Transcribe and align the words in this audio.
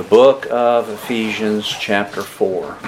the 0.00 0.08
book 0.08 0.46
of 0.50 0.88
Ephesians, 0.88 1.68
chapter 1.68 2.22
4. 2.22 2.78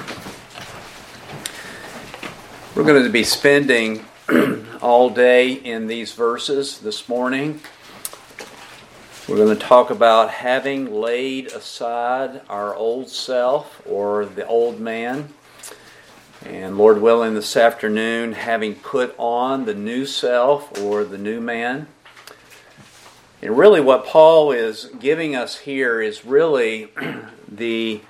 We're 2.74 2.84
going 2.84 3.04
to 3.04 3.10
be 3.10 3.22
spending 3.22 4.06
all 4.80 5.10
day 5.10 5.52
in 5.52 5.88
these 5.88 6.14
verses 6.14 6.78
this 6.78 7.10
morning. 7.10 7.60
We're 9.28 9.36
going 9.36 9.54
to 9.54 9.62
talk 9.62 9.90
about 9.90 10.30
having 10.30 10.90
laid 10.90 11.48
aside 11.48 12.40
our 12.48 12.74
old 12.74 13.10
self 13.10 13.82
or 13.84 14.24
the 14.24 14.46
old 14.46 14.80
man. 14.80 15.34
And 16.46 16.78
Lord 16.78 17.02
willing, 17.02 17.34
this 17.34 17.58
afternoon, 17.58 18.32
having 18.32 18.76
put 18.76 19.14
on 19.18 19.66
the 19.66 19.74
new 19.74 20.06
self 20.06 20.80
or 20.80 21.04
the 21.04 21.18
new 21.18 21.42
man. 21.42 21.88
And 23.42 23.58
really, 23.58 23.80
what 23.80 24.06
Paul 24.06 24.52
is 24.52 24.84
giving 25.00 25.34
us 25.34 25.58
here 25.58 26.00
is 26.00 26.24
really 26.24 26.92
the 27.48 28.00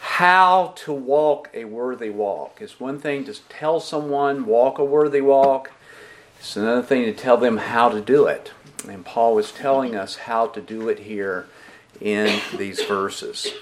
how 0.00 0.74
to 0.76 0.92
walk 0.92 1.48
a 1.54 1.64
worthy 1.64 2.10
walk. 2.10 2.58
It's 2.60 2.80
one 2.80 2.98
thing 2.98 3.24
to 3.24 3.34
tell 3.48 3.78
someone, 3.78 4.46
walk 4.46 4.78
a 4.78 4.84
worthy 4.84 5.20
walk, 5.20 5.70
it's 6.40 6.56
another 6.56 6.82
thing 6.82 7.04
to 7.04 7.12
tell 7.12 7.36
them 7.36 7.56
how 7.56 7.88
to 7.88 8.00
do 8.00 8.26
it. 8.26 8.52
And 8.88 9.04
Paul 9.04 9.38
is 9.38 9.52
telling 9.52 9.94
us 9.94 10.16
how 10.16 10.48
to 10.48 10.60
do 10.60 10.88
it 10.88 11.00
here 11.00 11.46
in 12.00 12.40
these 12.56 12.82
verses. 12.82 13.54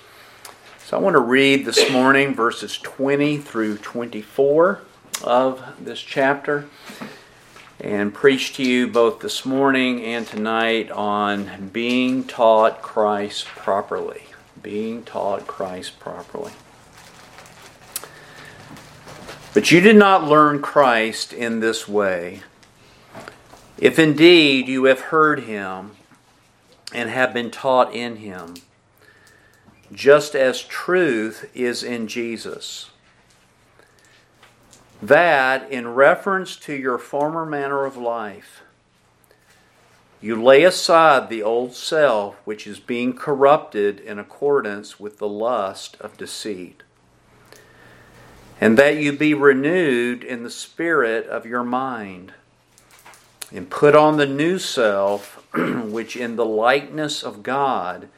So 0.84 0.96
I 0.96 1.00
want 1.00 1.14
to 1.14 1.20
read 1.20 1.64
this 1.64 1.90
morning 1.90 2.34
verses 2.34 2.78
20 2.78 3.38
through 3.38 3.78
24 3.78 4.80
of 5.22 5.62
this 5.78 6.00
chapter 6.00 6.68
and 7.82 8.14
preach 8.14 8.54
to 8.54 8.62
you 8.62 8.86
both 8.86 9.18
this 9.18 9.44
morning 9.44 10.04
and 10.04 10.24
tonight 10.24 10.88
on 10.92 11.68
being 11.72 12.22
taught 12.22 12.80
Christ 12.80 13.44
properly. 13.46 14.22
Being 14.62 15.02
taught 15.02 15.48
Christ 15.48 15.98
properly. 15.98 16.52
But 19.52 19.72
you 19.72 19.80
did 19.80 19.96
not 19.96 20.22
learn 20.22 20.62
Christ 20.62 21.32
in 21.32 21.58
this 21.58 21.88
way. 21.88 22.42
If 23.78 23.98
indeed 23.98 24.68
you 24.68 24.84
have 24.84 25.00
heard 25.00 25.40
him 25.40 25.96
and 26.94 27.10
have 27.10 27.34
been 27.34 27.50
taught 27.50 27.92
in 27.92 28.16
him, 28.16 28.54
just 29.92 30.36
as 30.36 30.62
truth 30.62 31.50
is 31.52 31.82
in 31.82 32.06
Jesus 32.06 32.91
that 35.02 35.68
in 35.68 35.88
reference 35.88 36.54
to 36.54 36.72
your 36.72 36.96
former 36.96 37.44
manner 37.44 37.84
of 37.84 37.96
life, 37.96 38.62
you 40.20 40.40
lay 40.40 40.62
aside 40.62 41.28
the 41.28 41.42
old 41.42 41.74
self 41.74 42.36
which 42.44 42.68
is 42.68 42.78
being 42.78 43.12
corrupted 43.12 43.98
in 43.98 44.20
accordance 44.20 45.00
with 45.00 45.18
the 45.18 45.28
lust 45.28 45.96
of 46.00 46.16
deceit, 46.16 46.84
and 48.60 48.78
that 48.78 48.98
you 48.98 49.12
be 49.12 49.34
renewed 49.34 50.22
in 50.22 50.44
the 50.44 50.50
spirit 50.50 51.26
of 51.26 51.44
your 51.44 51.64
mind, 51.64 52.32
and 53.50 53.68
put 53.68 53.96
on 53.96 54.16
the 54.16 54.26
new 54.26 54.56
self 54.56 55.44
which 55.54 56.14
in 56.14 56.36
the 56.36 56.46
likeness 56.46 57.24
of 57.24 57.42
God 57.42 58.08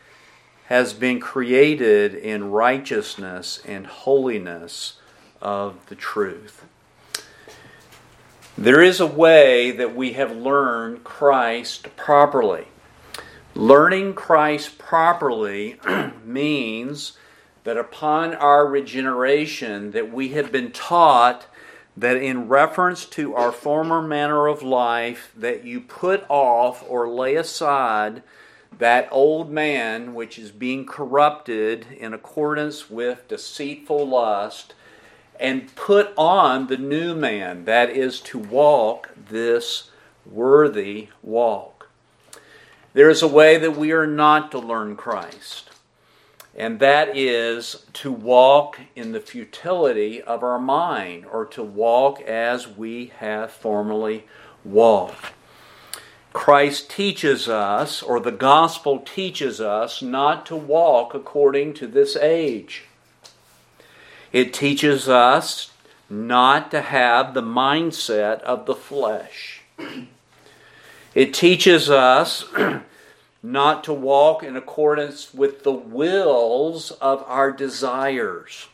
has 0.66 0.92
been 0.92 1.18
created 1.18 2.14
in 2.14 2.50
righteousness 2.50 3.60
and 3.64 3.86
holiness 3.86 4.98
of 5.40 5.86
the 5.86 5.94
truth. 5.94 6.64
There 8.56 8.80
is 8.80 9.00
a 9.00 9.06
way 9.06 9.72
that 9.72 9.96
we 9.96 10.12
have 10.12 10.30
learned 10.30 11.02
Christ 11.02 11.96
properly. 11.96 12.68
Learning 13.52 14.14
Christ 14.14 14.78
properly 14.78 15.80
means 16.24 17.18
that 17.64 17.76
upon 17.76 18.32
our 18.32 18.64
regeneration 18.64 19.90
that 19.90 20.12
we 20.12 20.28
have 20.28 20.52
been 20.52 20.70
taught 20.70 21.46
that 21.96 22.16
in 22.16 22.46
reference 22.46 23.04
to 23.06 23.34
our 23.34 23.50
former 23.50 24.00
manner 24.00 24.46
of 24.46 24.62
life 24.62 25.32
that 25.36 25.64
you 25.64 25.80
put 25.80 26.24
off 26.28 26.84
or 26.88 27.08
lay 27.08 27.34
aside 27.34 28.22
that 28.78 29.08
old 29.10 29.50
man 29.50 30.14
which 30.14 30.38
is 30.38 30.52
being 30.52 30.86
corrupted 30.86 31.88
in 31.90 32.14
accordance 32.14 32.88
with 32.88 33.26
deceitful 33.26 34.06
lust 34.06 34.74
and 35.40 35.74
put 35.74 36.12
on 36.16 36.66
the 36.66 36.76
new 36.76 37.14
man, 37.14 37.64
that 37.64 37.90
is 37.90 38.20
to 38.20 38.38
walk 38.38 39.10
this 39.28 39.90
worthy 40.24 41.08
walk. 41.22 41.88
There 42.92 43.10
is 43.10 43.22
a 43.22 43.28
way 43.28 43.58
that 43.58 43.76
we 43.76 43.92
are 43.92 44.06
not 44.06 44.50
to 44.52 44.58
learn 44.58 44.96
Christ, 44.96 45.70
and 46.56 46.78
that 46.78 47.16
is 47.16 47.86
to 47.94 48.12
walk 48.12 48.78
in 48.94 49.12
the 49.12 49.20
futility 49.20 50.22
of 50.22 50.42
our 50.44 50.60
mind 50.60 51.26
or 51.26 51.44
to 51.46 51.62
walk 51.62 52.20
as 52.20 52.68
we 52.68 53.12
have 53.18 53.50
formerly 53.50 54.24
walked. 54.64 55.32
Christ 56.32 56.90
teaches 56.90 57.48
us, 57.48 58.02
or 58.02 58.18
the 58.18 58.32
gospel 58.32 58.98
teaches 58.98 59.60
us, 59.60 60.02
not 60.02 60.46
to 60.46 60.56
walk 60.56 61.14
according 61.14 61.74
to 61.74 61.86
this 61.86 62.16
age. 62.16 62.84
It 64.34 64.52
teaches 64.52 65.08
us 65.08 65.70
not 66.10 66.72
to 66.72 66.80
have 66.80 67.34
the 67.34 67.40
mindset 67.40 68.40
of 68.40 68.66
the 68.66 68.74
flesh. 68.74 69.62
It 71.14 71.32
teaches 71.32 71.88
us 71.88 72.44
not 73.44 73.84
to 73.84 73.92
walk 73.92 74.42
in 74.42 74.56
accordance 74.56 75.32
with 75.32 75.62
the 75.62 75.70
wills 75.70 76.90
of 77.00 77.22
our 77.28 77.52
desires. 77.52 78.66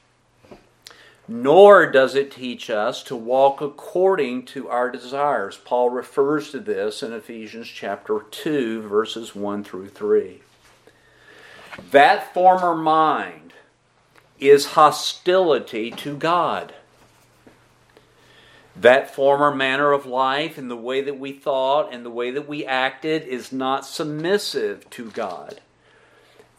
Nor 1.29 1.93
does 1.93 2.15
it 2.15 2.31
teach 2.33 2.71
us 2.71 3.03
to 3.03 3.15
walk 3.15 3.61
according 3.61 4.47
to 4.47 4.71
our 4.71 4.91
desires. 4.91 5.59
Paul 5.63 5.91
refers 5.91 6.51
to 6.53 6.61
this 6.61 7.03
in 7.03 7.13
Ephesians 7.13 7.69
chapter 7.69 8.21
2, 8.31 8.81
verses 8.89 9.35
1 9.35 9.65
through 9.65 9.91
3. 9.91 10.41
That 11.91 12.33
former 12.33 12.75
mind 12.75 13.50
is 14.41 14.67
hostility 14.67 15.91
to 15.91 16.17
God. 16.17 16.75
That 18.75 19.15
former 19.15 19.55
manner 19.55 19.93
of 19.93 20.07
life 20.07 20.57
and 20.57 20.71
the 20.71 20.77
way 20.77 21.03
that 21.03 21.19
we 21.19 21.33
thought 21.33 21.93
and 21.93 22.05
the 22.05 22.11
way 22.11 22.31
that 22.31 22.49
we 22.49 22.65
acted 22.65 23.25
is 23.25 23.53
not 23.53 23.85
submissive 23.85 24.89
to 24.91 25.11
God. 25.11 25.61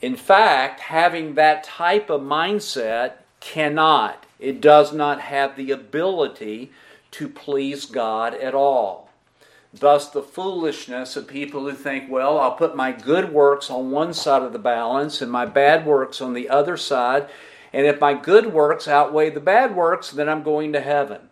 In 0.01 0.15
fact, 0.15 0.81
having 0.81 1.35
that 1.35 1.63
type 1.63 2.09
of 2.09 2.21
mindset 2.21 3.13
cannot, 3.39 4.25
it 4.39 4.61
does 4.61 4.93
not 4.93 5.21
have 5.21 5.55
the 5.55 5.71
ability 5.71 6.71
to 7.11 7.27
please 7.27 7.85
God 7.85 8.33
at 8.33 8.55
all. 8.55 9.09
Thus, 9.73 10.09
the 10.09 10.21
foolishness 10.21 11.15
of 11.15 11.27
people 11.27 11.61
who 11.61 11.73
think, 11.73 12.09
well, 12.09 12.39
I'll 12.39 12.55
put 12.55 12.75
my 12.75 12.91
good 12.91 13.31
works 13.31 13.69
on 13.69 13.91
one 13.91 14.13
side 14.13 14.41
of 14.41 14.53
the 14.53 14.59
balance 14.59 15.21
and 15.21 15.31
my 15.31 15.45
bad 15.45 15.85
works 15.85 16.19
on 16.19 16.33
the 16.33 16.49
other 16.49 16.75
side, 16.75 17.29
and 17.73 17.85
if 17.85 17.99
my 17.99 18.13
good 18.13 18.53
works 18.53 18.87
outweigh 18.87 19.29
the 19.29 19.39
bad 19.39 19.75
works, 19.75 20.11
then 20.11 20.27
I'm 20.27 20.43
going 20.43 20.73
to 20.73 20.81
heaven. 20.81 21.29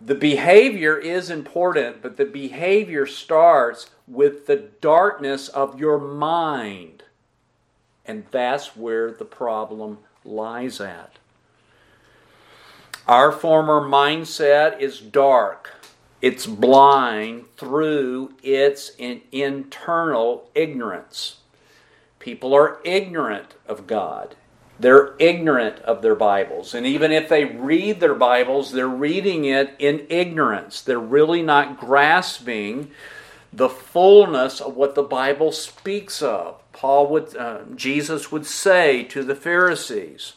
The 0.00 0.14
behavior 0.14 0.96
is 0.96 1.28
important, 1.28 2.02
but 2.02 2.16
the 2.16 2.24
behavior 2.24 3.04
starts 3.04 3.90
with 4.06 4.46
the 4.46 4.68
darkness 4.80 5.48
of 5.48 5.80
your 5.80 5.98
mind. 5.98 7.02
And 8.06 8.24
that's 8.30 8.76
where 8.76 9.10
the 9.10 9.24
problem 9.24 9.98
lies 10.24 10.80
at. 10.80 11.18
Our 13.08 13.32
former 13.32 13.80
mindset 13.80 14.80
is 14.80 15.00
dark. 15.00 15.74
It's 16.20 16.46
blind 16.46 17.46
through 17.56 18.34
its 18.42 18.92
internal 18.98 20.48
ignorance. 20.54 21.38
People 22.28 22.52
are 22.52 22.78
ignorant 22.84 23.54
of 23.66 23.86
God. 23.86 24.36
They're 24.78 25.14
ignorant 25.18 25.78
of 25.78 26.02
their 26.02 26.14
Bibles. 26.14 26.74
And 26.74 26.84
even 26.84 27.10
if 27.10 27.26
they 27.26 27.46
read 27.46 28.00
their 28.00 28.14
Bibles, 28.14 28.70
they're 28.70 28.86
reading 28.86 29.46
it 29.46 29.74
in 29.78 30.04
ignorance. 30.10 30.82
They're 30.82 30.98
really 30.98 31.40
not 31.40 31.80
grasping 31.80 32.90
the 33.50 33.70
fullness 33.70 34.60
of 34.60 34.76
what 34.76 34.94
the 34.94 35.02
Bible 35.02 35.52
speaks 35.52 36.20
of. 36.20 36.60
Paul 36.74 37.06
would, 37.06 37.34
uh, 37.34 37.60
Jesus 37.74 38.30
would 38.30 38.44
say 38.44 39.04
to 39.04 39.24
the 39.24 39.34
Pharisees, 39.34 40.34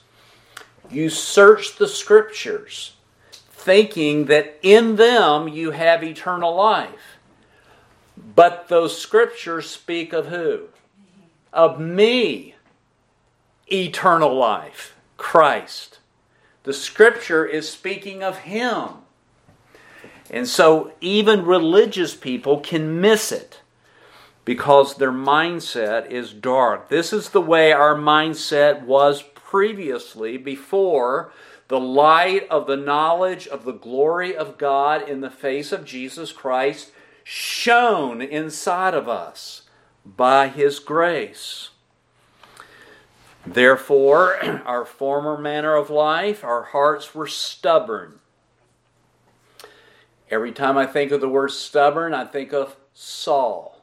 You 0.90 1.10
search 1.10 1.76
the 1.76 1.90
Scriptures, 1.90 2.94
thinking 3.34 4.28
that 4.28 4.58
in 4.62 4.96
them 4.96 5.50
you 5.50 5.72
have 5.72 6.06
eternal 6.06 6.56
life. 6.56 7.18
But 8.16 8.70
those 8.70 8.98
Scriptures 8.98 9.70
speak 9.70 10.14
of 10.14 10.28
who? 10.28 10.70
Of 11.54 11.80
me 11.80 12.56
eternal 13.72 14.36
life, 14.36 14.96
Christ. 15.18 16.00
The 16.64 16.74
scripture 16.74 17.46
is 17.46 17.70
speaking 17.70 18.24
of 18.24 18.40
Him. 18.40 18.90
And 20.30 20.48
so 20.48 20.94
even 21.02 21.46
religious 21.46 22.16
people 22.16 22.60
can 22.60 23.02
miss 23.02 23.32
it 23.32 23.62
because 24.46 24.96
their 24.96 25.12
mindset 25.12 26.10
is 26.10 26.34
dark. 26.34 26.90
This 26.90 27.12
is 27.12 27.30
the 27.30 27.42
way 27.42 27.72
our 27.72 27.96
mindset 27.96 28.84
was 28.84 29.22
previously 29.22 30.38
before 30.38 31.34
the 31.68 31.80
light 31.80 32.48
of 32.50 32.68
the 32.68 32.78
knowledge 32.78 33.48
of 33.48 33.66
the 33.66 33.74
glory 33.74 34.36
of 34.36 34.58
God 34.58 35.08
in 35.08 35.22
the 35.22 35.30
face 35.30 35.72
of 35.72 35.86
Jesus 35.86 36.32
Christ 36.32 36.92
shone 37.24 38.22
inside 38.22 38.94
of 38.94 39.08
us 39.08 39.61
by 40.06 40.48
His 40.48 40.80
grace. 40.80 41.70
Therefore, 43.46 44.38
our 44.66 44.86
former 44.86 45.38
manner 45.38 45.76
of 45.76 45.90
life, 45.90 46.44
our 46.44 46.64
hearts 46.64 47.16
were 47.16 47.28
stubborn. 47.28 48.20
Every 50.30 50.52
time 50.52 50.78
I 50.78 50.86
think 50.86 51.12
of 51.12 51.20
the 51.20 51.28
word 51.28 51.52
stubborn, 51.52 52.14
I 52.14 52.24
think 52.26 52.54
of 52.54 52.78
Saul, 52.94 53.82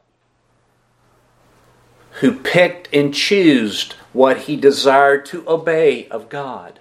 who 2.21 2.39
picked 2.39 2.93
and 2.93 3.13
chose 3.13 3.91
what 4.13 4.39
he 4.41 4.55
desired 4.55 5.25
to 5.27 5.47
obey 5.47 6.07
of 6.09 6.27
God. 6.29 6.79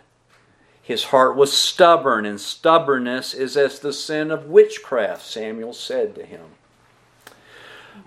His 0.81 1.05
heart 1.05 1.37
was 1.37 1.53
stubborn, 1.53 2.25
and 2.25 2.41
stubbornness 2.41 3.35
is 3.35 3.59
as 3.59 3.79
the 3.79 3.93
sin 3.93 4.31
of 4.31 4.47
witchcraft, 4.47 5.23
Samuel 5.27 5.75
said 5.75 6.15
to 6.15 6.25
him. 6.25 6.47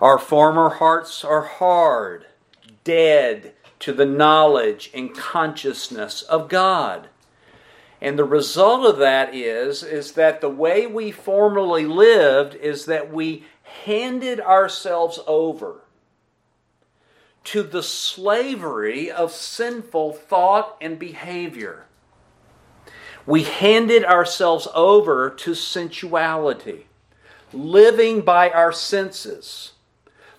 Our 0.01 0.17
former 0.17 0.69
hearts 0.69 1.23
are 1.23 1.43
hard, 1.43 2.25
dead 2.83 3.53
to 3.81 3.93
the 3.93 4.05
knowledge 4.05 4.89
and 4.95 5.15
consciousness 5.15 6.23
of 6.23 6.49
God. 6.49 7.09
And 8.01 8.17
the 8.17 8.23
result 8.23 8.83
of 8.87 8.97
that 8.97 9.35
is, 9.35 9.83
is 9.83 10.13
that 10.13 10.41
the 10.41 10.49
way 10.49 10.87
we 10.87 11.11
formerly 11.11 11.85
lived 11.85 12.55
is 12.55 12.85
that 12.85 13.13
we 13.13 13.45
handed 13.85 14.39
ourselves 14.39 15.19
over 15.27 15.81
to 17.43 17.61
the 17.61 17.83
slavery 17.83 19.11
of 19.11 19.31
sinful 19.31 20.13
thought 20.13 20.77
and 20.81 20.97
behavior. 20.97 21.85
We 23.27 23.43
handed 23.43 24.03
ourselves 24.03 24.67
over 24.73 25.29
to 25.29 25.53
sensuality, 25.53 26.87
living 27.53 28.21
by 28.21 28.49
our 28.49 28.71
senses, 28.71 29.73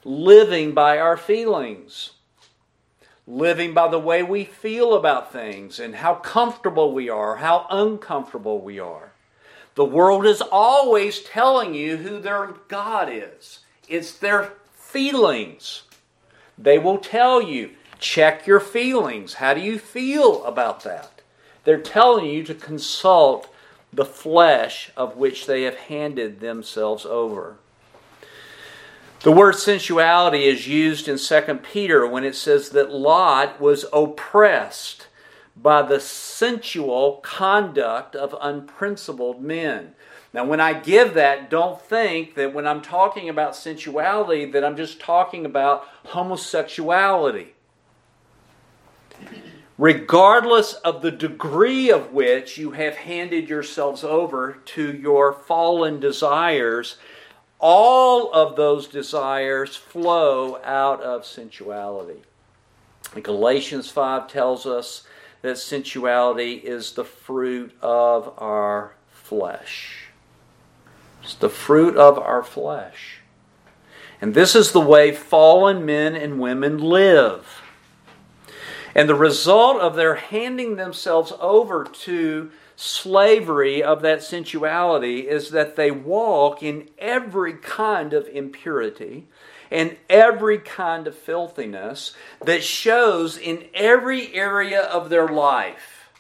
living 0.05 0.73
by 0.73 0.99
our 0.99 1.17
feelings, 1.17 2.13
living 3.27 3.73
by 3.73 3.89
the 3.89 3.99
way 3.99 4.23
we 4.23 4.45
feel 4.45 4.95
about 4.95 5.33
things 5.33 5.79
and 5.79 5.97
how 5.97 6.15
comfortable 6.15 6.93
we 6.93 7.09
are, 7.09 7.37
how 7.37 7.67
uncomfortable 7.71 8.61
we 8.61 8.79
are. 8.79 9.13
The 9.75 9.85
world 9.85 10.27
is 10.27 10.43
always 10.43 11.21
telling 11.21 11.75
you 11.75 11.97
who 11.97 12.21
their 12.21 12.55
God 12.69 13.09
is. 13.11 13.61
It's 13.89 14.13
their 14.13 14.53
feelings. 14.73 15.83
They 16.59 16.79
will 16.79 16.99
tell 16.99 17.41
you, 17.41 17.71
check 17.99 18.47
your 18.47 18.61
feelings. 18.61 19.35
How 19.35 19.55
do 19.55 19.61
you 19.61 19.79
feel 19.79 20.45
about 20.45 20.85
that? 20.85 21.23
They're 21.65 21.81
telling 21.81 22.27
you 22.27 22.43
to 22.45 22.55
consult 22.55 23.49
the 23.93 24.05
flesh 24.05 24.91
of 24.97 25.17
which 25.17 25.47
they 25.47 25.63
have 25.63 25.77
handed 25.77 26.41
themselves 26.41 27.07
over. 27.07 27.59
The 29.23 29.31
word 29.31 29.55
sensuality 29.55 30.47
is 30.47 30.67
used 30.67 31.07
in 31.07 31.17
2 31.17 31.55
Peter 31.63 32.05
when 32.05 32.25
it 32.25 32.35
says 32.35 32.71
that 32.71 32.91
Lot 32.91 33.61
was 33.61 33.85
oppressed 33.93 35.07
by 35.57 35.83
the 35.83 36.01
sensual 36.01 37.21
conduct 37.23 38.17
of 38.17 38.35
unprincipled 38.41 39.41
men. 39.41 39.95
Now, 40.35 40.45
when 40.45 40.61
I 40.61 40.73
give 40.73 41.15
that, 41.15 41.51
don't 41.51 41.81
think 41.81 42.35
that 42.35 42.53
when 42.53 42.67
I'm 42.67 42.83
talking 42.83 43.29
about 43.29 43.55
sensuality, 43.55 44.47
that 44.47 44.65
I'm 44.65 44.77
just 44.77 44.99
talking 44.99 45.47
about 45.47 45.87
homosexuality. 46.07 47.55
Regardless 49.79 50.75
of 50.75 51.01
the 51.01 51.13
degree 51.13 51.91
of 51.91 52.13
which 52.13 52.59
you 52.59 52.73
have 52.73 52.97
handed 52.97 53.49
yourselves 53.49 54.03
over 54.03 54.59
to 54.65 54.93
your 54.93 55.33
fallen 55.33 56.01
desires, 56.01 56.97
all 57.63 58.33
of 58.33 58.57
those 58.57 58.89
desires 58.89 59.77
flow 59.77 60.61
out 60.65 61.01
of 61.01 61.25
sensuality. 61.25 62.21
Galatians 63.23 63.89
5 63.89 64.27
tells 64.27 64.67
us 64.67 65.07
that 65.43 65.59
sensuality 65.59 66.55
is 66.55 66.93
the 66.93 67.05
fruit 67.05 67.73
of 67.81 68.35
our 68.37 68.97
flesh. 69.11 70.09
It's 71.23 71.35
the 71.37 71.49
fruit 71.49 71.97
of 71.97 72.19
our 72.19 72.43
flesh. 72.43 73.21
And 74.21 74.35
this 74.35 74.57
is 74.57 74.73
the 74.73 74.81
way 74.81 75.13
fallen 75.13 75.87
men 75.87 76.17
and 76.17 76.41
women 76.41 76.79
live. 76.79 77.63
And 78.95 79.09
the 79.09 79.15
result 79.15 79.81
of 79.81 79.95
their 79.95 80.17
handing 80.17 80.77
themselves 80.77 81.33
over 81.41 81.85
to 81.85 82.51
slavery 82.83 83.81
of 83.81 84.03
that 84.03 84.25
sensuality 84.25 85.29
is 85.29 85.51
that 85.51 85.77
they 85.77 85.93
walk 85.93 86.65
in 86.65 86.89
every 86.99 87.53
kind 87.53 88.13
of 88.13 88.27
impurity 88.27 89.29
and 89.71 89.97
every 90.11 90.59
kind 90.59 91.07
of 91.07 91.17
filthiness 91.17 92.13
that 92.45 92.65
shows 92.65 93.39
in 93.39 93.65
every 93.73 94.35
area 94.35 94.83
of 94.83 95.11
their 95.11 95.29
life. 95.29 96.11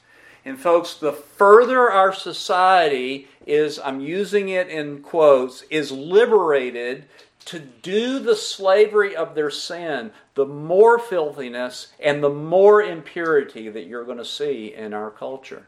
And, 0.44 0.56
folks, 0.58 0.94
the 0.94 1.12
further 1.12 1.90
our 1.90 2.12
society 2.12 3.26
is, 3.44 3.80
I'm 3.80 4.00
using 4.00 4.48
it 4.48 4.68
in 4.68 5.02
quotes, 5.02 5.62
is 5.62 5.90
liberated 5.90 7.06
to 7.46 7.58
do 7.58 8.20
the 8.20 8.36
slavery 8.36 9.16
of 9.16 9.34
their 9.34 9.50
sin, 9.50 10.12
the 10.36 10.46
more 10.46 11.00
filthiness 11.00 11.88
and 11.98 12.22
the 12.22 12.30
more 12.30 12.80
impurity 12.80 13.68
that 13.68 13.86
you're 13.86 14.04
going 14.04 14.18
to 14.18 14.24
see 14.24 14.72
in 14.72 14.94
our 14.94 15.10
culture. 15.10 15.66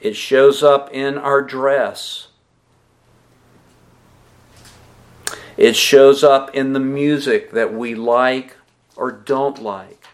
It 0.00 0.16
shows 0.16 0.62
up 0.62 0.90
in 0.92 1.18
our 1.18 1.42
dress. 1.42 2.28
It 5.56 5.76
shows 5.76 6.24
up 6.24 6.54
in 6.54 6.72
the 6.72 6.80
music 6.80 7.50
that 7.52 7.74
we 7.74 7.94
like 7.94 8.56
or 8.96 9.12
don't 9.12 9.62
like. 9.62 10.04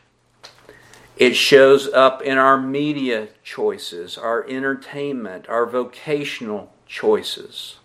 It 1.17 1.35
shows 1.35 1.89
up 1.89 2.21
in 2.21 2.37
our 2.37 2.61
media 2.61 3.29
choices, 3.43 4.19
our 4.19 4.45
entertainment, 4.49 5.49
our 5.49 5.65
vocational 5.65 6.73
choices. 6.87 7.77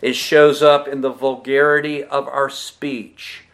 It 0.00 0.14
shows 0.14 0.62
up 0.62 0.88
in 0.88 1.02
the 1.02 1.12
vulgarity 1.12 2.02
of 2.02 2.26
our 2.26 2.50
speech. 2.50 3.44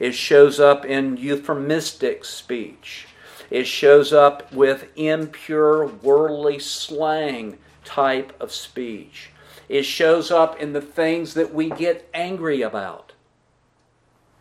It 0.00 0.12
shows 0.12 0.58
up 0.58 0.84
in 0.84 1.16
euphemistic 1.16 2.24
speech. 2.24 3.06
It 3.52 3.66
shows 3.66 4.14
up 4.14 4.50
with 4.50 4.88
impure, 4.96 5.84
worldly 5.86 6.58
slang 6.58 7.58
type 7.84 8.32
of 8.40 8.50
speech. 8.50 9.28
It 9.68 9.82
shows 9.82 10.30
up 10.30 10.58
in 10.58 10.72
the 10.72 10.80
things 10.80 11.34
that 11.34 11.52
we 11.52 11.68
get 11.68 12.08
angry 12.14 12.62
about 12.62 13.12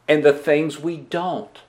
and 0.07 0.23
the 0.23 0.31
things 0.31 0.79
we 0.79 0.95
don't. 0.95 1.59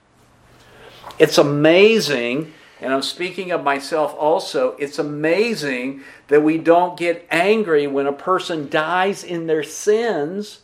It's 1.18 1.36
amazing, 1.36 2.52
and 2.80 2.94
I'm 2.94 3.02
speaking 3.02 3.50
of 3.50 3.64
myself 3.64 4.14
also, 4.16 4.76
it's 4.78 5.00
amazing 5.00 6.02
that 6.28 6.44
we 6.44 6.58
don't 6.58 6.96
get 6.96 7.26
angry 7.28 7.88
when 7.88 8.06
a 8.06 8.12
person 8.12 8.68
dies 8.68 9.24
in 9.24 9.48
their 9.48 9.64
sins 9.64 10.60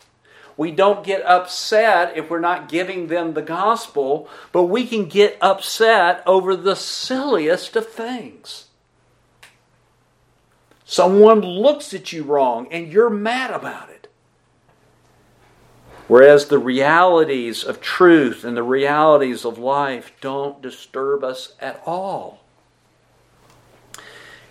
we 0.58 0.72
don't 0.72 1.04
get 1.04 1.24
upset 1.24 2.16
if 2.16 2.28
we're 2.28 2.40
not 2.40 2.68
giving 2.68 3.06
them 3.06 3.32
the 3.32 3.42
gospel, 3.42 4.28
but 4.52 4.64
we 4.64 4.86
can 4.88 5.06
get 5.06 5.38
upset 5.40 6.20
over 6.26 6.56
the 6.56 6.74
silliest 6.74 7.76
of 7.76 7.88
things. 7.88 8.66
Someone 10.84 11.42
looks 11.42 11.94
at 11.94 12.12
you 12.12 12.24
wrong 12.24 12.66
and 12.72 12.92
you're 12.92 13.08
mad 13.08 13.52
about 13.52 13.88
it. 13.88 14.08
Whereas 16.08 16.46
the 16.46 16.58
realities 16.58 17.62
of 17.62 17.80
truth 17.80 18.42
and 18.42 18.56
the 18.56 18.62
realities 18.64 19.44
of 19.44 19.58
life 19.58 20.10
don't 20.20 20.60
disturb 20.60 21.22
us 21.22 21.52
at 21.60 21.80
all. 21.86 22.42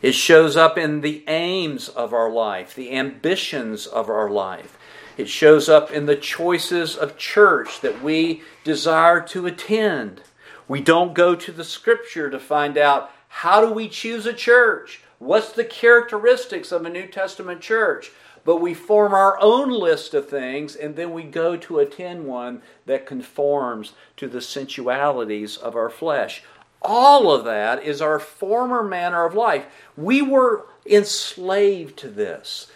It 0.02 0.14
shows 0.14 0.56
up 0.56 0.78
in 0.78 1.02
the 1.02 1.26
aims 1.28 1.90
of 1.90 2.14
our 2.14 2.30
life, 2.30 2.74
the 2.74 2.94
ambitions 2.94 3.86
of 3.86 4.10
our 4.10 4.30
life. 4.30 4.78
It 5.18 5.28
shows 5.28 5.68
up 5.68 5.92
in 5.92 6.06
the 6.06 6.16
choices 6.16 6.96
of 6.96 7.18
church 7.18 7.82
that 7.82 8.04
we 8.04 8.44
desire 8.64 9.20
to 9.28 9.48
attend. 9.48 10.22
We 10.68 10.80
don't 10.80 11.16
go 11.16 11.34
to 11.34 11.52
the 11.52 11.64
scripture 11.64 12.30
to 12.30 12.40
find 12.40 12.78
out 12.78 13.12
how 13.28 13.62
do 13.62 13.74
we 13.74 13.90
choose 13.90 14.28
a 14.28 14.34
church? 14.34 15.02
What's 15.18 15.52
the 15.52 15.66
characteristics 15.66 16.72
of 16.72 16.86
a 16.86 16.90
New 16.90 17.08
Testament 17.08 17.62
church? 17.62 18.12
But 18.46 18.58
we 18.58 18.76
form 18.76 19.14
our 19.14 19.38
own 19.42 19.72
list 19.72 20.14
of 20.14 20.30
things 20.30 20.76
and 20.76 20.96
then 20.96 21.12
we 21.12 21.24
go 21.24 21.58
to 21.58 21.80
attend 21.80 22.26
one 22.26 22.62
that 22.86 23.08
conforms 23.08 23.94
to 24.18 24.28
the 24.28 24.42
sensualities 24.42 25.58
of 25.58 25.76
our 25.76 25.90
flesh. 25.90 26.44
All 26.82 27.32
of 27.32 27.44
that 27.46 27.84
is 27.84 28.02
our 28.02 28.20
former 28.20 28.84
manner 28.84 29.26
of 29.26 29.34
life. 29.34 29.66
We 29.98 30.22
were 30.22 30.68
enslaved 30.86 31.98
to 31.98 32.10
this. 32.10 32.68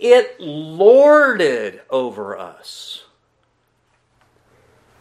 It 0.00 0.40
lorded 0.40 1.82
over 1.90 2.36
us. 2.36 3.04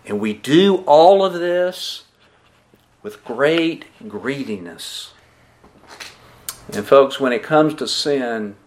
And 0.06 0.20
we 0.20 0.34
do 0.34 0.84
all 0.86 1.24
of 1.24 1.34
this 1.34 2.04
with 3.02 3.24
great 3.24 3.86
greediness. 4.10 5.14
And, 6.74 6.86
folks, 6.86 7.18
when 7.18 7.32
it 7.32 7.44
comes 7.44 7.74
to 7.76 7.88
sin, 7.88 8.58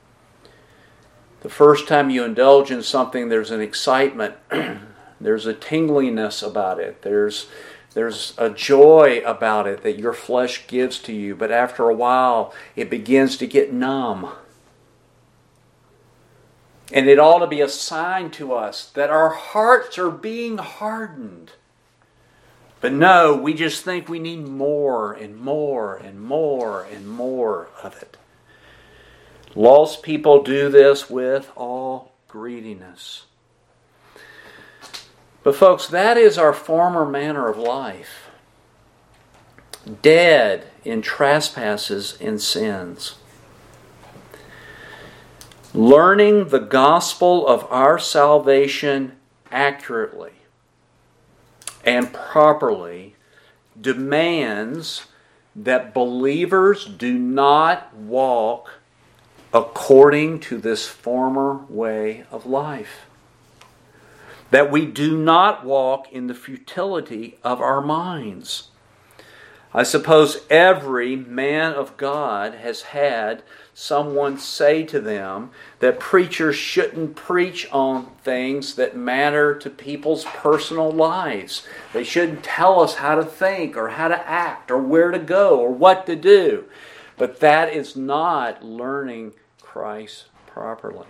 the 1.42 1.50
first 1.50 1.86
time 1.86 2.08
you 2.08 2.24
indulge 2.24 2.70
in 2.70 2.82
something, 2.82 3.28
there's 3.28 3.50
an 3.50 3.60
excitement, 3.60 4.34
there's 5.20 5.46
a 5.46 5.52
tingliness 5.52 6.42
about 6.42 6.80
it, 6.80 7.02
there's, 7.02 7.46
there's 7.92 8.32
a 8.38 8.48
joy 8.48 9.22
about 9.26 9.66
it 9.66 9.82
that 9.82 9.98
your 9.98 10.14
flesh 10.14 10.66
gives 10.66 10.98
to 11.00 11.12
you. 11.12 11.36
But 11.36 11.52
after 11.52 11.90
a 11.90 11.94
while, 11.94 12.54
it 12.74 12.88
begins 12.88 13.36
to 13.36 13.46
get 13.46 13.70
numb. 13.70 14.32
And 16.92 17.08
it 17.08 17.18
ought 17.18 17.38
to 17.38 17.46
be 17.46 17.62
a 17.62 17.68
sign 17.68 18.30
to 18.32 18.52
us 18.52 18.84
that 18.90 19.08
our 19.08 19.30
hearts 19.30 19.96
are 19.98 20.10
being 20.10 20.58
hardened. 20.58 21.52
But 22.82 22.92
no, 22.92 23.34
we 23.34 23.54
just 23.54 23.82
think 23.82 24.08
we 24.08 24.18
need 24.18 24.46
more 24.46 25.12
and 25.12 25.36
more 25.36 25.96
and 25.96 26.20
more 26.20 26.82
and 26.84 27.08
more 27.08 27.68
of 27.82 28.00
it. 28.02 28.18
Lost 29.54 30.02
people 30.02 30.42
do 30.42 30.68
this 30.68 31.08
with 31.08 31.50
all 31.56 32.12
greediness. 32.28 33.24
But, 35.42 35.56
folks, 35.56 35.86
that 35.88 36.16
is 36.16 36.38
our 36.38 36.52
former 36.52 37.04
manner 37.04 37.48
of 37.48 37.58
life. 37.58 38.28
Dead 40.02 40.66
in 40.84 41.02
trespasses 41.02 42.16
and 42.20 42.40
sins. 42.40 43.16
Learning 45.74 46.48
the 46.48 46.60
gospel 46.60 47.46
of 47.46 47.66
our 47.70 47.98
salvation 47.98 49.12
accurately 49.50 50.32
and 51.82 52.12
properly 52.12 53.16
demands 53.80 55.06
that 55.56 55.94
believers 55.94 56.84
do 56.84 57.18
not 57.18 57.94
walk 57.94 58.80
according 59.54 60.40
to 60.40 60.58
this 60.58 60.86
former 60.86 61.64
way 61.70 62.24
of 62.30 62.44
life. 62.44 63.06
That 64.50 64.70
we 64.70 64.84
do 64.84 65.16
not 65.16 65.64
walk 65.64 66.12
in 66.12 66.26
the 66.26 66.34
futility 66.34 67.38
of 67.42 67.62
our 67.62 67.80
minds. 67.80 68.68
I 69.74 69.84
suppose 69.84 70.44
every 70.50 71.16
man 71.16 71.72
of 71.72 71.96
God 71.96 72.54
has 72.56 72.82
had 72.82 73.42
someone 73.72 74.36
say 74.36 74.82
to 74.84 75.00
them 75.00 75.50
that 75.78 75.98
preachers 75.98 76.56
shouldn't 76.56 77.16
preach 77.16 77.66
on 77.72 78.10
things 78.22 78.74
that 78.74 78.96
matter 78.96 79.54
to 79.54 79.70
people's 79.70 80.24
personal 80.24 80.90
lives. 80.90 81.66
They 81.94 82.04
shouldn't 82.04 82.44
tell 82.44 82.80
us 82.80 82.96
how 82.96 83.14
to 83.14 83.24
think 83.24 83.74
or 83.76 83.90
how 83.90 84.08
to 84.08 84.28
act 84.28 84.70
or 84.70 84.78
where 84.78 85.10
to 85.10 85.18
go 85.18 85.58
or 85.58 85.70
what 85.70 86.04
to 86.04 86.16
do. 86.16 86.66
But 87.16 87.40
that 87.40 87.72
is 87.72 87.96
not 87.96 88.62
learning 88.62 89.32
Christ 89.62 90.26
properly. 90.46 91.08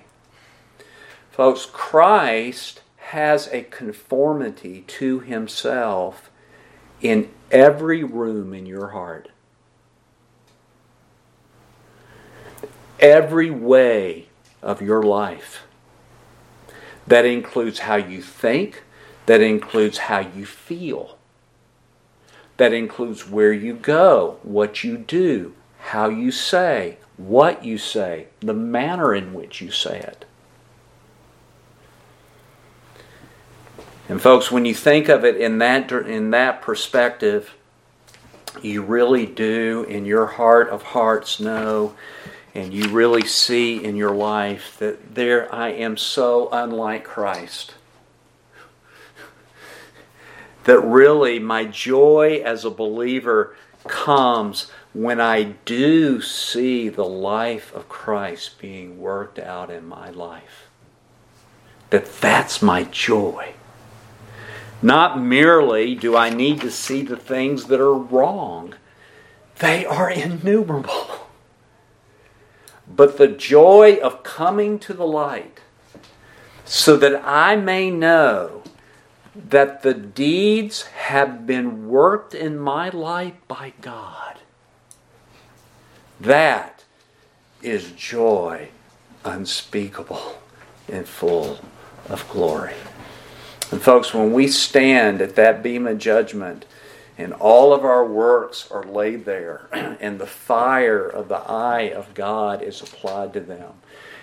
Folks, 1.33 1.67
Christ 1.67 2.83
has 2.97 3.49
a 3.49 3.63
conformity 3.63 4.83
to 4.87 5.19
himself 5.19 6.31
in 7.03 7.29
every 7.51 8.03
room 8.05 8.55
in 8.55 8.65
your 8.65 8.89
heart. 8.89 9.29
Every 12.99 13.51
way 13.51 14.29
of 14.63 14.81
your 14.81 15.03
life. 15.03 15.65
That 17.07 17.25
includes 17.25 17.81
how 17.81 17.97
you 17.97 18.23
think, 18.23 18.85
that 19.27 19.41
includes 19.41 19.99
how 19.99 20.21
you 20.21 20.47
feel, 20.47 21.19
that 22.57 22.73
includes 22.73 23.29
where 23.29 23.53
you 23.53 23.75
go, 23.75 24.39
what 24.45 24.85
you 24.85 24.97
do, 24.97 25.55
how 25.79 26.09
you 26.09 26.31
say, 26.31 26.99
what 27.17 27.65
you 27.65 27.77
say, 27.77 28.29
the 28.39 28.55
manner 28.55 29.13
in 29.13 29.35
which 29.35 29.61
you 29.61 29.73
say 29.73 29.99
it. 29.99 30.25
And 34.09 34.21
folks, 34.21 34.51
when 34.51 34.65
you 34.65 34.75
think 34.75 35.09
of 35.09 35.25
it 35.25 35.37
in 35.37 35.59
that 35.59 35.91
in 35.93 36.31
that 36.31 36.61
perspective, 36.63 37.55
you 38.61 38.83
really 38.83 39.27
do 39.27 39.85
in 39.89 40.05
your 40.05 40.27
heart 40.27 40.69
of 40.69 40.83
hearts 40.83 41.41
know 41.41 41.95
and 42.55 42.75
you 42.75 42.89
really 42.89 43.27
see 43.27 43.83
in 43.83 43.97
your 43.97 44.15
life 44.15 44.77
that 44.79 45.15
there 45.15 45.53
I 45.55 45.71
am 45.71 45.97
so 45.97 46.49
unlike 46.53 47.05
Christ. 47.05 47.75
that 50.65 50.81
really 50.81 51.39
my 51.39 51.65
joy 51.65 52.43
as 52.45 52.65
a 52.65 52.71
believer 52.71 53.57
comes 53.87 54.71
when 54.93 55.21
I 55.21 55.43
do 55.65 56.21
see 56.21 56.89
the 56.89 57.05
life 57.05 57.75
of 57.75 57.89
Christ 57.89 58.61
being 58.61 59.01
worked 59.01 59.39
out 59.39 59.71
in 59.71 59.87
my 59.89 60.11
life. 60.11 60.69
That 61.91 62.21
that's 62.21 62.61
my 62.61 62.85
joy. 62.85 63.55
Not 64.83 65.21
merely 65.21 65.95
do 65.95 66.17
I 66.17 66.31
need 66.31 66.61
to 66.61 66.71
see 66.71 67.03
the 67.03 67.17
things 67.17 67.67
that 67.67 67.81
are 67.81 67.95
wrong, 67.95 68.75
they 69.61 69.87
are 69.87 70.11
innumerable. 70.11 71.29
But 72.89 73.17
the 73.17 73.29
joy 73.29 74.01
of 74.03 74.25
coming 74.25 74.79
to 74.81 74.93
the 74.93 75.07
light 75.07 75.61
so 76.65 76.97
that 76.97 77.23
I 77.25 77.57
may 77.57 77.91
know 77.91 78.63
that 79.35 79.83
the 79.83 79.95
deeds 79.95 80.83
have 80.83 81.47
been 81.47 81.89
worked 81.89 82.35
in 82.35 82.59
my 82.59 82.89
life 82.91 83.35
by 83.49 83.73
God. 83.81 84.39
That 86.21 86.85
is 87.63 87.93
joy 87.93 88.69
unspeakable 89.25 90.43
and 90.89 91.07
full 91.07 91.61
of 92.09 92.29
glory. 92.29 92.75
And 93.73 93.81
folks, 93.81 94.13
when 94.13 94.35
we 94.35 94.49
stand 94.49 95.23
at 95.23 95.35
that 95.37 95.63
beam 95.63 95.87
of 95.87 95.97
judgment, 95.97 96.67
and 97.17 97.33
all 97.33 97.73
of 97.73 97.87
our 97.87 98.05
works 98.05 98.71
are 98.71 98.85
laid 98.85 99.25
there, 99.25 99.67
and 99.73 100.19
the 100.19 100.27
fire 100.27 101.07
of 101.07 101.29
the 101.29 101.41
eye 101.51 101.91
of 101.91 102.13
God 102.13 102.61
is 102.63 102.83
applied 102.83 103.33
to 103.33 103.41
them, 103.41 103.73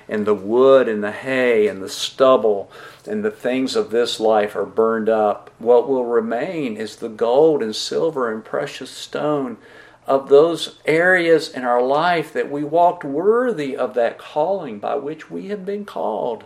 and 0.08 0.28
the 0.28 0.36
wood 0.36 0.88
and 0.88 1.04
the 1.04 1.12
hay 1.12 1.68
and 1.68 1.82
the 1.82 1.90
stubble 1.90 2.72
and 3.08 3.26
the 3.26 3.32
things 3.32 3.76
of 3.76 3.90
this 3.90 4.20
life 4.20 4.56
are 4.56 4.68
burned 4.68 5.10
up, 5.10 5.50
what 5.58 5.90
will 5.90 6.06
remain 6.06 6.78
is 6.78 6.98
the 6.98 7.10
gold 7.10 7.64
and 7.64 7.76
silver 7.76 8.32
and 8.32 8.46
precious 8.46 8.92
stone 8.92 9.58
of 10.06 10.30
those 10.30 10.78
areas 10.86 11.50
in 11.50 11.64
our 11.64 11.82
life 11.82 12.32
that 12.34 12.52
we 12.52 12.64
walked 12.64 13.04
worthy 13.04 13.76
of 13.76 13.96
that 13.96 14.20
calling 14.20 14.78
by 14.78 14.94
which 14.94 15.32
we 15.32 15.48
have 15.48 15.66
been 15.66 15.86
called. 15.86 16.44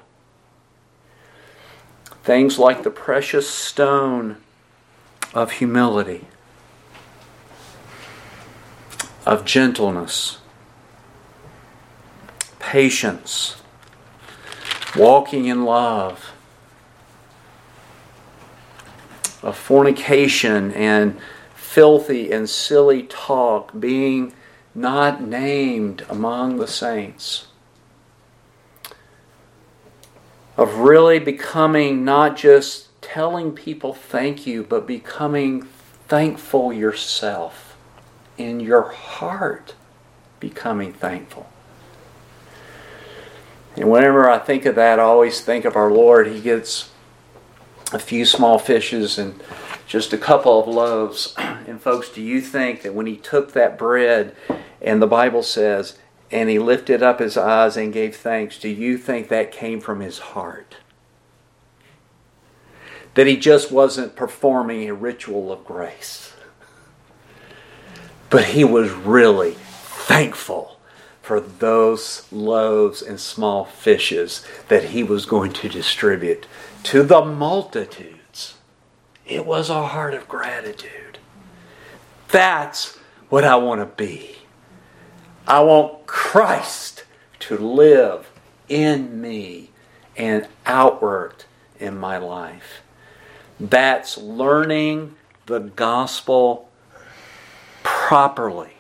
Things 2.24 2.58
like 2.58 2.84
the 2.84 2.90
precious 2.90 3.50
stone 3.50 4.38
of 5.34 5.52
humility, 5.54 6.28
of 9.26 9.44
gentleness, 9.44 10.38
patience, 12.60 13.62
walking 14.96 15.48
in 15.48 15.66
love, 15.66 16.32
of 19.42 19.58
fornication 19.58 20.72
and 20.72 21.20
filthy 21.56 22.32
and 22.32 22.50
silly 22.50 23.04
talk 23.04 23.78
being 23.78 24.32
not 24.74 25.22
named 25.22 26.06
among 26.10 26.58
the 26.58 26.68
saints 26.68 27.48
of 30.58 30.76
really 30.76 31.20
becoming 31.20 32.06
not 32.06 32.38
just 32.38 32.90
telling 33.02 33.52
people 33.52 33.94
thank 33.94 34.46
you, 34.46 34.64
but 34.64 34.88
becoming 34.88 35.64
thankful 36.08 36.72
yourself 36.72 37.76
in 38.38 38.60
your 38.60 38.84
heart, 38.84 39.76
becoming 40.40 40.94
thankful. 40.94 41.50
And 43.76 43.90
whenever 43.90 44.30
I 44.30 44.38
think 44.38 44.66
of 44.66 44.76
that, 44.76 45.00
I 45.00 45.04
always 45.04 45.42
think 45.42 45.66
of 45.66 45.76
our 45.76 45.92
Lord. 45.92 46.28
He 46.28 46.40
gets 46.40 46.92
a 47.92 48.00
few 48.00 48.26
small 48.26 48.60
fishes 48.60 49.18
and 49.18 49.42
just 49.88 50.14
a 50.14 50.18
couple 50.18 50.60
of 50.60 50.68
loaves. 50.68 51.36
And, 51.66 51.82
folks, 51.82 52.10
do 52.10 52.22
you 52.22 52.42
think 52.42 52.82
that 52.82 52.94
when 52.94 53.06
he 53.06 53.16
took 53.16 53.54
that 53.54 53.78
bread, 53.78 54.36
and 54.82 55.02
the 55.02 55.08
Bible 55.08 55.42
says, 55.42 55.98
and 56.34 56.50
he 56.50 56.58
lifted 56.58 57.04
up 57.04 57.20
his 57.20 57.38
eyes 57.38 57.78
and 57.78 57.94
gave 57.94 58.16
thanks, 58.16 58.58
do 58.58 58.68
you 58.68 58.98
think 58.98 59.28
that 59.28 59.52
came 59.52 59.80
from 59.80 60.00
his 60.00 60.18
heart? 60.18 60.78
That 63.14 63.28
he 63.28 63.38
just 63.38 63.72
wasn't 63.72 64.16
performing 64.16 64.90
a 64.90 64.96
ritual 64.96 65.52
of 65.52 65.64
grace, 65.64 66.34
but 68.32 68.46
he 68.46 68.64
was 68.64 68.90
really 68.90 69.52
thankful 69.52 70.80
for 71.22 71.40
those 71.40 72.28
loaves 72.32 73.04
and 73.04 73.20
small 73.20 73.64
fishes 73.64 74.44
that 74.70 74.86
he 74.86 75.04
was 75.04 75.28
going 75.28 75.54
to 75.54 75.70
distribute 75.70 76.48
to 76.82 77.04
the 77.04 77.24
multitudes. 77.24 78.56
It 79.28 79.46
was 79.46 79.70
a 79.70 79.86
heart 79.86 80.16
of 80.16 80.28
gratitude. 80.28 81.20
That's 82.30 82.98
what 83.30 83.44
I 83.44 83.56
want 83.58 83.82
to 83.82 83.86
be. 83.86 84.38
I 85.48 85.62
want 85.62 86.06
Christ 86.08 87.04
to 87.40 87.58
live 87.58 88.32
in 88.70 89.20
me 89.22 89.72
and 90.16 90.48
outward 90.66 91.46
in 91.80 91.98
my 91.98 92.18
life. 92.18 92.82
That's 93.60 94.18
learning 94.18 95.16
the 95.46 95.60
gospel 95.60 96.70
properly. 97.84 98.74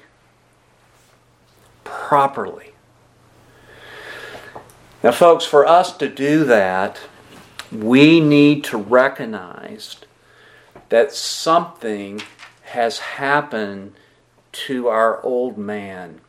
Properly. 1.83 2.71
Now, 5.03 5.11
folks, 5.11 5.43
for 5.43 5.67
us 5.67 5.95
to 5.97 6.07
do 6.07 6.45
that, 6.45 6.99
we 7.71 8.21
need 8.21 8.63
to 8.65 8.77
recognize 8.77 9.97
that 10.89 11.11
something 11.11 12.21
has 12.63 12.99
happened 12.99 13.93
to 14.51 14.87
our 14.87 15.21
old 15.23 15.57
man, 15.57 16.21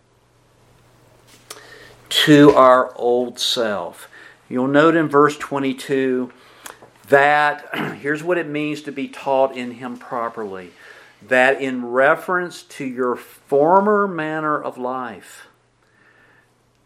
to 2.14 2.50
our 2.52 2.94
old 2.96 3.40
self. 3.40 4.08
You'll 4.48 4.68
note 4.68 4.94
in 4.94 5.08
verse 5.08 5.36
22 5.36 6.32
that 7.08 7.68
here's 8.00 8.22
what 8.22 8.38
it 8.38 8.48
means 8.48 8.82
to 8.82 8.92
be 8.92 9.08
taught 9.08 9.56
in 9.56 9.72
Him 9.72 9.96
properly 9.96 10.70
that 11.26 11.60
in 11.60 11.86
reference 11.86 12.62
to 12.62 12.84
your 12.84 13.16
former 13.16 14.06
manner 14.06 14.62
of 14.62 14.76
life, 14.76 15.46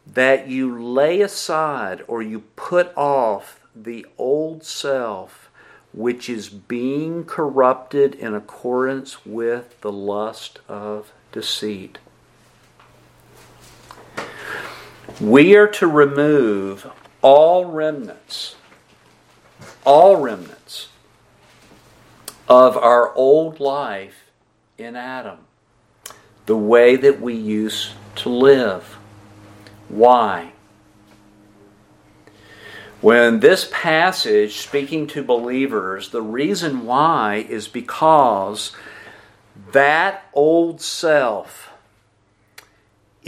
that 0.07 0.49
you 0.49 0.81
lay 0.81 1.21
aside 1.21 2.03
or 2.07 2.23
you 2.23 2.41
put 2.57 2.97
off 2.97 3.61
the 3.75 4.07
old 4.17 4.65
self 4.65 5.51
which 5.93 6.31
is 6.31 6.49
being 6.49 7.25
corrupted 7.25 8.15
in 8.15 8.35
accordance 8.35 9.27
with 9.27 9.81
the 9.81 9.93
lust 9.93 10.61
of 10.69 11.13
deceit. 11.33 11.99
We 15.21 15.57
are 15.57 15.67
to 15.67 15.87
remove 15.89 16.87
all 17.23 17.65
remnants, 17.65 18.55
all 19.85 20.17
remnants 20.17 20.89
of 22.49 22.77
our 22.77 23.13
old 23.15 23.59
life 23.59 24.31
in 24.79 24.95
Adam, 24.95 25.39
the 26.47 26.57
way 26.57 26.95
that 26.95 27.21
we 27.21 27.35
used 27.35 27.91
to 28.17 28.29
live. 28.29 28.97
Why? 29.89 30.53
When 33.01 33.41
this 33.41 33.69
passage, 33.73 34.57
speaking 34.57 35.07
to 35.09 35.23
believers, 35.23 36.11
the 36.11 36.23
reason 36.23 36.85
why 36.85 37.47
is 37.49 37.67
because 37.67 38.73
that 39.73 40.25
old 40.33 40.81
self 40.81 41.68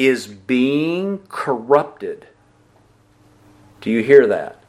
is 0.00 0.26
being 0.26 1.18
corrupted. 1.28 2.26
Do 3.82 3.90
you 3.90 4.02
hear 4.02 4.26
that? 4.28 4.62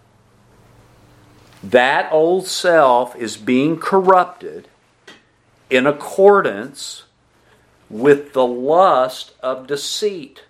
That 1.63 2.11
old 2.11 2.47
self 2.47 3.15
is 3.15 3.37
being 3.37 3.79
corrupted 3.79 4.67
in 5.69 5.87
accordance 5.87 7.03
with 7.89 8.33
the 8.33 8.45
lust 8.45 9.31
of 9.39 9.67
deceit. 9.67 10.43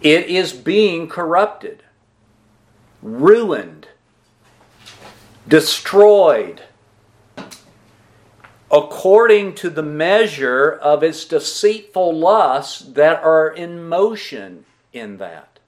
It 0.00 0.26
is 0.26 0.52
being 0.52 1.08
corrupted, 1.08 1.82
ruined, 3.02 3.88
destroyed 5.48 6.62
according 8.70 9.54
to 9.54 9.70
the 9.70 9.82
measure 9.82 10.70
of 10.70 11.02
its 11.02 11.24
deceitful 11.24 12.16
lusts 12.16 12.80
that 12.80 13.22
are 13.22 13.48
in 13.48 13.88
motion 13.88 14.64
in 14.92 15.16
that. 15.18 15.58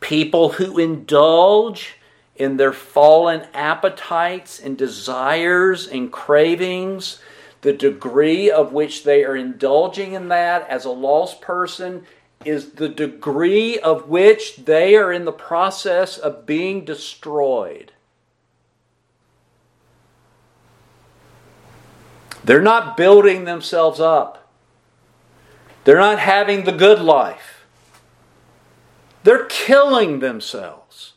People 0.00 0.50
who 0.50 0.78
indulge 0.78 1.96
in 2.36 2.56
their 2.56 2.72
fallen 2.72 3.42
appetites 3.52 4.60
and 4.60 4.78
desires 4.78 5.88
and 5.88 6.12
cravings 6.12 7.18
the 7.62 7.72
degree 7.72 8.48
of 8.48 8.72
which 8.72 9.02
they 9.02 9.24
are 9.24 9.36
indulging 9.36 10.12
in 10.12 10.28
that 10.28 10.68
as 10.68 10.84
a 10.84 10.90
lost 10.90 11.40
person 11.40 12.06
is 12.44 12.72
the 12.72 12.88
degree 12.88 13.78
of 13.80 14.08
which 14.08 14.58
they 14.58 14.94
are 14.94 15.12
in 15.12 15.24
the 15.24 15.32
process 15.32 16.16
of 16.16 16.46
being 16.46 16.84
destroyed. 16.84 17.90
They're 22.48 22.62
not 22.62 22.96
building 22.96 23.44
themselves 23.44 24.00
up. 24.00 24.50
They're 25.84 25.98
not 25.98 26.18
having 26.18 26.64
the 26.64 26.72
good 26.72 26.98
life. 26.98 27.66
They're 29.22 29.44
killing 29.44 30.20
themselves. 30.20 31.12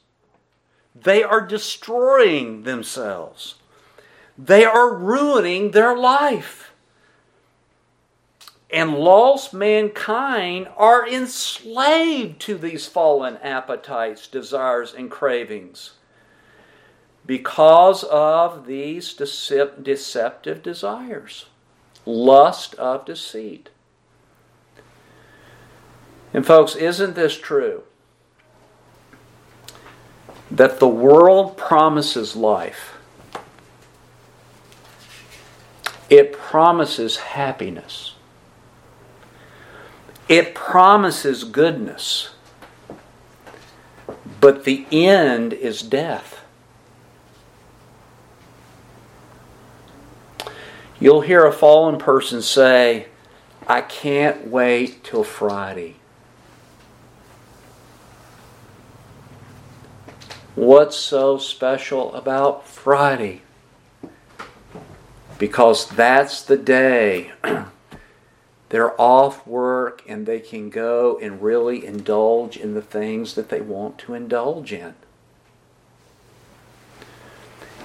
They 0.93 1.23
are 1.23 1.39
destroying 1.39 2.63
themselves. 2.63 3.55
They 4.37 4.65
are 4.65 4.93
ruining 4.93 5.71
their 5.71 5.95
life. 5.95 6.73
And 8.69 8.95
lost 8.95 9.53
mankind 9.53 10.67
are 10.75 11.07
enslaved 11.07 12.41
to 12.41 12.57
these 12.57 12.87
fallen 12.87 13.37
appetites, 13.37 14.27
desires, 14.27 14.93
and 14.93 15.09
cravings 15.09 15.91
because 17.31 18.03
of 18.03 18.65
these 18.65 19.13
deceptive 19.13 20.61
desires, 20.61 21.45
lust 22.05 22.75
of 22.75 23.05
deceit. 23.05 23.69
And, 26.33 26.45
folks, 26.45 26.75
isn't 26.75 27.15
this 27.15 27.37
true? 27.37 27.83
That 30.51 30.79
the 30.81 30.89
world 30.89 31.55
promises 31.55 32.35
life 32.35 32.97
It 36.09 36.33
promises 36.33 37.15
happiness. 37.15 38.15
It 40.27 40.53
promises 40.53 41.45
goodness. 41.45 42.31
But 44.41 44.65
the 44.65 44.85
end 44.91 45.53
is 45.53 45.81
death. 45.81 46.40
You'll 51.01 51.21
hear 51.21 51.45
a 51.45 51.51
fallen 51.51 51.97
person 51.97 52.41
say, 52.41 53.07
I 53.67 53.81
can't 53.81 54.47
wait 54.47 55.03
till 55.03 55.25
Friday. 55.25 55.97
What's 60.55 60.95
so 60.95 61.37
special 61.37 62.15
about 62.15 62.65
Friday? 62.65 63.41
because 65.41 65.89
that's 65.89 66.43
the 66.43 66.55
day 66.55 67.31
they're 68.69 69.01
off 69.01 69.47
work 69.47 70.03
and 70.07 70.27
they 70.27 70.39
can 70.39 70.69
go 70.69 71.17
and 71.19 71.41
really 71.41 71.83
indulge 71.83 72.55
in 72.55 72.75
the 72.75 72.81
things 72.83 73.33
that 73.33 73.49
they 73.49 73.59
want 73.59 73.97
to 73.97 74.13
indulge 74.13 74.71
in. 74.71 74.93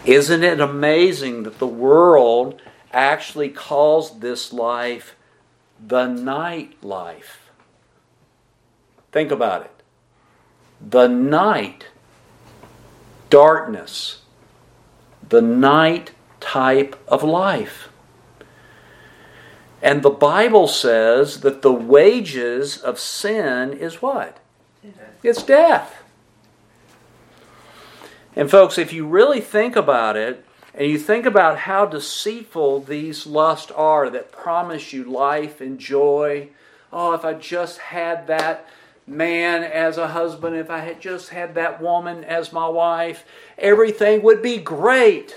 Isn't 0.04 0.44
it 0.44 0.60
amazing 0.60 1.44
that 1.44 1.58
the 1.58 1.66
world 1.66 2.60
actually 2.92 3.48
calls 3.48 4.20
this 4.20 4.52
life 4.52 5.16
the 5.84 6.06
night 6.06 6.82
life? 6.82 7.50
Think 9.12 9.30
about 9.30 9.62
it. 9.62 9.72
The 10.80 11.08
night, 11.08 11.86
darkness, 13.30 14.22
the 15.28 15.42
night 15.42 16.12
type 16.40 16.96
of 17.08 17.22
life. 17.22 17.88
And 19.82 20.02
the 20.02 20.10
Bible 20.10 20.68
says 20.68 21.40
that 21.40 21.62
the 21.62 21.72
wages 21.72 22.78
of 22.78 22.98
sin 22.98 23.72
is 23.72 24.00
what? 24.00 24.38
It's 25.22 25.42
death. 25.42 26.02
And, 28.34 28.50
folks, 28.50 28.78
if 28.78 28.92
you 28.92 29.06
really 29.06 29.40
think 29.40 29.76
about 29.76 30.16
it, 30.16 30.45
and 30.76 30.90
you 30.90 30.98
think 30.98 31.24
about 31.24 31.60
how 31.60 31.86
deceitful 31.86 32.80
these 32.80 33.26
lusts 33.26 33.72
are 33.72 34.10
that 34.10 34.30
promise 34.30 34.92
you 34.92 35.04
life 35.04 35.62
and 35.62 35.78
joy. 35.78 36.50
Oh, 36.92 37.14
if 37.14 37.24
I 37.24 37.32
just 37.32 37.78
had 37.78 38.26
that 38.26 38.68
man 39.06 39.64
as 39.64 39.96
a 39.96 40.08
husband, 40.08 40.54
if 40.54 40.68
I 40.68 40.80
had 40.80 41.00
just 41.00 41.30
had 41.30 41.54
that 41.54 41.80
woman 41.80 42.24
as 42.24 42.52
my 42.52 42.68
wife, 42.68 43.24
everything 43.56 44.22
would 44.22 44.42
be 44.42 44.58
great. 44.58 45.34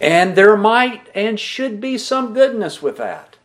And 0.00 0.34
there 0.34 0.56
might 0.56 1.08
and 1.14 1.38
should 1.38 1.80
be 1.80 1.96
some 1.96 2.34
goodness 2.34 2.82
with 2.82 2.96
that. 2.96 3.36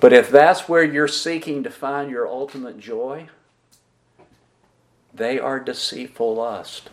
But 0.00 0.14
if 0.14 0.30
that's 0.30 0.66
where 0.66 0.84
you're 0.84 1.08
seeking 1.08 1.62
to 1.62 1.70
find 1.70 2.10
your 2.10 2.26
ultimate 2.26 2.78
joy, 2.78 3.28
they 5.14 5.38
are 5.38 5.60
deceitful 5.60 6.34
lust. 6.34 6.90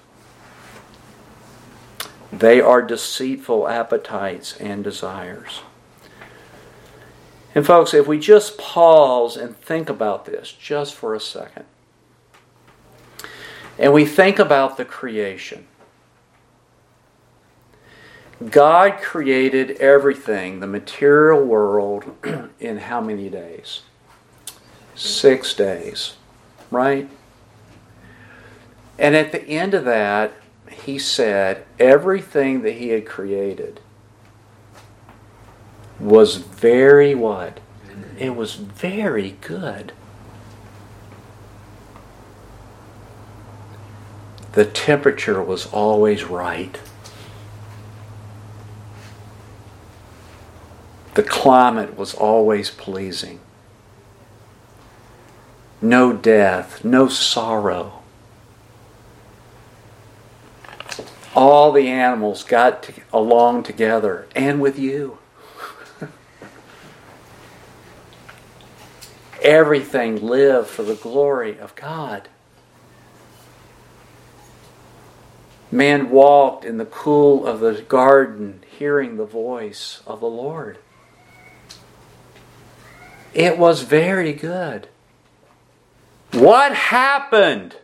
They 2.32 2.62
are 2.62 2.82
deceitful 2.82 3.68
appetites 3.68 4.56
and 4.58 4.84
desires. 4.84 5.62
And, 7.54 7.66
folks, 7.66 7.94
if 7.94 8.08
we 8.08 8.20
just 8.20 8.58
pause 8.58 9.36
and 9.36 9.58
think 9.58 9.90
about 9.90 10.26
this 10.26 10.54
just 10.54 10.94
for 10.94 11.14
a 11.14 11.20
second, 11.20 11.66
and 13.78 13.92
we 13.92 14.06
think 14.06 14.40
about 14.40 14.78
the 14.78 14.86
creation, 14.86 15.68
God 18.50 19.00
created 19.02 19.72
everything, 19.72 20.62
the 20.62 20.68
material 20.68 21.44
world, 21.44 22.16
in 22.60 22.78
how 22.78 23.02
many 23.02 23.30
days? 23.30 23.82
Six 24.96 25.54
days, 25.54 26.16
right? 26.70 27.10
And 28.98 29.16
at 29.16 29.32
the 29.32 29.44
end 29.44 29.74
of 29.74 29.86
that, 29.86 30.34
he 30.70 31.00
said 31.00 31.66
everything 31.80 32.62
that 32.62 32.74
he 32.74 32.90
had 32.90 33.06
created 33.06 33.80
was 36.00 36.38
very 36.38 37.14
what? 37.14 37.60
It 38.18 38.36
was 38.36 38.56
very 38.56 39.38
good. 39.42 39.94
The 44.54 44.66
temperature 44.66 45.42
was 45.42 45.66
always 45.68 46.26
right. 46.26 46.80
The 51.14 51.24
climate 51.24 51.98
was 51.98 52.14
always 52.14 52.70
pleasing. 52.70 53.40
No 55.82 56.14
death, 56.14 56.84
no 56.86 57.08
sorrow. 57.08 58.01
All 61.36 61.72
the 61.72 61.88
animals 61.88 62.44
got 62.44 62.84
to, 62.84 62.94
along 63.14 63.64
together 63.64 64.28
and 64.36 64.60
with 64.60 64.78
you. 64.78 65.18
Everything 69.42 70.22
lived 70.22 70.68
for 70.68 70.84
the 70.84 70.96
glory 70.96 71.58
of 71.58 71.76
God. 71.76 72.28
Man 75.72 76.10
walked 76.10 76.66
in 76.66 76.78
the 76.78 76.86
cool 76.86 77.48
of 77.48 77.62
the 77.62 77.82
garden, 77.82 78.62
hearing 78.78 79.16
the 79.16 79.26
voice 79.26 80.02
of 80.06 80.20
the 80.20 80.28
Lord. 80.28 80.80
It 83.34 83.58
was 83.58 83.84
very 83.84 84.34
good. 84.34 84.90
What 86.34 86.74
happened? 86.74 87.78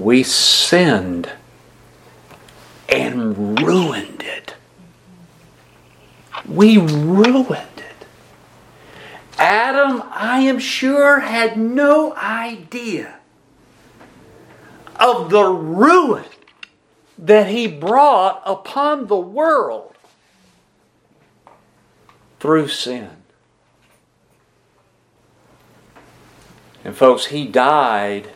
We 0.00 0.22
sinned 0.22 1.30
and 2.88 3.60
ruined 3.60 4.22
it. 4.22 4.54
We 6.48 6.78
ruined 6.78 7.46
it. 7.76 8.06
Adam, 9.38 10.02
I 10.10 10.40
am 10.40 10.58
sure, 10.58 11.20
had 11.20 11.58
no 11.58 12.14
idea 12.14 13.16
of 14.96 15.28
the 15.28 15.44
ruin 15.44 16.24
that 17.18 17.48
he 17.48 17.66
brought 17.66 18.42
upon 18.46 19.06
the 19.06 19.18
world 19.18 19.94
through 22.38 22.68
sin. 22.68 23.10
And 26.84 26.96
folks, 26.96 27.26
he 27.26 27.46
died. 27.46 28.30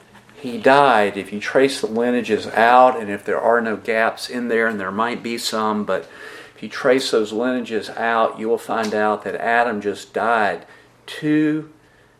He 0.44 0.58
died. 0.58 1.16
If 1.16 1.32
you 1.32 1.40
trace 1.40 1.80
the 1.80 1.86
lineages 1.86 2.46
out, 2.48 3.00
and 3.00 3.08
if 3.08 3.24
there 3.24 3.40
are 3.40 3.62
no 3.62 3.78
gaps 3.78 4.28
in 4.28 4.48
there, 4.48 4.66
and 4.66 4.78
there 4.78 4.90
might 4.90 5.22
be 5.22 5.38
some, 5.38 5.84
but 5.86 6.06
if 6.54 6.62
you 6.62 6.68
trace 6.68 7.10
those 7.10 7.32
lineages 7.32 7.88
out, 7.88 8.38
you 8.38 8.50
will 8.50 8.58
find 8.58 8.92
out 8.92 9.24
that 9.24 9.36
Adam 9.36 9.80
just 9.80 10.12
died 10.12 10.66
two 11.06 11.72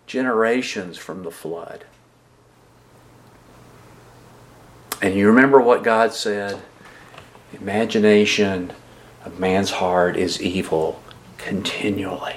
generations 0.06 0.96
from 0.96 1.22
the 1.22 1.30
flood. 1.30 1.84
And 5.02 5.14
you 5.14 5.26
remember 5.26 5.60
what 5.60 5.84
God 5.84 6.14
said? 6.14 6.62
Imagination 7.52 8.72
of 9.22 9.38
man's 9.38 9.72
heart 9.72 10.16
is 10.16 10.40
evil 10.40 11.02
continually, 11.36 12.36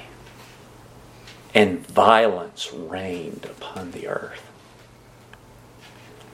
and 1.54 1.88
violence 1.88 2.74
reigned 2.74 3.46
upon 3.46 3.92
the 3.92 4.10
earth. 4.10 4.47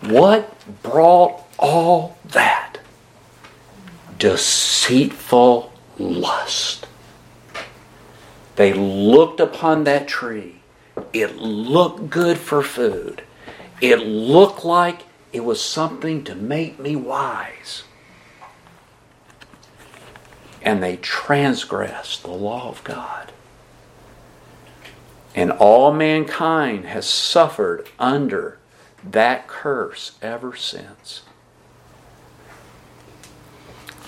What 0.05 0.53
brought 0.83 1.43
all 1.57 2.17
that? 2.25 2.79
Deceitful 4.17 5.71
lust. 5.97 6.87
They 8.55 8.73
looked 8.73 9.39
upon 9.39 9.85
that 9.85 10.07
tree. 10.07 10.61
It 11.13 11.37
looked 11.37 12.09
good 12.09 12.37
for 12.37 12.61
food. 12.61 13.23
It 13.81 13.99
looked 13.99 14.65
like 14.65 15.03
it 15.31 15.43
was 15.43 15.61
something 15.61 16.23
to 16.25 16.35
make 16.35 16.79
me 16.79 16.95
wise. 16.95 17.83
And 20.61 20.83
they 20.83 20.97
transgressed 20.97 22.23
the 22.23 22.31
law 22.31 22.69
of 22.69 22.83
God. 22.83 23.31
And 25.33 25.51
all 25.51 25.91
mankind 25.91 26.85
has 26.85 27.07
suffered 27.07 27.87
under 27.97 28.59
that 29.03 29.47
curse 29.47 30.17
ever 30.21 30.55
since. 30.55 31.23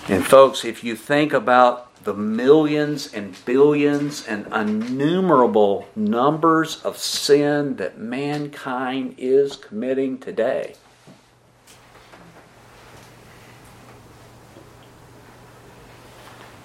And, 0.08 0.24
folks, 0.24 0.64
if 0.64 0.84
you 0.84 0.94
think 0.94 1.32
about 1.32 2.04
the 2.04 2.14
millions 2.14 3.12
and 3.12 3.36
billions 3.44 4.26
and 4.26 4.46
innumerable 4.52 5.88
numbers 5.96 6.80
of 6.82 6.96
sin 6.96 7.76
that 7.76 7.98
mankind 7.98 9.16
is 9.18 9.56
committing 9.56 10.18
today, 10.18 10.74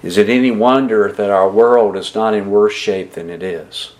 Is 0.03 0.17
it 0.17 0.29
any 0.29 0.49
wonder 0.49 1.11
that 1.11 1.29
our 1.29 1.49
world 1.49 1.95
is 1.95 2.15
not 2.15 2.33
in 2.33 2.49
worse 2.49 2.73
shape 2.73 3.13
than 3.13 3.29
it 3.29 3.43
is? 3.43 3.93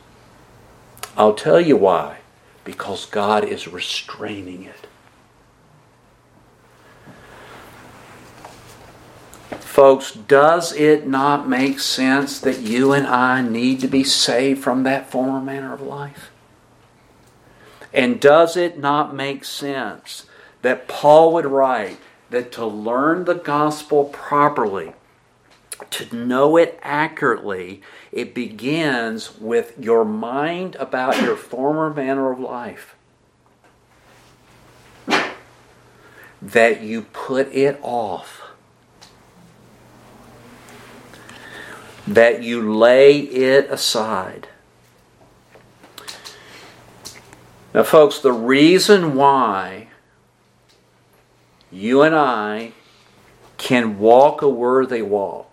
I'll 1.15 1.35
tell 1.35 1.61
you 1.61 1.77
why. 1.77 2.20
Because 2.63 3.05
God 3.05 3.43
is 3.43 3.67
restraining 3.67 4.63
it. 4.63 4.87
Folks, 9.59 10.11
does 10.11 10.73
it 10.73 11.07
not 11.07 11.47
make 11.47 11.79
sense 11.79 12.39
that 12.41 12.59
you 12.59 12.91
and 12.91 13.07
I 13.07 13.41
need 13.41 13.79
to 13.79 13.87
be 13.87 14.03
saved 14.03 14.61
from 14.61 14.83
that 14.83 15.09
former 15.09 15.39
manner 15.39 15.73
of 15.73 15.81
life? 15.81 16.29
And 17.93 18.19
does 18.19 18.55
it 18.55 18.77
not 18.77 19.15
make 19.15 19.43
sense 19.43 20.25
that 20.61 20.87
Paul 20.87 21.33
would 21.33 21.45
write 21.45 21.99
that 22.29 22.51
to 22.53 22.65
learn 22.65 23.25
the 23.25 23.35
gospel 23.35 24.05
properly, 24.05 24.93
to 25.89 26.15
know 26.15 26.57
it 26.57 26.79
accurately, 26.81 27.81
it 28.11 28.33
begins 28.33 29.37
with 29.39 29.73
your 29.79 30.05
mind 30.05 30.75
about 30.75 31.21
your 31.21 31.35
former 31.51 31.93
manner 31.93 32.31
of 32.31 32.39
life. 32.39 32.95
That 36.41 36.81
you 36.81 37.03
put 37.03 37.53
it 37.53 37.79
off. 37.81 38.41
That 42.07 42.41
you 42.41 42.73
lay 42.73 43.19
it 43.19 43.69
aside. 43.69 44.47
Now, 47.73 47.83
folks, 47.83 48.19
the 48.19 48.33
reason 48.33 49.15
why 49.15 49.87
you 51.71 52.01
and 52.01 52.13
I 52.13 52.73
can 53.57 53.97
walk 53.99 54.41
a 54.41 54.49
worthy 54.49 55.01
walk 55.01 55.50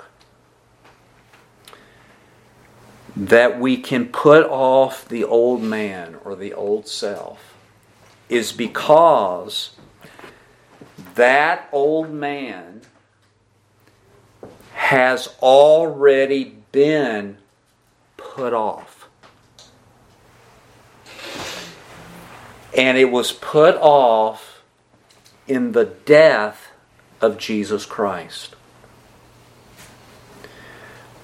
that 3.18 3.58
we 3.58 3.76
can 3.76 4.06
put 4.06 4.46
off 4.46 5.08
the 5.08 5.24
old 5.24 5.60
man 5.60 6.16
or 6.24 6.36
the 6.36 6.54
old 6.54 6.86
self 6.86 7.56
is 8.28 8.52
because 8.52 9.70
that 11.16 11.68
old 11.72 12.12
man 12.12 12.80
has 14.74 15.34
already 15.42 16.44
been 16.70 17.36
put 18.16 18.52
off. 18.52 19.08
And 22.76 22.96
it 22.96 23.10
was 23.10 23.32
put 23.32 23.74
off 23.80 24.62
in 25.48 25.72
the 25.72 25.86
death 25.86 26.68
of 27.20 27.36
Jesus 27.36 27.84
Christ. 27.84 28.54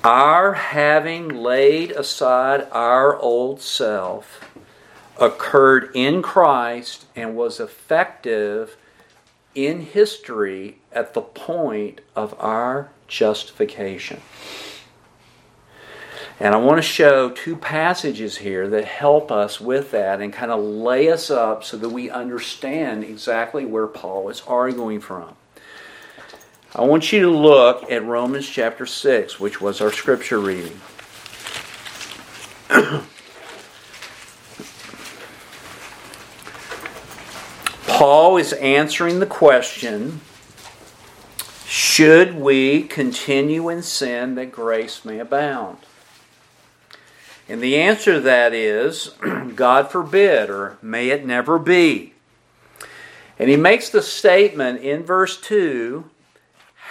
Our 0.04 0.52
having 0.52 1.30
laid 1.30 1.90
aside 1.92 2.68
our 2.72 3.18
old 3.18 3.62
self 3.62 4.50
occurred 5.18 5.90
in 5.94 6.20
Christ 6.20 7.06
and 7.16 7.34
was 7.34 7.58
effective 7.58 8.76
in 9.54 9.80
history 9.80 10.76
at 10.92 11.14
the 11.14 11.22
point 11.22 12.02
of 12.14 12.38
our 12.38 12.90
justification. 13.08 14.20
And 16.38 16.54
I 16.54 16.58
want 16.58 16.76
to 16.76 16.82
show 16.82 17.30
two 17.30 17.56
passages 17.56 18.36
here 18.36 18.68
that 18.68 18.84
help 18.84 19.32
us 19.32 19.58
with 19.58 19.90
that 19.92 20.20
and 20.20 20.34
kind 20.34 20.50
of 20.50 20.62
lay 20.62 21.10
us 21.10 21.30
up 21.30 21.64
so 21.64 21.78
that 21.78 21.88
we 21.88 22.10
understand 22.10 23.04
exactly 23.04 23.64
where 23.64 23.86
Paul 23.86 24.28
is 24.28 24.42
arguing 24.46 25.00
from. 25.00 25.36
I 26.76 26.82
want 26.82 27.12
you 27.12 27.20
to 27.20 27.30
look 27.30 27.88
at 27.88 28.04
Romans 28.04 28.48
chapter 28.48 28.84
6, 28.84 29.38
which 29.38 29.60
was 29.60 29.80
our 29.80 29.92
scripture 29.92 30.40
reading. 30.40 30.80
Paul 37.86 38.38
is 38.38 38.52
answering 38.54 39.20
the 39.20 39.26
question 39.26 40.20
should 41.64 42.34
we 42.34 42.82
continue 42.82 43.68
in 43.68 43.84
sin 43.84 44.34
that 44.34 44.50
grace 44.50 45.04
may 45.04 45.20
abound? 45.20 45.78
And 47.48 47.60
the 47.60 47.76
answer 47.76 48.14
to 48.14 48.20
that 48.20 48.52
is 48.52 49.10
God 49.54 49.92
forbid, 49.92 50.50
or 50.50 50.76
may 50.82 51.10
it 51.10 51.24
never 51.24 51.56
be. 51.56 52.14
And 53.38 53.48
he 53.48 53.56
makes 53.56 53.90
the 53.90 54.02
statement 54.02 54.80
in 54.80 55.04
verse 55.04 55.40
2 55.40 56.10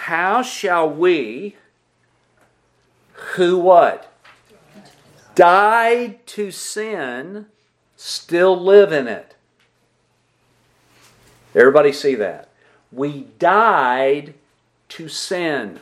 how 0.04 0.42
shall 0.42 0.90
we, 0.90 1.56
who 3.36 3.58
what? 3.58 4.12
Died 5.34 6.28
to 6.28 6.52
sin, 6.52 7.46
still 7.96 8.60
live 8.60 8.92
in 8.92 9.08
it? 9.08 9.36
Everybody 11.56 11.94
see 11.94 12.16
that? 12.16 12.50
We 12.92 13.28
died 13.40 14.34
to 14.90 15.08
sin. 15.08 15.80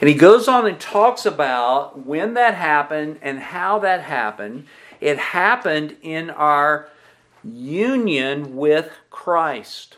And 0.00 0.08
he 0.08 0.14
goes 0.14 0.46
on 0.46 0.64
and 0.64 0.78
talks 0.78 1.26
about 1.26 2.06
when 2.06 2.34
that 2.34 2.54
happened 2.54 3.18
and 3.20 3.40
how 3.40 3.80
that 3.80 4.02
happened. 4.02 4.68
It 5.00 5.18
happened 5.18 5.96
in 6.02 6.30
our 6.30 6.88
union 7.42 8.54
with 8.54 8.92
Christ. 9.10 9.96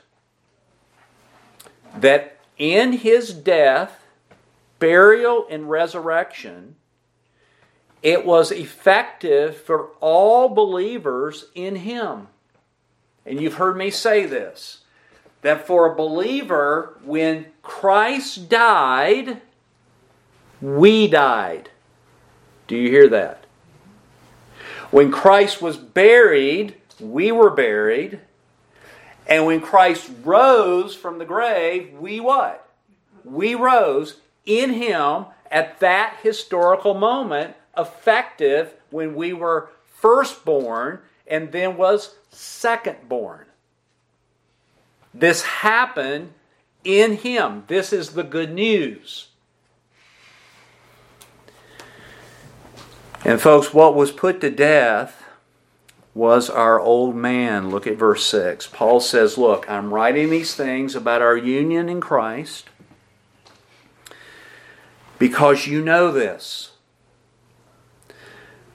That 1.94 2.37
in 2.58 2.92
his 2.92 3.32
death, 3.32 4.04
burial, 4.78 5.46
and 5.48 5.70
resurrection, 5.70 6.76
it 8.02 8.24
was 8.24 8.50
effective 8.52 9.56
for 9.56 9.90
all 10.00 10.48
believers 10.48 11.46
in 11.54 11.76
him. 11.76 12.28
And 13.24 13.40
you've 13.40 13.54
heard 13.54 13.76
me 13.76 13.90
say 13.90 14.26
this 14.26 14.82
that 15.42 15.66
for 15.66 15.86
a 15.86 15.94
believer, 15.94 16.98
when 17.04 17.46
Christ 17.62 18.48
died, 18.48 19.40
we 20.60 21.06
died. 21.06 21.70
Do 22.66 22.76
you 22.76 22.90
hear 22.90 23.08
that? 23.08 23.44
When 24.90 25.12
Christ 25.12 25.62
was 25.62 25.76
buried, 25.76 26.74
we 26.98 27.30
were 27.30 27.50
buried. 27.50 28.20
And 29.28 29.44
when 29.44 29.60
Christ 29.60 30.10
rose 30.24 30.94
from 30.94 31.18
the 31.18 31.26
grave, 31.26 31.92
we 31.98 32.18
what? 32.18 32.66
We 33.24 33.54
rose 33.54 34.20
in 34.46 34.72
Him 34.72 35.26
at 35.50 35.78
that 35.80 36.16
historical 36.22 36.94
moment, 36.94 37.54
effective 37.76 38.72
when 38.90 39.14
we 39.14 39.34
were 39.34 39.68
firstborn 39.94 41.00
and 41.26 41.52
then 41.52 41.76
was 41.76 42.14
secondborn. 42.32 43.44
This 45.12 45.42
happened 45.42 46.32
in 46.82 47.16
Him. 47.18 47.64
This 47.66 47.92
is 47.92 48.10
the 48.10 48.22
good 48.22 48.52
news. 48.52 49.28
And, 53.24 53.40
folks, 53.40 53.74
what 53.74 53.94
was 53.94 54.10
put 54.10 54.40
to 54.40 54.50
death 54.50 55.24
was 56.18 56.50
our 56.50 56.80
old 56.80 57.14
man. 57.14 57.70
Look 57.70 57.86
at 57.86 57.96
verse 57.96 58.26
6. 58.26 58.66
Paul 58.66 58.98
says, 58.98 59.38
Look, 59.38 59.70
I'm 59.70 59.94
writing 59.94 60.30
these 60.30 60.52
things 60.52 60.96
about 60.96 61.22
our 61.22 61.36
union 61.36 61.88
in 61.88 62.00
Christ 62.00 62.68
because 65.16 65.68
you 65.68 65.80
know 65.80 66.10
this. 66.10 66.72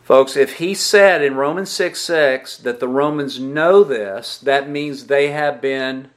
Folks, 0.03 0.37
if 0.37 0.55
he 0.55 0.73
said 0.73 1.21
in 1.21 1.35
Romans 1.35 1.69
6 1.69 1.99
6 1.99 2.57
that 2.59 2.79
the 2.79 2.87
Romans 2.87 3.41
know 3.41 3.83
this, 3.83 4.37
that 4.37 4.69
means 4.69 5.07
they 5.07 5.31
have 5.31 5.59
been 5.59 6.11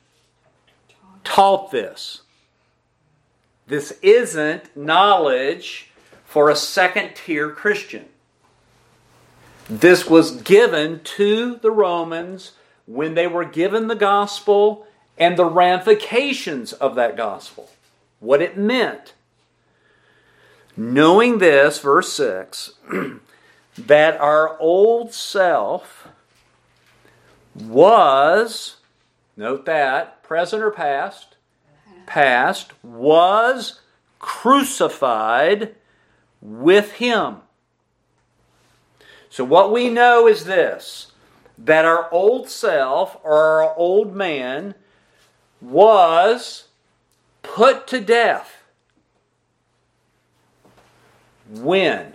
taught 1.24 1.72
this. 1.72 2.22
This 3.66 3.98
isn't 4.00 4.76
knowledge 4.76 5.90
for 6.24 6.50
a 6.50 6.54
second 6.56 7.16
tier 7.16 7.50
Christian. 7.50 8.04
This 9.68 10.06
was 10.06 10.42
given 10.42 11.00
to 11.00 11.56
the 11.56 11.72
Romans 11.72 12.52
when 12.86 13.14
they 13.14 13.26
were 13.26 13.44
given 13.44 13.88
the 13.88 13.96
gospel 13.96 14.86
and 15.18 15.36
the 15.36 15.44
ramifications 15.44 16.72
of 16.72 16.94
that 16.94 17.16
gospel, 17.16 17.70
what 18.20 18.40
it 18.40 18.56
meant. 18.56 19.14
Knowing 20.76 21.38
this, 21.38 21.80
verse 21.80 22.12
6, 22.12 22.74
that 23.78 24.20
our 24.20 24.56
old 24.60 25.12
self 25.12 26.08
was, 27.54 28.76
note 29.36 29.64
that, 29.64 30.22
present 30.22 30.62
or 30.62 30.70
past, 30.70 31.34
past, 32.06 32.72
was 32.84 33.80
crucified 34.20 35.74
with 36.40 36.92
him 36.92 37.38
so, 39.36 39.44
what 39.44 39.70
we 39.70 39.90
know 39.90 40.26
is 40.26 40.46
this 40.46 41.12
that 41.58 41.84
our 41.84 42.10
old 42.10 42.48
self 42.48 43.18
or 43.22 43.60
our 43.62 43.76
old 43.76 44.16
man 44.16 44.74
was 45.60 46.68
put 47.42 47.86
to 47.88 48.00
death. 48.00 48.62
When? 51.50 52.14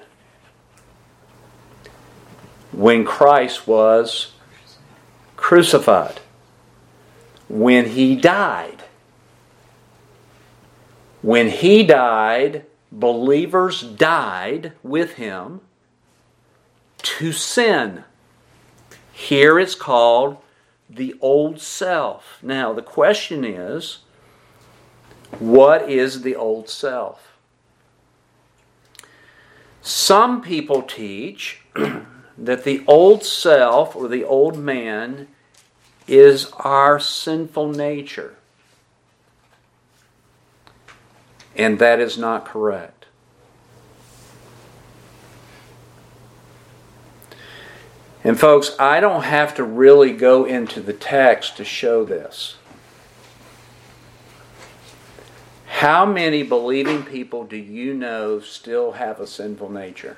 When 2.72 3.06
Christ 3.06 3.68
was 3.68 4.32
crucified. 5.36 6.22
When 7.48 7.90
he 7.90 8.16
died. 8.16 8.86
When 11.22 11.50
he 11.50 11.84
died, 11.84 12.66
believers 12.92 13.84
died 13.84 14.74
with 14.82 15.14
him 15.14 15.62
to 17.04 17.32
sin. 17.32 18.04
Here 19.12 19.60
it's 19.60 19.76
called 19.76 20.38
the 20.90 21.16
old 21.22 21.62
self. 21.62 22.40
Now, 22.42 22.74
the 22.74 22.82
question 22.82 23.46
is 23.46 24.00
what 25.40 25.90
is 25.90 26.22
the 26.22 26.36
old 26.36 26.70
self? 26.70 27.38
Some 29.82 30.42
people 30.42 30.82
teach 30.82 31.62
that 32.38 32.64
the 32.64 32.84
old 32.88 33.24
self 33.24 33.96
or 33.96 34.08
the 34.08 34.24
old 34.24 34.58
man 34.58 35.28
is 36.08 36.52
our 36.60 37.00
sinful 37.00 37.70
nature. 37.72 38.36
And 41.56 41.80
that 41.80 42.00
is 42.00 42.18
not 42.18 42.46
correct. 42.46 43.01
And, 48.24 48.40
folks, 48.40 48.76
I 48.78 49.00
don't 49.00 49.24
have 49.24 49.56
to 49.56 49.64
really 49.64 50.14
go 50.14 50.46
into 50.46 50.80
the 50.80 50.94
text 50.94 51.58
to 51.58 51.66
show 51.66 52.06
this. 52.06 52.56
How 55.66 56.06
many 56.06 56.44
believing 56.44 57.02
people 57.04 57.44
do 57.44 57.58
you 57.58 57.96
know 57.96 58.40
still 58.40 58.92
have 58.94 59.20
a 59.20 59.26
sinful 59.26 59.72
nature? 59.72 60.18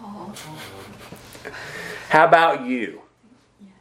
Oh. 0.00 0.32
How 2.10 2.24
about 2.26 2.64
you? 2.64 3.02
Yes. 3.60 3.72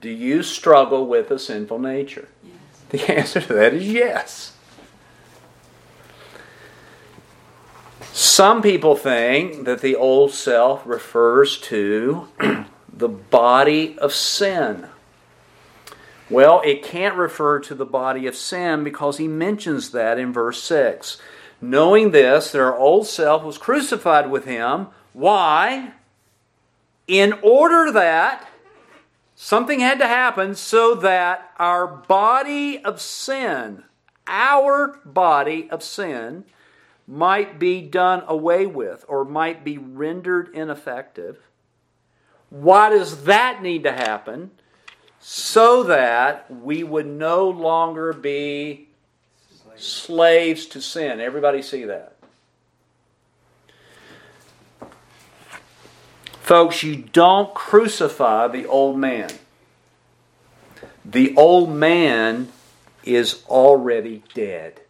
Do 0.00 0.10
you 0.10 0.44
struggle 0.44 1.06
with 1.08 1.32
a 1.32 1.38
sinful 1.38 1.80
nature? 1.80 2.28
Yes. 2.44 2.54
The 2.90 3.12
answer 3.12 3.40
to 3.40 3.52
that 3.54 3.74
is 3.74 3.88
yes. 3.88 4.53
Some 8.16 8.62
people 8.62 8.94
think 8.94 9.64
that 9.64 9.80
the 9.80 9.96
old 9.96 10.30
self 10.30 10.86
refers 10.86 11.58
to 11.62 12.28
the 12.92 13.08
body 13.08 13.98
of 13.98 14.14
sin. 14.14 14.86
Well, 16.30 16.62
it 16.64 16.84
can't 16.84 17.16
refer 17.16 17.58
to 17.58 17.74
the 17.74 17.84
body 17.84 18.28
of 18.28 18.36
sin 18.36 18.84
because 18.84 19.18
he 19.18 19.26
mentions 19.26 19.90
that 19.90 20.16
in 20.16 20.32
verse 20.32 20.62
6. 20.62 21.20
Knowing 21.60 22.12
this, 22.12 22.52
that 22.52 22.60
our 22.60 22.78
old 22.78 23.08
self 23.08 23.42
was 23.42 23.58
crucified 23.58 24.30
with 24.30 24.44
him. 24.44 24.86
Why? 25.12 25.94
In 27.08 27.32
order 27.42 27.90
that 27.90 28.48
something 29.34 29.80
had 29.80 29.98
to 29.98 30.06
happen 30.06 30.54
so 30.54 30.94
that 30.94 31.50
our 31.58 31.88
body 31.88 32.78
of 32.78 33.00
sin, 33.00 33.82
our 34.28 35.00
body 35.04 35.68
of 35.68 35.82
sin, 35.82 36.44
might 37.06 37.58
be 37.58 37.82
done 37.82 38.22
away 38.26 38.66
with 38.66 39.04
or 39.08 39.24
might 39.24 39.64
be 39.64 39.78
rendered 39.78 40.48
ineffective. 40.54 41.38
Why 42.50 42.90
does 42.90 43.24
that 43.24 43.62
need 43.62 43.82
to 43.82 43.92
happen? 43.92 44.50
So 45.20 45.82
that 45.84 46.50
we 46.50 46.82
would 46.82 47.06
no 47.06 47.48
longer 47.48 48.12
be 48.12 48.88
slaves 49.76 50.66
to 50.66 50.80
sin. 50.80 51.20
Everybody 51.20 51.62
see 51.62 51.84
that? 51.84 52.16
Folks, 56.40 56.82
you 56.82 56.96
don't 56.96 57.54
crucify 57.54 58.48
the 58.48 58.66
old 58.66 58.98
man. 58.98 59.30
The 61.04 61.34
old 61.36 61.70
man 61.70 62.52
is 63.02 63.42
already 63.48 64.22
dead. 64.34 64.80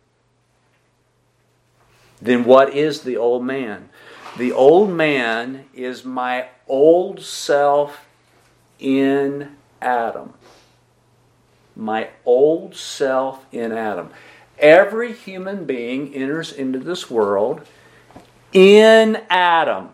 Then 2.24 2.44
what 2.44 2.74
is 2.74 3.02
the 3.02 3.18
old 3.18 3.44
man? 3.44 3.90
The 4.38 4.50
old 4.50 4.88
man 4.88 5.66
is 5.74 6.06
my 6.06 6.48
old 6.66 7.20
self 7.20 8.06
in 8.78 9.56
Adam. 9.82 10.32
My 11.76 12.08
old 12.24 12.76
self 12.76 13.44
in 13.52 13.72
Adam. 13.72 14.08
Every 14.58 15.12
human 15.12 15.66
being 15.66 16.14
enters 16.14 16.50
into 16.50 16.78
this 16.78 17.10
world 17.10 17.60
in 18.54 19.20
Adam. 19.28 19.90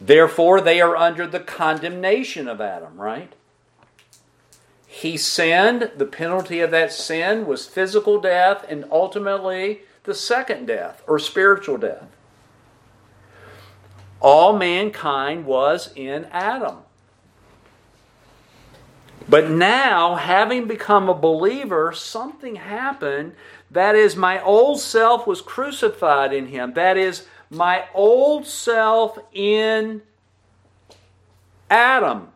Therefore, 0.00 0.60
they 0.60 0.80
are 0.80 0.96
under 0.96 1.26
the 1.26 1.40
condemnation 1.40 2.46
of 2.46 2.60
Adam, 2.60 3.00
right? 3.00 3.32
He 4.86 5.16
sinned. 5.16 5.90
The 5.96 6.06
penalty 6.06 6.60
of 6.60 6.70
that 6.70 6.92
sin 6.92 7.46
was 7.46 7.66
physical 7.66 8.20
death 8.20 8.64
and 8.68 8.84
ultimately 8.92 9.82
the 10.04 10.14
second 10.14 10.66
death 10.66 11.02
or 11.06 11.18
spiritual 11.18 11.76
death. 11.78 12.08
All 14.20 14.56
mankind 14.56 15.44
was 15.44 15.90
in 15.94 16.26
Adam. 16.26 16.78
But 19.28 19.50
now, 19.50 20.16
having 20.16 20.66
become 20.66 21.08
a 21.08 21.14
believer, 21.14 21.92
something 21.92 22.56
happened. 22.56 23.34
That 23.70 23.96
is, 23.96 24.16
my 24.16 24.42
old 24.42 24.80
self 24.80 25.26
was 25.26 25.40
crucified 25.40 26.32
in 26.32 26.48
him. 26.48 26.74
That 26.74 26.96
is, 26.96 27.26
my 27.48 27.84
old 27.94 28.46
self 28.46 29.18
in 29.32 30.02
Adam 31.70 32.28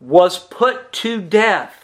was 0.00 0.38
put 0.38 0.92
to 0.92 1.20
death. 1.20 1.79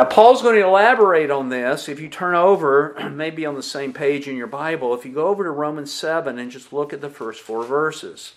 Now, 0.00 0.06
Paul's 0.06 0.40
going 0.40 0.54
to 0.54 0.66
elaborate 0.66 1.30
on 1.30 1.50
this. 1.50 1.86
If 1.86 2.00
you 2.00 2.08
turn 2.08 2.34
over, 2.34 2.96
maybe 3.12 3.44
on 3.44 3.54
the 3.54 3.62
same 3.62 3.92
page 3.92 4.26
in 4.28 4.34
your 4.34 4.46
Bible, 4.46 4.94
if 4.94 5.04
you 5.04 5.12
go 5.12 5.26
over 5.26 5.44
to 5.44 5.50
Romans 5.50 5.92
7 5.92 6.38
and 6.38 6.50
just 6.50 6.72
look 6.72 6.94
at 6.94 7.02
the 7.02 7.10
first 7.10 7.42
four 7.42 7.64
verses. 7.64 8.32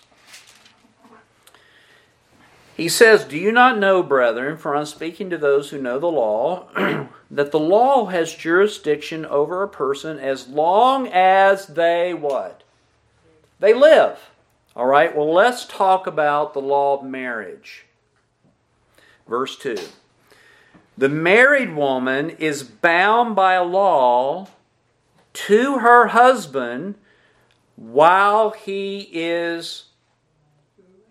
He 2.76 2.86
says, 2.86 3.24
Do 3.24 3.38
you 3.38 3.50
not 3.50 3.78
know, 3.78 4.02
brethren, 4.02 4.58
for 4.58 4.76
I'm 4.76 4.84
speaking 4.84 5.30
to 5.30 5.38
those 5.38 5.70
who 5.70 5.80
know 5.80 5.98
the 5.98 6.06
law, 6.06 6.68
that 7.30 7.50
the 7.50 7.58
law 7.58 8.04
has 8.08 8.34
jurisdiction 8.34 9.24
over 9.24 9.62
a 9.62 9.68
person 9.68 10.18
as 10.18 10.46
long 10.46 11.08
as 11.08 11.68
they 11.68 12.12
what? 12.12 12.62
They 13.58 13.72
live. 13.72 14.18
All 14.76 14.84
right, 14.84 15.16
well, 15.16 15.32
let's 15.32 15.64
talk 15.64 16.06
about 16.06 16.52
the 16.52 16.60
law 16.60 16.98
of 16.98 17.06
marriage. 17.06 17.86
Verse 19.26 19.56
2. 19.56 19.78
The 20.96 21.08
married 21.08 21.74
woman 21.74 22.30
is 22.30 22.62
bound 22.62 23.34
by 23.34 23.54
a 23.54 23.64
law 23.64 24.48
to 25.32 25.78
her 25.78 26.08
husband 26.08 26.94
while 27.76 28.50
he 28.50 29.08
is 29.12 29.86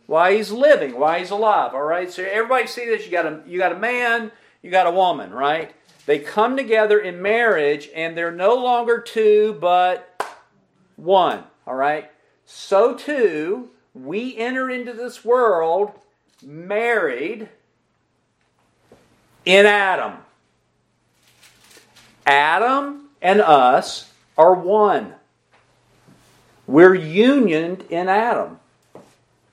while 0.05 0.31
he's 0.31 0.51
living, 0.51 0.97
while 0.97 1.17
he's 1.17 1.31
alive. 1.31 1.73
All 1.73 1.83
right. 1.83 2.11
So 2.11 2.23
everybody 2.23 2.67
see 2.67 2.85
this. 2.85 3.05
You 3.05 3.11
got 3.11 3.25
a 3.25 3.41
you 3.45 3.57
got 3.57 3.73
a 3.73 3.79
man, 3.79 4.31
you 4.61 4.71
got 4.71 4.87
a 4.87 4.91
woman, 4.91 5.31
right? 5.31 5.73
They 6.05 6.19
come 6.19 6.57
together 6.57 6.99
in 6.99 7.21
marriage, 7.21 7.89
and 7.95 8.17
they're 8.17 8.31
no 8.31 8.55
longer 8.55 8.99
two, 8.99 9.57
but 9.59 10.23
one. 10.95 11.43
All 11.65 11.75
right. 11.75 12.11
So 12.45 12.95
too, 12.95 13.69
we 13.93 14.37
enter 14.37 14.69
into 14.69 14.93
this 14.93 15.23
world 15.23 15.93
married 16.41 17.49
in 19.45 19.65
Adam. 19.65 20.13
Adam 22.25 23.09
and 23.21 23.41
us 23.41 24.11
are 24.37 24.53
one. 24.53 25.13
We're 26.65 26.95
unioned 26.95 27.83
in 27.89 28.07
Adam. 28.07 28.59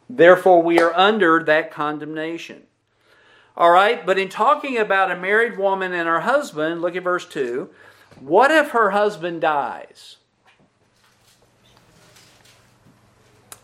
Therefore, 0.08 0.62
we 0.62 0.80
are 0.80 0.94
under 0.94 1.42
that 1.44 1.70
condemnation. 1.70 2.62
All 3.56 3.70
right, 3.70 4.04
but 4.06 4.18
in 4.18 4.28
talking 4.28 4.78
about 4.78 5.10
a 5.10 5.16
married 5.16 5.58
woman 5.58 5.92
and 5.92 6.08
her 6.08 6.20
husband, 6.20 6.80
look 6.80 6.96
at 6.96 7.02
verse 7.02 7.26
2. 7.26 7.68
What 8.20 8.50
if 8.50 8.70
her 8.70 8.90
husband 8.90 9.40
dies? 9.40 10.16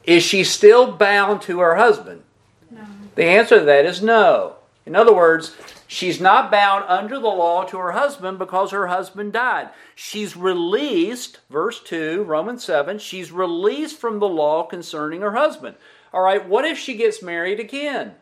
Is 0.05 0.23
she 0.23 0.45
still 0.45 0.93
bound 0.93 1.43
to 1.43 1.61
her 1.61 1.77
husband? 1.77 2.23
No. 2.71 2.85
The 3.17 3.25
answer 3.25 3.59
to 3.61 3.65
that 3.65 3.85
is 3.85 4.03
no. 4.03 4.57
In 4.85 4.95
other 4.95 5.15
words, 5.15 5.57
she's 5.87 6.21
not 6.21 6.51
bound 6.51 6.85
under 6.89 7.19
the 7.19 7.29
law 7.29 7.65
to 7.65 7.79
her 7.79 7.93
husband 7.93 8.39
because 8.39 8.71
her 8.71 8.89
husband 8.89 9.33
died. 9.33 9.71
She's 9.95 10.37
released, 10.37 11.41
verse 11.51 11.81
2, 11.81 12.25
Romans 12.25 12.65
7, 12.65 12.99
she's 12.99 13.33
released 13.33 13.99
from 13.99 14.19
the 14.19 14.29
law 14.29 14.65
concerning 14.65 15.21
her 15.21 15.35
husband. 15.35 15.77
All 16.13 16.23
right, 16.23 16.47
what 16.47 16.65
if 16.65 16.79
she 16.79 16.95
gets 16.95 17.23
married 17.23 17.61
again? 17.61 18.15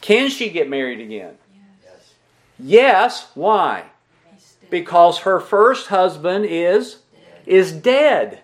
Can 0.00 0.30
she 0.30 0.50
get 0.50 0.68
married 0.68 1.00
again? 1.00 1.36
Yes. 1.82 2.14
Yes. 2.58 3.30
Why? 3.34 3.84
Because 4.70 5.18
her 5.18 5.40
first 5.40 5.88
husband 5.88 6.46
is 6.46 6.98
is 7.44 7.72
dead. 7.72 8.40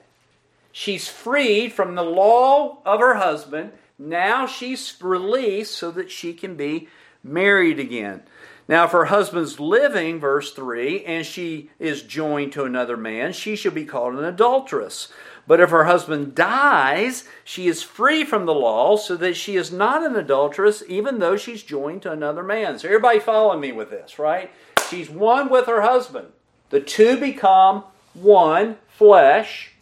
She's 0.71 1.09
freed 1.09 1.73
from 1.73 1.95
the 1.95 2.03
law 2.03 2.79
of 2.87 3.01
her 3.01 3.15
husband. 3.15 3.73
Now 4.09 4.47
she's 4.47 4.95
released 5.01 5.77
so 5.77 5.91
that 5.93 6.11
she 6.11 6.35
can 6.35 6.57
be 6.57 6.89
married 7.23 7.79
again. 7.79 8.23
Now, 8.69 8.85
if 8.85 8.93
her 8.93 9.07
husband's 9.07 9.61
living, 9.61 10.21
verse 10.21 10.53
3, 10.53 11.05
and 11.05 11.27
she 11.27 11.71
is 11.79 12.03
joined 12.03 12.53
to 12.53 12.65
another 12.65 12.97
man, 12.97 13.33
she 13.33 13.57
shall 13.57 13.73
be 13.73 13.85
called 13.85 14.15
an 14.15 14.25
adulteress. 14.25 15.09
But 15.47 15.61
if 15.61 15.71
her 15.71 15.85
husband 15.85 16.35
dies, 16.35 17.25
she 17.45 17.67
is 17.67 17.83
free 17.83 18.25
from 18.25 18.47
the 18.47 18.55
law, 18.55 18.97
so 18.97 19.17
that 19.17 19.37
she 19.37 19.57
is 19.57 19.73
not 19.73 20.05
an 20.05 20.17
adulteress, 20.17 20.83
even 20.89 21.19
though 21.19 21.37
she's 21.37 21.63
joined 21.63 22.03
to 22.03 22.13
another 22.13 22.43
man. 22.43 22.79
So, 22.79 22.89
everybody 22.89 23.19
following 23.19 23.61
me 23.61 23.73
with 23.73 23.91
this, 23.91 24.19
right? 24.19 24.51
She's 24.89 25.11
one 25.11 25.49
with 25.49 25.67
her 25.67 25.83
husband. 25.83 26.29
The 26.71 26.81
two 26.81 27.19
become 27.19 27.85
one 28.15 28.79
flesh 28.89 29.73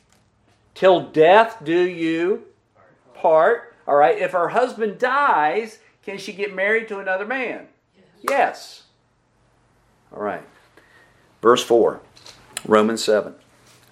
till 0.75 1.09
death 1.11 1.59
do 1.63 1.79
you 1.79 2.45
part. 3.15 3.70
All 3.91 3.97
right. 3.97 4.17
If 4.17 4.31
her 4.31 4.51
husband 4.51 5.01
dies, 5.01 5.81
can 6.05 6.17
she 6.17 6.33
get 6.33 6.55
married 6.55 6.87
to 6.89 7.01
another 7.01 7.27
man? 7.27 7.67
Yes. 7.97 8.07
yes. 8.23 8.83
All 10.13 10.23
right. 10.23 10.45
Verse 11.43 11.65
4, 11.65 12.01
Romans 12.69 13.03
7. 13.03 13.35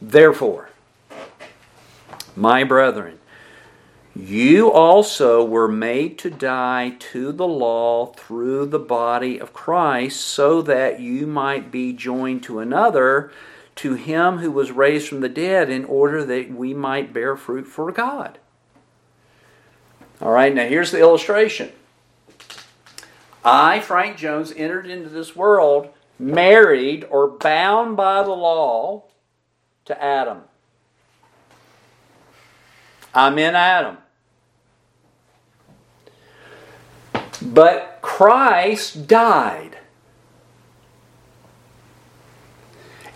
Therefore, 0.00 0.70
my 2.36 2.62
brethren, 2.62 3.18
you 4.14 4.70
also 4.70 5.44
were 5.44 5.66
made 5.66 6.16
to 6.18 6.30
die 6.30 6.94
to 7.00 7.32
the 7.32 7.48
law 7.48 8.06
through 8.12 8.66
the 8.66 8.78
body 8.78 9.40
of 9.40 9.52
Christ, 9.52 10.20
so 10.20 10.62
that 10.62 11.00
you 11.00 11.26
might 11.26 11.72
be 11.72 11.92
joined 11.92 12.44
to 12.44 12.60
another, 12.60 13.32
to 13.74 13.94
him 13.94 14.38
who 14.38 14.52
was 14.52 14.70
raised 14.70 15.08
from 15.08 15.22
the 15.22 15.28
dead, 15.28 15.68
in 15.68 15.84
order 15.84 16.24
that 16.24 16.52
we 16.52 16.72
might 16.72 17.12
bear 17.12 17.36
fruit 17.36 17.66
for 17.66 17.90
God. 17.90 18.38
All 20.20 20.32
right, 20.32 20.52
now 20.52 20.66
here's 20.66 20.90
the 20.90 20.98
illustration. 20.98 21.70
I, 23.44 23.80
Frank 23.80 24.16
Jones, 24.16 24.52
entered 24.56 24.86
into 24.86 25.08
this 25.08 25.36
world 25.36 25.92
married 26.18 27.06
or 27.10 27.28
bound 27.28 27.96
by 27.96 28.22
the 28.22 28.30
law 28.30 29.04
to 29.84 30.02
Adam. 30.02 30.42
I'm 33.14 33.38
in 33.38 33.54
Adam. 33.54 33.98
But 37.40 37.98
Christ 38.02 39.06
died. 39.06 39.78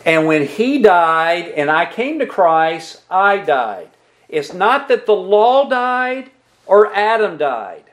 And 0.04 0.26
when 0.26 0.46
he 0.46 0.80
died 0.80 1.48
and 1.48 1.70
I 1.70 1.86
came 1.86 2.18
to 2.18 2.26
Christ, 2.26 3.02
I 3.10 3.38
died. 3.38 3.90
It's 4.28 4.52
not 4.52 4.88
that 4.88 5.06
the 5.06 5.14
law 5.14 5.68
died 5.68 6.30
or 6.66 6.94
Adam 6.94 7.36
died. 7.36 7.84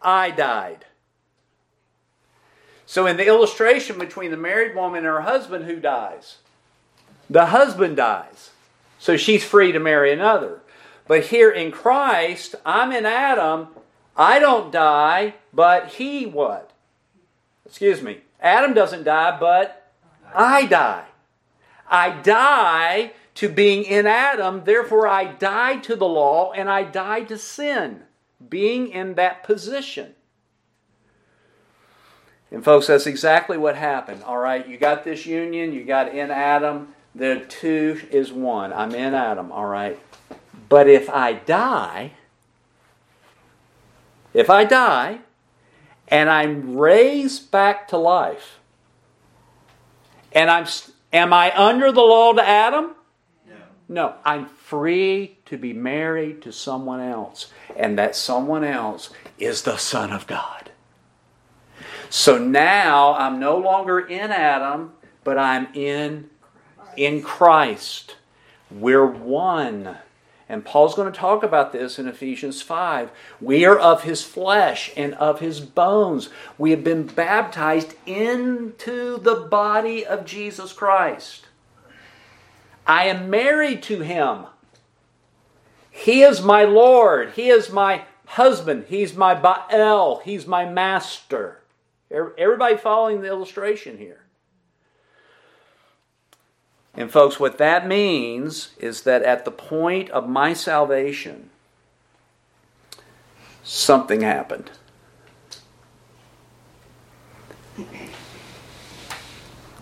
I 0.00 0.30
died. 0.30 0.86
So, 2.86 3.06
in 3.06 3.16
the 3.16 3.26
illustration 3.26 3.98
between 3.98 4.30
the 4.30 4.36
married 4.36 4.74
woman 4.74 4.98
and 4.98 5.06
her 5.06 5.20
husband, 5.20 5.64
who 5.64 5.78
dies? 5.78 6.38
The 7.28 7.46
husband 7.46 7.96
dies. 7.96 8.50
So 8.98 9.16
she's 9.16 9.44
free 9.44 9.72
to 9.72 9.78
marry 9.80 10.12
another. 10.12 10.60
But 11.06 11.26
here 11.26 11.50
in 11.50 11.72
Christ, 11.72 12.54
I'm 12.66 12.92
in 12.92 13.06
Adam. 13.06 13.68
I 14.16 14.38
don't 14.38 14.70
die, 14.70 15.34
but 15.52 15.88
he 15.94 16.26
what? 16.26 16.70
Excuse 17.64 18.02
me. 18.02 18.18
Adam 18.40 18.74
doesn't 18.74 19.04
die, 19.04 19.36
but 19.40 19.90
I 20.34 20.66
die. 20.66 21.04
I 21.88 22.10
die 22.10 23.12
to 23.40 23.48
being 23.48 23.84
in 23.84 24.06
Adam, 24.06 24.64
therefore 24.64 25.08
I 25.08 25.24
die 25.24 25.76
to 25.76 25.96
the 25.96 26.06
law 26.06 26.52
and 26.52 26.68
I 26.68 26.82
die 26.82 27.22
to 27.22 27.38
sin, 27.38 28.02
being 28.50 28.88
in 28.88 29.14
that 29.14 29.44
position. 29.44 30.14
And 32.50 32.62
folks, 32.62 32.88
that's 32.88 33.06
exactly 33.06 33.56
what 33.56 33.76
happened. 33.76 34.24
All 34.24 34.36
right, 34.36 34.68
you 34.68 34.76
got 34.76 35.04
this 35.04 35.24
union, 35.24 35.72
you 35.72 35.84
got 35.84 36.14
in 36.14 36.30
Adam, 36.30 36.88
the 37.14 37.46
two 37.48 38.02
is 38.10 38.30
one. 38.30 38.74
I'm 38.74 38.94
in 38.94 39.14
Adam, 39.14 39.50
all 39.50 39.64
right. 39.64 39.98
But 40.68 40.86
if 40.86 41.08
I 41.08 41.32
die, 41.32 42.12
if 44.34 44.50
I 44.50 44.64
die 44.64 45.20
and 46.08 46.28
I'm 46.28 46.76
raised 46.76 47.50
back 47.50 47.88
to 47.88 47.96
life, 47.96 48.58
and 50.30 50.50
I'm 50.50 50.66
am 51.10 51.32
I 51.32 51.56
under 51.56 51.90
the 51.90 52.02
law 52.02 52.34
to 52.34 52.46
Adam? 52.46 52.96
No. 53.90 54.14
I'm 54.24 54.46
free 54.46 55.38
to 55.46 55.58
be 55.58 55.72
married 55.72 56.42
to 56.42 56.52
someone 56.52 57.00
else, 57.00 57.52
and 57.76 57.98
that 57.98 58.14
someone 58.14 58.62
else 58.62 59.10
is 59.36 59.62
the 59.62 59.76
Son 59.76 60.12
of 60.12 60.28
God. 60.28 60.70
So 62.08 62.38
now 62.38 63.14
I'm 63.14 63.40
no 63.40 63.58
longer 63.58 63.98
in 63.98 64.30
Adam, 64.30 64.92
but 65.24 65.36
I'm 65.36 65.68
in 65.74 66.30
in 66.96 67.20
Christ. 67.22 68.16
We're 68.70 69.06
one. 69.06 69.96
And 70.48 70.64
Paul's 70.64 70.94
going 70.94 71.12
to 71.12 71.18
talk 71.18 71.42
about 71.42 71.72
this 71.72 71.98
in 71.98 72.06
Ephesians 72.06 72.62
5. 72.62 73.10
We 73.40 73.64
are 73.64 73.78
of 73.78 74.02
his 74.02 74.22
flesh 74.22 74.92
and 74.96 75.14
of 75.14 75.40
his 75.40 75.60
bones. 75.60 76.28
We 76.58 76.70
have 76.72 76.82
been 76.82 77.06
baptized 77.06 77.94
into 78.06 79.18
the 79.18 79.46
body 79.48 80.04
of 80.04 80.24
Jesus 80.24 80.72
Christ. 80.72 81.46
I 82.90 83.04
am 83.04 83.30
married 83.30 83.84
to 83.84 84.00
him. 84.00 84.46
He 85.92 86.22
is 86.22 86.42
my 86.42 86.64
Lord. 86.64 87.34
He 87.36 87.48
is 87.48 87.70
my 87.70 88.02
husband. 88.26 88.86
He's 88.88 89.14
my 89.14 89.32
Baal. 89.32 90.20
He's 90.24 90.44
my 90.44 90.68
master. 90.68 91.60
Everybody 92.10 92.76
following 92.76 93.20
the 93.20 93.28
illustration 93.28 93.96
here. 93.96 94.22
And, 96.92 97.12
folks, 97.12 97.38
what 97.38 97.58
that 97.58 97.86
means 97.86 98.72
is 98.76 99.02
that 99.02 99.22
at 99.22 99.44
the 99.44 99.52
point 99.52 100.10
of 100.10 100.28
my 100.28 100.52
salvation, 100.52 101.50
something 103.62 104.22
happened. 104.22 104.72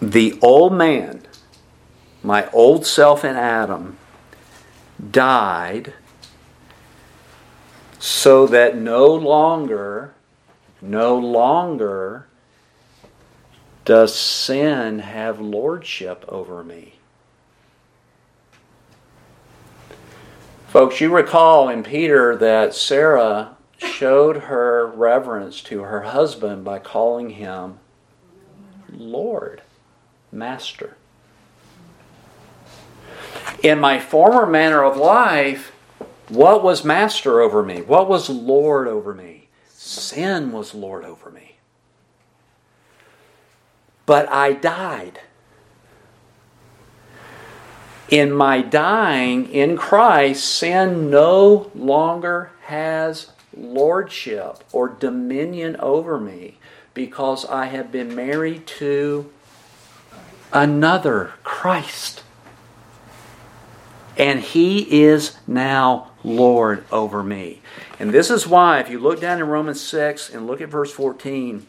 The 0.03 0.39
old 0.43 0.75
man, 0.75 1.23
my 2.29 2.47
old 2.51 2.85
self 2.85 3.25
in 3.25 3.37
Adam, 3.37 3.97
died 5.11 5.95
so 7.99 8.47
that 8.47 8.77
no 8.77 9.07
longer 9.07 10.13
no 10.83 11.17
longer 11.17 12.27
does 13.87 14.15
sin 14.15 14.99
have 14.99 15.41
lordship 15.41 16.23
over 16.29 16.63
me. 16.63 16.97
Folks, 20.67 21.01
you 21.01 21.11
recall 21.11 21.71
in 21.71 21.83
Peter 21.83 22.37
that 22.37 22.75
Sarah 22.75 23.57
showed 23.79 24.37
her 24.37 24.87
reverence 24.87 25.63
to 25.63 25.81
her 25.81 26.03
husband 26.03 26.63
by 26.63 26.79
calling 26.79 27.31
him 27.31 27.79
Lord, 28.93 29.63
Master. 30.31 30.99
In 33.63 33.81
my 33.81 33.99
former 33.99 34.47
manner 34.47 34.85
of 34.85 34.97
life, 34.97 35.73
what 36.29 36.63
was 36.63 36.85
master 36.85 37.41
over 37.41 37.63
me? 37.63 37.83
What 37.83 38.09
was 38.09 38.29
Lord 38.29 38.87
over 38.87 39.15
me? 39.15 39.49
Sin 39.69 40.53
was 40.53 40.75
Lord 40.75 41.05
over 41.05 41.31
me. 41.31 41.57
But 44.07 44.29
I 44.31 44.53
died. 44.53 45.21
In 48.09 48.33
my 48.33 48.63
dying 48.63 49.51
in 49.51 49.77
Christ, 49.77 50.45
sin 50.45 51.11
no 51.11 51.71
longer 51.75 52.53
has 52.67 53.33
lordship 53.55 54.63
or 54.73 54.89
dominion 54.89 55.77
over 55.77 56.19
me 56.19 56.59
because 56.95 57.45
I 57.45 57.67
have 57.67 57.93
been 57.93 58.15
married 58.15 58.67
to 58.79 59.31
another 60.53 61.33
Christ. 61.43 62.23
And 64.19 64.41
He 64.41 65.03
is 65.03 65.39
now 65.47 66.11
Lord 66.25 66.85
over 66.93 67.23
me. 67.23 67.63
And 67.99 68.13
this 68.13 68.31
is 68.31 68.47
why, 68.47 68.81
if 68.81 68.91
you 68.91 68.99
look 68.99 69.21
down 69.21 69.39
in 69.39 69.49
Romans 69.49 69.81
6 69.81 70.31
and 70.31 70.47
look 70.47 70.61
at 70.61 70.69
verse 70.69 70.93
14, 70.93 71.67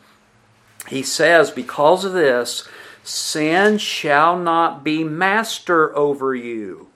he 0.87 1.03
says, 1.03 1.51
Because 1.51 2.03
of 2.03 2.13
this, 2.13 2.67
sin 3.03 3.77
shall 3.77 4.37
not 4.37 4.83
be 4.83 5.03
master 5.03 5.95
over 5.95 6.35
you. 6.35 6.87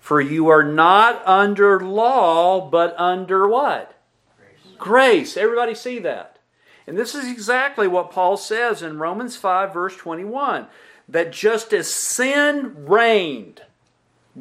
For 0.00 0.20
you 0.20 0.48
are 0.48 0.62
not 0.62 1.26
under 1.26 1.80
law, 1.80 2.68
but 2.68 2.98
under 2.98 3.46
what? 3.46 3.94
Grace. 4.38 4.76
Grace. 4.78 5.36
Everybody 5.36 5.74
see 5.74 5.98
that? 6.00 6.38
And 6.86 6.96
this 6.96 7.14
is 7.14 7.30
exactly 7.30 7.86
what 7.86 8.10
Paul 8.10 8.38
says 8.38 8.82
in 8.82 8.98
Romans 8.98 9.36
5, 9.36 9.74
verse 9.74 9.96
21 9.96 10.66
that 11.10 11.32
just 11.32 11.72
as 11.72 11.88
sin 11.88 12.86
reigned, 12.86 13.62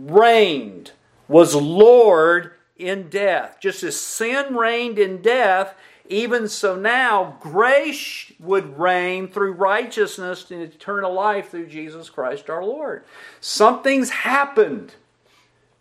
reigned, 0.05 0.91
was 1.27 1.55
Lord 1.55 2.51
in 2.77 3.09
death. 3.09 3.57
Just 3.59 3.83
as 3.83 3.99
sin 3.99 4.55
reigned 4.55 4.99
in 4.99 5.21
death, 5.21 5.73
even 6.09 6.47
so 6.47 6.75
now 6.75 7.37
grace 7.41 8.31
would 8.39 8.79
reign 8.79 9.27
through 9.27 9.53
righteousness 9.53 10.49
and 10.51 10.61
eternal 10.61 11.13
life 11.13 11.49
through 11.49 11.67
Jesus 11.67 12.09
Christ 12.09 12.49
our 12.49 12.63
Lord. 12.63 13.03
Something's 13.41 14.09
happened 14.09 14.93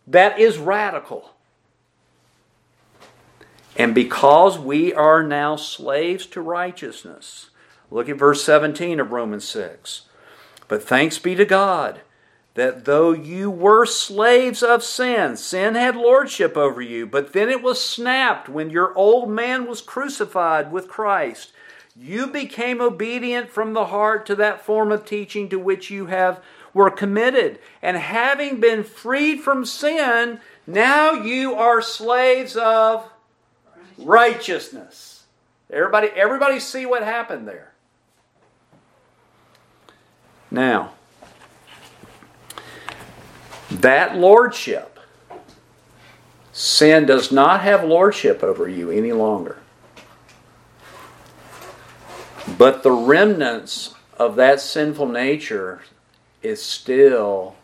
that 0.06 0.38
is 0.38 0.58
radical. 0.58 1.32
And 3.76 3.94
because 3.94 4.58
we 4.58 4.94
are 4.94 5.22
now 5.22 5.56
slaves 5.56 6.26
to 6.26 6.40
righteousness, 6.40 7.50
look 7.90 8.08
at 8.08 8.16
verse 8.16 8.42
17 8.42 8.98
of 8.98 9.12
Romans 9.12 9.46
6. 9.46 10.02
But 10.66 10.82
thanks 10.82 11.18
be 11.18 11.34
to 11.34 11.44
God 11.44 12.00
that 12.56 12.86
though 12.86 13.12
you 13.12 13.50
were 13.50 13.86
slaves 13.86 14.62
of 14.62 14.82
sin, 14.82 15.36
sin 15.36 15.74
had 15.74 15.94
lordship 15.94 16.56
over 16.56 16.80
you, 16.80 17.06
but 17.06 17.32
then 17.32 17.50
it 17.50 17.62
was 17.62 17.80
snapped 17.80 18.48
when 18.48 18.70
your 18.70 18.96
old 18.96 19.30
man 19.30 19.66
was 19.66 19.82
crucified 19.82 20.72
with 20.72 20.88
Christ. 20.88 21.52
You 21.94 22.26
became 22.26 22.80
obedient 22.80 23.50
from 23.50 23.74
the 23.74 23.86
heart 23.86 24.26
to 24.26 24.34
that 24.36 24.64
form 24.64 24.90
of 24.90 25.04
teaching 25.04 25.48
to 25.50 25.58
which 25.58 25.90
you 25.90 26.06
have 26.06 26.42
were 26.72 26.90
committed. 26.90 27.58
And 27.82 27.96
having 27.96 28.58
been 28.58 28.84
freed 28.84 29.40
from 29.40 29.64
sin, 29.64 30.40
now 30.66 31.12
you 31.12 31.54
are 31.54 31.80
slaves 31.82 32.56
of 32.56 33.08
righteousness. 33.98 35.24
Everybody, 35.70 36.08
everybody 36.08 36.58
see 36.60 36.86
what 36.86 37.02
happened 37.02 37.46
there. 37.46 37.72
Now, 40.50 40.92
that 43.86 44.16
lordship, 44.16 44.98
sin 46.50 47.06
does 47.06 47.30
not 47.30 47.60
have 47.60 47.84
lordship 47.84 48.42
over 48.42 48.68
you 48.68 48.90
any 48.90 49.12
longer. 49.12 49.58
But 52.58 52.82
the 52.82 52.90
remnants 52.90 53.94
of 54.18 54.34
that 54.36 54.60
sinful 54.60 55.06
nature 55.06 55.82
is 56.42 56.60
still 56.60 57.54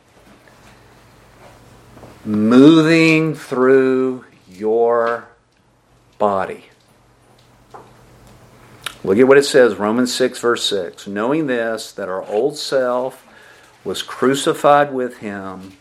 moving 2.24 3.34
through 3.34 4.24
your 4.48 5.26
body. 6.18 6.66
Look 9.02 9.18
at 9.18 9.26
what 9.26 9.38
it 9.38 9.44
says, 9.44 9.74
Romans 9.74 10.14
6, 10.14 10.38
verse 10.38 10.62
6. 10.68 11.08
Knowing 11.08 11.48
this, 11.48 11.90
that 11.90 12.08
our 12.08 12.24
old 12.28 12.56
self 12.56 13.26
was 13.82 14.02
crucified 14.02 14.94
with 14.94 15.18
him 15.18 15.72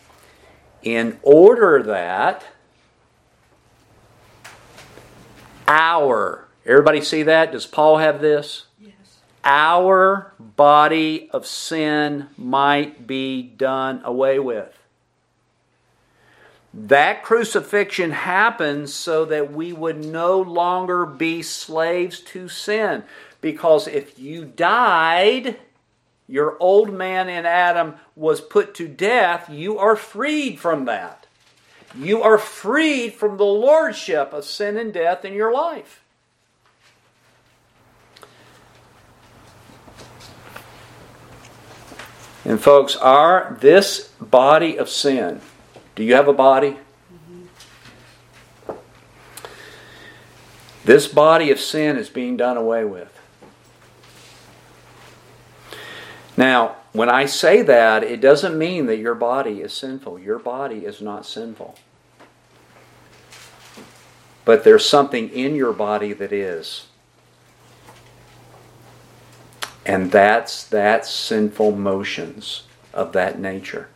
in 0.82 1.18
order 1.22 1.82
that 1.82 2.44
our, 5.68 6.48
everybody 6.66 7.00
see 7.00 7.22
that? 7.24 7.52
Does 7.52 7.66
Paul 7.66 7.98
have 7.98 8.20
this? 8.20 8.66
Yes. 8.80 8.92
Our 9.44 10.34
body 10.38 11.30
of 11.30 11.46
sin 11.46 12.28
might 12.36 13.06
be 13.06 13.42
done 13.42 14.02
away 14.04 14.38
with. 14.38 14.76
That 16.74 17.22
crucifixion 17.22 18.12
happens 18.12 18.94
so 18.94 19.26
that 19.26 19.52
we 19.52 19.72
would 19.72 20.04
no 20.04 20.40
longer 20.40 21.04
be 21.04 21.42
slaves 21.42 22.20
to 22.20 22.48
sin. 22.48 23.04
Because 23.42 23.86
if 23.86 24.18
you 24.18 24.44
died, 24.44 25.58
your 26.32 26.56
old 26.60 26.90
man 26.90 27.28
in 27.28 27.44
Adam 27.44 27.92
was 28.16 28.40
put 28.40 28.74
to 28.76 28.88
death, 28.88 29.50
you 29.50 29.78
are 29.78 29.94
freed 29.94 30.58
from 30.58 30.86
that. 30.86 31.26
You 31.94 32.22
are 32.22 32.38
freed 32.38 33.12
from 33.12 33.36
the 33.36 33.44
lordship 33.44 34.32
of 34.32 34.46
sin 34.46 34.78
and 34.78 34.94
death 34.94 35.26
in 35.26 35.34
your 35.34 35.52
life. 35.52 36.02
And 42.46 42.58
folks, 42.58 42.96
our 42.96 43.58
this 43.60 44.08
body 44.18 44.78
of 44.78 44.88
sin, 44.88 45.42
do 45.94 46.02
you 46.02 46.14
have 46.14 46.28
a 46.28 46.32
body? 46.32 46.78
This 50.82 51.06
body 51.06 51.50
of 51.50 51.60
sin 51.60 51.98
is 51.98 52.08
being 52.08 52.38
done 52.38 52.56
away 52.56 52.86
with. 52.86 53.11
Now, 56.36 56.76
when 56.92 57.08
I 57.08 57.26
say 57.26 57.62
that, 57.62 58.02
it 58.02 58.20
doesn't 58.20 58.56
mean 58.56 58.86
that 58.86 58.98
your 58.98 59.14
body 59.14 59.60
is 59.60 59.72
sinful. 59.72 60.18
Your 60.18 60.38
body 60.38 60.84
is 60.84 61.00
not 61.00 61.26
sinful. 61.26 61.78
But 64.44 64.64
there's 64.64 64.84
something 64.84 65.28
in 65.30 65.54
your 65.54 65.72
body 65.72 66.12
that 66.12 66.32
is. 66.32 66.86
And 69.84 70.10
that's 70.10 70.64
that 70.68 71.06
sinful 71.06 71.72
motions 71.72 72.64
of 72.92 73.12
that 73.12 73.38
nature. 73.38 73.88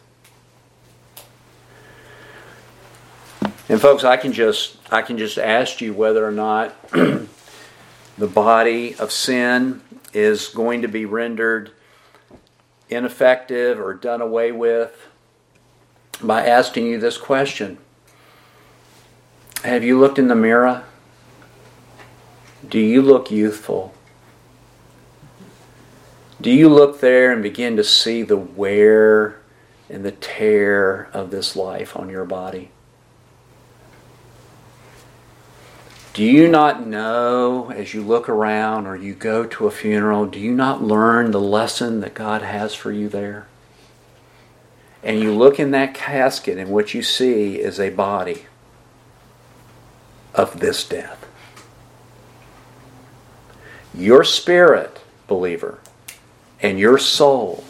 And 3.69 3.81
folks, 3.81 4.05
I 4.05 4.17
can 4.17 4.33
just 4.33 4.77
I 4.93 5.03
can 5.03 5.19
just 5.19 5.39
ask 5.39 5.81
you 5.81 5.93
whether 5.93 6.27
or 6.27 6.33
not 6.33 6.75
the 6.91 7.29
body 8.19 8.95
of 8.97 9.11
sin 9.11 9.83
is 10.13 10.49
going 10.49 10.83
to 10.83 10.89
be 10.89 11.05
rendered 11.05 11.73
ineffective 12.89 13.81
or 13.81 13.95
done 13.95 14.21
away 14.21 14.53
with 14.53 15.09
by 16.23 16.47
asking 16.47 16.87
you 16.87 16.99
this 16.99 17.19
question. 17.19 17.79
Have 19.65 19.83
you 19.83 19.99
looked 19.99 20.19
in 20.19 20.29
the 20.29 20.35
mirror? 20.35 20.85
Do 22.67 22.79
you 22.79 23.03
look 23.03 23.31
youthful? 23.31 23.95
Do 26.41 26.51
you 26.51 26.69
look 26.69 27.01
there 27.01 27.33
and 27.33 27.43
begin 27.43 27.77
to 27.77 27.85
see 27.85 28.23
the 28.23 28.37
wear 28.37 29.41
and 29.89 30.05
the 30.05 30.13
tear 30.13 31.09
of 31.13 31.31
this 31.31 31.57
life 31.57 31.97
on 31.97 32.09
your 32.09 32.25
body? 32.25 32.71
Do 36.17 36.25
you 36.25 36.49
not 36.49 36.87
know 36.87 37.71
as 37.71 37.93
you 37.93 38.03
look 38.03 38.27
around 38.27 38.87
or 38.87 38.97
you 38.97 39.13
go 39.13 39.45
to 39.45 39.67
a 39.67 39.71
funeral, 39.71 40.25
do 40.25 40.41
you 40.41 40.51
not 40.51 40.83
learn 40.83 41.31
the 41.31 41.39
lesson 41.43 42.01
that 42.01 42.15
God 42.15 42.41
has 42.41 42.75
for 42.75 42.91
you 42.91 43.07
there? 43.11 43.49
And 45.03 45.21
you 45.21 45.35
look 45.35 45.61
in 45.61 45.73
that 45.73 45.93
casket, 45.93 46.57
and 46.57 46.71
what 46.71 46.95
you 46.95 47.03
see 47.03 47.57
is 47.57 47.79
a 47.79 47.91
body 47.91 48.47
of 50.35 50.59
this 50.59 50.89
death. 50.89 51.27
Your 53.93 54.25
spirit, 54.25 55.03
believer, 55.27 55.81
and 56.63 56.79
your 56.79 56.97
soul 56.97 57.63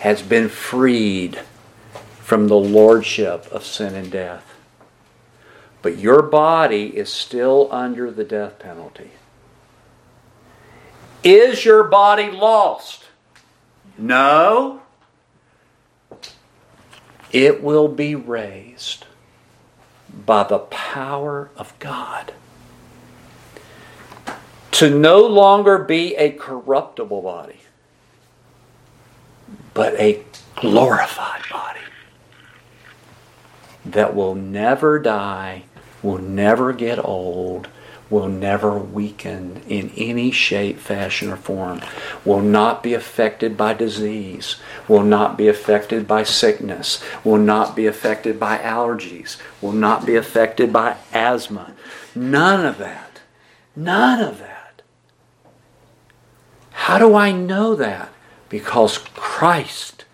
has 0.00 0.20
been 0.20 0.50
freed 0.50 1.40
from 2.20 2.48
the 2.48 2.58
lordship 2.58 3.46
of 3.46 3.64
sin 3.64 3.94
and 3.94 4.12
death. 4.12 4.43
But 5.84 5.98
your 5.98 6.22
body 6.22 6.96
is 6.96 7.12
still 7.12 7.68
under 7.70 8.10
the 8.10 8.24
death 8.24 8.58
penalty. 8.58 9.10
Is 11.22 11.66
your 11.66 11.84
body 11.84 12.30
lost? 12.30 13.04
No. 13.98 14.80
It 17.32 17.62
will 17.62 17.88
be 17.88 18.14
raised 18.14 19.04
by 20.24 20.44
the 20.44 20.60
power 20.60 21.50
of 21.54 21.78
God 21.80 22.32
to 24.70 24.88
no 24.88 25.20
longer 25.20 25.76
be 25.76 26.16
a 26.16 26.30
corruptible 26.30 27.20
body, 27.20 27.60
but 29.74 29.92
a 30.00 30.22
glorified 30.56 31.42
body 31.50 31.80
that 33.84 34.14
will 34.14 34.34
never 34.34 34.98
die 34.98 35.64
will 36.04 36.18
never 36.18 36.72
get 36.72 37.02
old, 37.04 37.66
will 38.10 38.28
never 38.28 38.78
weaken 38.78 39.62
in 39.66 39.90
any 39.96 40.30
shape, 40.30 40.78
fashion, 40.78 41.30
or 41.30 41.36
form, 41.36 41.80
will 42.24 42.42
not 42.42 42.82
be 42.82 42.92
affected 42.92 43.56
by 43.56 43.72
disease, 43.72 44.56
will 44.86 45.02
not 45.02 45.38
be 45.38 45.48
affected 45.48 46.06
by 46.06 46.22
sickness, 46.22 47.02
will 47.24 47.38
not 47.38 47.74
be 47.74 47.86
affected 47.86 48.38
by 48.38 48.58
allergies, 48.58 49.38
will 49.62 49.72
not 49.72 50.04
be 50.04 50.14
affected 50.14 50.72
by 50.72 50.96
asthma. 51.12 51.72
None 52.14 52.64
of 52.64 52.78
that. 52.78 53.22
None 53.74 54.20
of 54.20 54.38
that. 54.38 54.82
How 56.70 56.98
do 56.98 57.14
I 57.14 57.32
know 57.32 57.74
that? 57.74 58.12
Because 58.50 58.98
Christ 58.98 60.04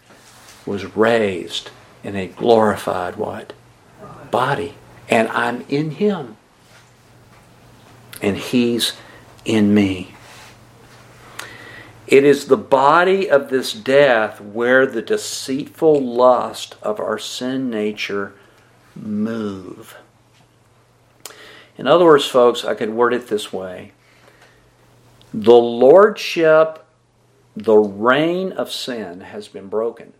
was 0.64 0.96
raised 0.96 1.70
in 2.04 2.14
a 2.14 2.28
glorified 2.28 3.16
what? 3.16 3.52
Body 4.30 4.76
and 5.10 5.28
I'm 5.28 5.64
in 5.68 5.90
Him. 5.90 6.36
And 8.22 8.36
He's 8.36 8.94
in 9.44 9.74
me. 9.74 10.14
It 12.06 12.24
is 12.24 12.46
the 12.46 12.56
body 12.56 13.30
of 13.30 13.50
this 13.50 13.72
death 13.72 14.40
where 14.40 14.86
the 14.86 15.02
deceitful 15.02 16.00
lust 16.00 16.76
of 16.82 16.98
our 16.98 17.18
sin 17.18 17.70
nature 17.70 18.34
move. 18.96 19.96
In 21.76 21.86
other 21.86 22.04
words, 22.04 22.26
folks, 22.26 22.64
I 22.64 22.74
could 22.74 22.90
word 22.90 23.14
it 23.14 23.28
this 23.28 23.52
way 23.52 23.92
the 25.32 25.52
lordship, 25.52 26.84
the 27.56 27.76
reign 27.76 28.52
of 28.52 28.72
sin 28.72 29.20
has 29.20 29.46
been 29.46 29.68
broken, 29.68 30.12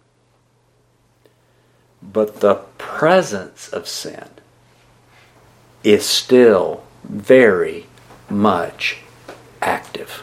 but 2.01 2.41
the 2.41 2.55
presence 2.79 3.69
of 3.69 3.89
sin 3.89 4.29
is 5.83 6.05
still 6.05 6.85
very 7.05 7.87
much 8.29 8.99
active. 9.63 10.23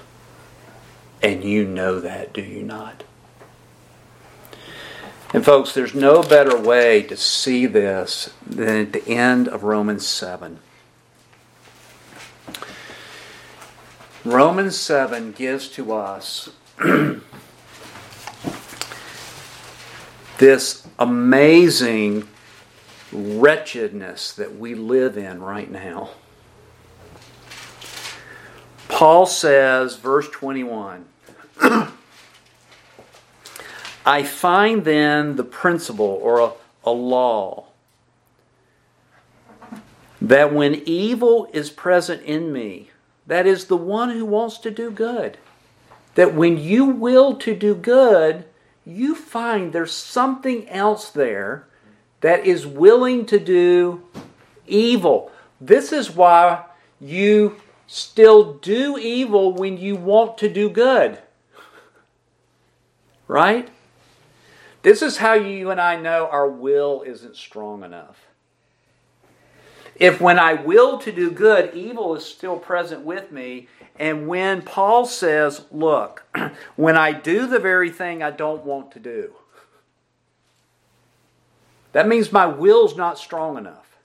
And 1.22 1.44
you 1.44 1.66
know 1.66 2.00
that, 2.00 2.34
do 2.34 2.42
you 2.42 2.64
not? 2.64 3.04
And, 5.34 5.44
folks, 5.44 5.74
there's 5.74 5.94
no 5.94 6.24
better 6.24 6.58
way 6.58 7.04
to 7.04 7.18
see 7.18 7.66
this 7.66 8.34
than 8.46 8.78
at 8.78 8.94
the 8.94 9.06
end 9.10 9.50
of 9.50 9.64
Romans 9.64 10.08
7. 10.08 10.60
Romans 14.24 14.78
7 14.78 15.32
gives 15.34 15.68
to 15.70 15.94
us 15.94 16.50
this 20.38 20.88
amazing 21.00 22.28
wretchedness 23.12 24.34
that 24.34 24.58
we 24.58 24.76
live 24.76 25.18
in 25.18 25.42
right 25.42 25.70
now. 25.70 26.12
Paul 28.88 29.26
says, 29.26 29.96
verse 29.96 30.30
21 30.30 31.06
I 34.06 34.24
find 34.24 34.86
then 34.86 35.36
the 35.36 35.44
principle 35.44 36.20
or 36.22 36.40
a, 36.40 36.52
a 36.86 36.92
law 36.92 37.66
that 40.22 40.54
when 40.54 40.82
evil 40.86 41.50
is 41.54 41.70
present 41.70 42.24
in 42.24 42.52
me, 42.52 42.90
that 43.28 43.46
is 43.46 43.66
the 43.66 43.78
one 43.78 44.12
who 44.12 44.26
wants 44.26 44.58
to 44.60 44.72
do 44.72 44.90
good, 44.90 45.38
that 46.16 46.34
when 46.34 46.58
you 46.58 46.86
will 46.86 47.36
to 47.36 47.54
do 47.54 47.76
good, 47.76 48.46
you 48.86 49.14
find 49.14 49.74
there's 49.74 49.92
something 49.92 50.68
else 50.70 51.10
there 51.10 51.68
that 52.22 52.46
is 52.46 52.66
willing 52.66 53.26
to 53.28 53.40
do 53.40 54.04
evil. 54.66 55.32
This 55.62 55.92
is 55.92 56.12
why 56.12 56.66
you 57.00 57.58
still 57.88 58.54
do 58.54 58.98
evil 58.98 59.54
when 59.54 59.78
you 59.78 59.96
want 59.96 60.38
to 60.40 60.50
do 60.50 60.70
good. 60.70 61.20
Right? 63.28 63.70
This 64.84 65.02
is 65.02 65.18
how 65.18 65.34
you 65.34 65.70
and 65.70 65.82
I 65.82 66.00
know 66.00 66.28
our 66.32 66.50
will 66.50 67.04
isn't 67.06 67.36
strong 67.36 67.84
enough. 67.84 68.28
If 69.96 70.22
when 70.22 70.38
I 70.38 70.54
will 70.54 71.00
to 71.00 71.12
do 71.12 71.32
good, 71.32 71.74
evil 71.74 72.16
is 72.16 72.24
still 72.24 72.58
present 72.58 73.02
with 73.02 73.32
me, 73.32 73.68
and 73.98 74.28
when 74.28 74.62
Paul 74.62 75.06
says, 75.06 75.66
Look, 75.72 76.24
when 76.76 76.96
I 76.96 77.12
do 77.12 77.48
the 77.48 77.60
very 77.60 77.90
thing 77.90 78.22
I 78.22 78.30
don't 78.30 78.64
want 78.64 78.92
to 78.92 79.00
do, 79.00 79.34
that 81.98 82.08
means 82.08 82.32
my 82.32 82.46
will's 82.46 82.96
not 82.96 83.18
strong 83.18 83.58
enough. 83.58 83.98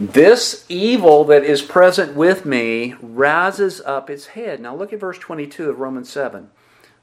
This 0.00 0.64
evil 0.68 1.22
that 1.26 1.44
is 1.44 1.62
present 1.62 2.16
with 2.16 2.44
me 2.44 2.96
rises 3.00 3.80
up 3.80 4.10
its 4.10 4.26
head. 4.26 4.58
Now 4.58 4.74
look 4.74 4.92
at 4.92 4.98
verse 4.98 5.16
22 5.20 5.70
of 5.70 5.78
Romans 5.78 6.10
7. 6.10 6.50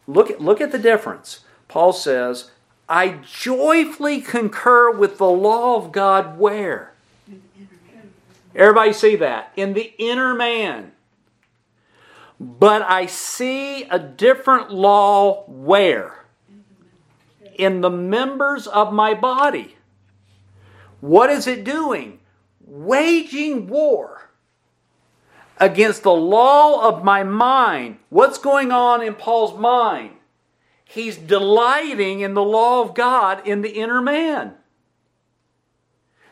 Look 0.05 0.37
look 0.41 0.59
at 0.59 0.73
the 0.73 0.77
difference. 0.77 1.45
Paul 1.69 1.93
says, 1.93 2.51
I 2.89 3.19
joyfully 3.25 4.19
concur 4.19 4.91
with 4.91 5.17
the 5.17 5.29
law 5.29 5.77
of 5.77 5.93
God 5.93 6.37
where? 6.37 6.91
Everybody 8.53 8.91
see 8.91 9.15
that? 9.15 9.53
In 9.55 9.71
the 9.71 9.93
inner 9.97 10.35
man. 10.35 10.91
But 12.37 12.81
I 12.81 13.05
see 13.05 13.83
a 13.83 13.97
different 13.97 14.73
law 14.73 15.45
where? 15.47 16.26
In 17.57 17.81
the 17.81 17.89
members 17.89 18.67
of 18.67 18.93
my 18.93 19.13
body. 19.13 19.75
What 20.99 21.29
is 21.29 21.47
it 21.47 21.63
doing? 21.63 22.19
waging 22.67 23.67
war 23.67 24.29
against 25.57 26.03
the 26.03 26.13
law 26.13 26.87
of 26.87 27.03
my 27.03 27.23
mind. 27.23 27.97
What's 28.09 28.37
going 28.37 28.71
on 28.71 29.01
in 29.01 29.15
Paul's 29.15 29.57
mind? 29.57 30.11
He's 30.83 31.17
delighting 31.17 32.19
in 32.19 32.33
the 32.33 32.43
law 32.43 32.81
of 32.81 32.93
God 32.93 33.45
in 33.47 33.61
the 33.61 33.71
inner 33.71 34.01
man. 34.01 34.53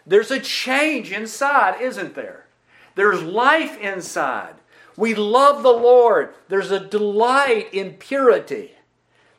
There's 0.05 0.32
a 0.32 0.39
change 0.39 1.11
inside, 1.11 1.82
isn't 1.82 2.13
there? 2.13 2.45
There's 2.93 3.23
life 3.23 3.78
inside. 3.80 4.55
We 4.95 5.15
love 5.15 5.63
the 5.63 5.73
Lord. 5.73 6.34
There's 6.47 6.71
a 6.71 6.80
delight 6.80 7.73
in 7.73 7.93
purity. 7.93 8.74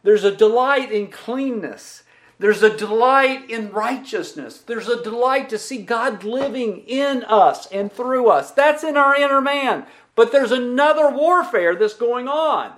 There's 0.06 0.22
a 0.22 0.30
delight 0.30 0.92
in 0.92 1.08
cleanness. 1.08 2.04
There's 2.38 2.62
a 2.62 2.76
delight 2.76 3.50
in 3.50 3.72
righteousness. 3.72 4.58
There's 4.58 4.86
a 4.86 5.02
delight 5.02 5.48
to 5.48 5.58
see 5.58 5.78
God 5.78 6.22
living 6.22 6.84
in 6.86 7.24
us 7.24 7.66
and 7.72 7.92
through 7.92 8.28
us. 8.28 8.52
That's 8.52 8.84
in 8.84 8.96
our 8.96 9.16
inner 9.16 9.40
man. 9.40 9.84
But 10.14 10.30
there's 10.30 10.52
another 10.52 11.10
warfare 11.10 11.74
that's 11.74 11.94
going 11.94 12.28
on 12.28 12.74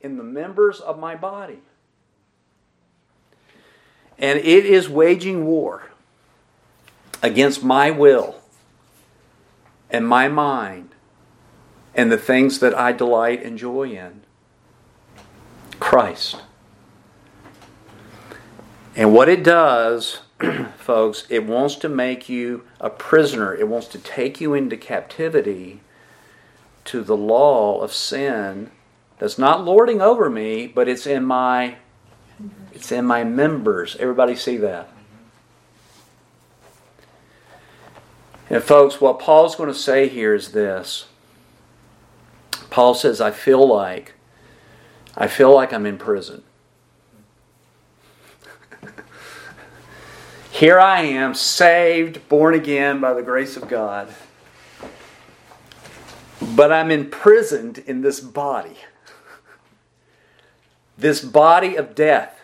in 0.00 0.16
the 0.16 0.24
members 0.24 0.80
of 0.80 0.98
my 0.98 1.14
body. 1.14 1.60
And 4.18 4.40
it 4.40 4.66
is 4.66 4.88
waging 4.88 5.46
war 5.46 5.84
against 7.22 7.62
my 7.62 7.92
will 7.92 8.40
and 9.88 10.04
my 10.04 10.26
mind 10.26 10.96
and 11.94 12.10
the 12.10 12.18
things 12.18 12.58
that 12.58 12.74
I 12.74 12.90
delight 12.90 13.44
and 13.44 13.56
joy 13.56 13.90
in. 13.90 14.19
Christ. 16.00 16.36
And 18.96 19.12
what 19.12 19.28
it 19.28 19.44
does, 19.44 20.20
folks, 20.78 21.26
it 21.28 21.44
wants 21.44 21.76
to 21.76 21.90
make 21.90 22.26
you 22.26 22.64
a 22.80 22.88
prisoner. 22.88 23.54
It 23.54 23.68
wants 23.68 23.86
to 23.88 23.98
take 23.98 24.40
you 24.40 24.54
into 24.54 24.78
captivity 24.78 25.80
to 26.86 27.02
the 27.02 27.18
law 27.18 27.82
of 27.82 27.92
sin 27.92 28.70
that's 29.18 29.38
not 29.38 29.66
lording 29.66 30.00
over 30.00 30.30
me, 30.30 30.66
but 30.66 30.88
it's 30.88 31.06
in 31.06 31.22
my 31.26 31.76
it's 32.72 32.90
in 32.90 33.04
my 33.04 33.22
members. 33.22 33.94
Everybody 33.96 34.34
see 34.34 34.56
that? 34.56 34.88
And 38.48 38.62
folks, 38.62 39.02
what 39.02 39.18
Paul's 39.18 39.54
going 39.54 39.68
to 39.68 39.78
say 39.78 40.08
here 40.08 40.34
is 40.34 40.52
this. 40.52 41.08
Paul 42.70 42.94
says, 42.94 43.20
I 43.20 43.32
feel 43.32 43.68
like 43.68 44.14
I 45.16 45.26
feel 45.26 45.54
like 45.54 45.72
I'm 45.72 45.86
in 45.86 45.98
prison. 45.98 46.42
Here 50.50 50.78
I 50.78 51.02
am, 51.02 51.34
saved, 51.34 52.28
born 52.28 52.54
again 52.54 53.00
by 53.00 53.14
the 53.14 53.22
grace 53.22 53.56
of 53.56 53.68
God. 53.68 54.14
But 56.54 56.72
I'm 56.72 56.90
imprisoned 56.90 57.78
in 57.78 58.02
this 58.02 58.20
body. 58.20 58.76
This 60.98 61.24
body 61.24 61.76
of 61.76 61.94
death. 61.94 62.38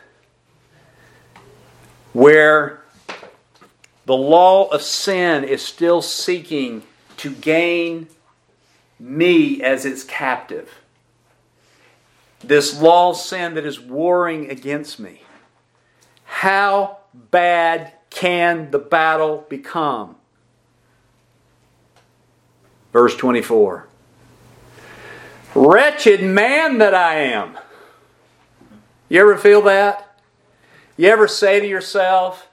Where 2.15 2.81
the 4.07 4.17
law 4.17 4.69
of 4.69 4.81
sin 4.81 5.45
is 5.45 5.63
still 5.63 6.01
seeking 6.01 6.85
to 7.19 7.31
gain 7.31 8.09
me 8.99 9.61
as 9.61 9.85
its 9.85 10.05
captive. 10.05 10.73
This 12.43 12.81
law 12.81 13.11
of 13.11 13.17
sin 13.17 13.55
that 13.55 13.65
is 13.65 13.81
warring 13.81 14.51
against 14.51 15.01
me. 15.01 15.23
How 16.25 16.99
bad 17.15 17.93
can 18.11 18.71
the 18.71 18.79
battle 18.79 19.47
become? 19.49 20.17
Verse 22.93 23.17
24 23.17 23.89
Wretched 25.55 26.23
man 26.23 26.79
that 26.79 26.95
I 26.95 27.17
am. 27.17 27.59
You 29.09 29.21
ever 29.21 29.37
feel 29.37 29.63
that? 29.63 30.19
You 30.97 31.09
ever 31.09 31.29
say 31.29 31.61
to 31.61 31.67
yourself, 31.67 32.49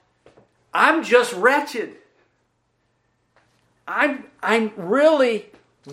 I'm 0.74 1.04
just 1.04 1.34
wretched. 1.34 1.96
I'm, 3.88 4.26
I'm 4.42 4.72
really 4.78 5.48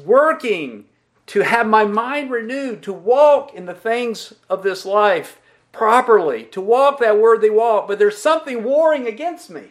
working 0.05 0.85
to 1.31 1.43
have 1.43 1.65
my 1.65 1.85
mind 1.85 2.29
renewed, 2.29 2.83
to 2.83 2.93
walk 2.93 3.55
in 3.55 3.67
the 3.67 3.73
things 3.73 4.35
of 4.49 4.65
this 4.65 4.85
life 4.85 5.41
properly, 5.71 6.43
to 6.43 6.61
walk 6.61 6.99
that 6.99 7.21
worthy 7.21 7.49
walk, 7.49 7.87
but 7.87 8.01
there's 8.01 8.19
something 8.19 8.65
warring 8.65 9.07
against 9.07 9.49
me. 9.49 9.69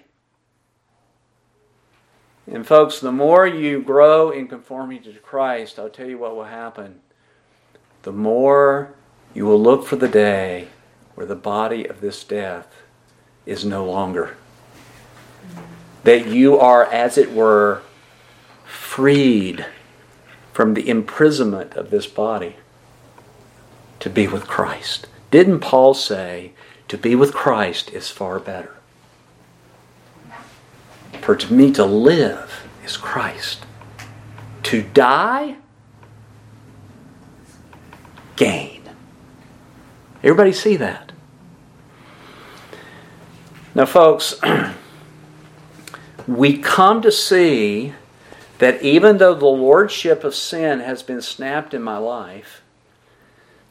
And, 2.48 2.66
folks, 2.66 3.02
the 3.02 3.12
more 3.12 3.46
you 3.46 3.82
grow 3.82 4.32
in 4.32 4.48
conformity 4.48 5.12
to 5.12 5.20
Christ, 5.20 5.78
I'll 5.78 5.90
tell 5.90 6.08
you 6.08 6.18
what 6.18 6.34
will 6.34 6.46
happen. 6.46 7.02
The 8.04 8.14
more 8.14 8.94
you 9.34 9.46
will 9.46 9.62
look 9.62 9.86
for 9.86 9.98
the 9.98 10.08
day 10.08 10.70
where 11.16 11.28
the 11.28 11.36
body 11.36 11.86
of 11.86 12.00
this 12.00 12.24
death 12.24 12.74
is 13.46 13.66
no 13.66 13.84
longer. 13.84 14.38
That 16.06 16.28
you 16.28 16.58
are, 16.58 16.86
as 16.86 17.18
it 17.18 17.34
were, 17.34 17.82
freed 18.64 19.66
from 20.60 20.74
the 20.74 20.90
imprisonment 20.90 21.74
of 21.76 21.90
this 21.90 22.06
body 22.06 22.58
to 24.02 24.10
be 24.10 24.28
with 24.28 24.46
Christ. 24.46 25.08
Didn't 25.32 25.62
Paul 25.62 25.94
say, 25.94 26.52
to 26.90 26.98
be 26.98 27.16
with 27.16 27.34
Christ 27.34 27.92
is 27.92 28.10
far 28.10 28.40
better? 28.40 28.76
For 31.22 31.38
to 31.38 31.54
me 31.54 31.72
to 31.72 31.86
live 31.86 32.68
is 32.84 32.98
Christ. 32.98 33.66
To 34.64 34.82
die, 34.82 35.56
gain. 38.36 38.82
Everybody 40.22 40.52
see 40.52 40.76
that? 40.76 41.14
Now, 43.74 43.86
folks, 43.86 44.38
we 46.28 46.58
come 46.58 47.02
to 47.02 47.14
see 47.14 47.94
that 48.60 48.82
even 48.82 49.18
though 49.18 49.34
the 49.34 49.46
lordship 49.46 50.24
of 50.24 50.36
sin 50.36 50.80
has 50.80 51.04
been 51.04 51.22
snapped 51.22 51.74
in 51.74 51.82
my 51.82 51.98
life, 51.98 52.62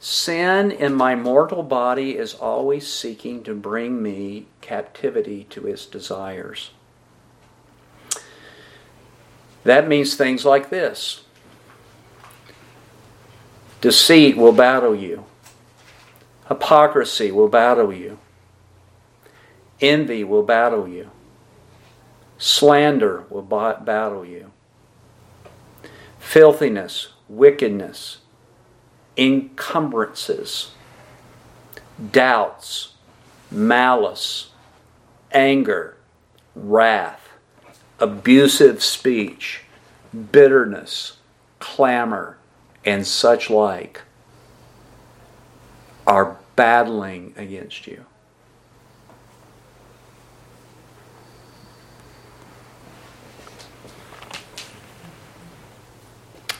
Sin 0.01 0.71
in 0.71 0.95
my 0.95 1.17
mortal 1.17 1.63
body 1.63 2.17
is 2.17 2.35
always 2.35 2.87
seeking 2.87 3.43
to 3.43 3.55
bring 3.55 4.01
me 4.01 4.47
captivity 4.61 5.45
to 5.51 5.67
its 5.67 5.87
desires. 5.87 6.71
That 9.65 9.89
means 9.89 10.15
things 10.15 10.45
like 10.45 10.71
this. 10.71 11.25
Deceit 13.81 14.37
will 14.37 14.53
battle 14.53 14.95
you, 14.95 15.25
hypocrisy 16.49 17.33
will 17.33 17.49
battle 17.49 17.93
you, 17.93 18.19
envy 19.81 20.23
will 20.23 20.43
battle 20.43 20.89
you, 20.89 21.11
slander 22.39 23.25
will 23.31 23.43
battle 23.43 24.25
you, 24.25 24.53
filthiness, 26.29 27.09
wickedness 27.27 28.19
encumbrances, 29.17 30.73
doubts, 32.13 32.93
malice, 33.51 34.51
anger, 35.33 35.97
wrath, 36.55 37.31
abusive 37.99 38.83
speech, 38.83 39.63
bitterness, 40.31 41.17
clamor, 41.61 42.37
and 42.85 43.07
such 43.07 43.49
like. 43.49 44.03
are 46.07 46.37
battling 46.57 47.33
against 47.37 47.87
you. 47.87 48.05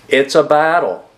It's 0.09 0.35
a 0.35 0.43
battle. 0.43 1.09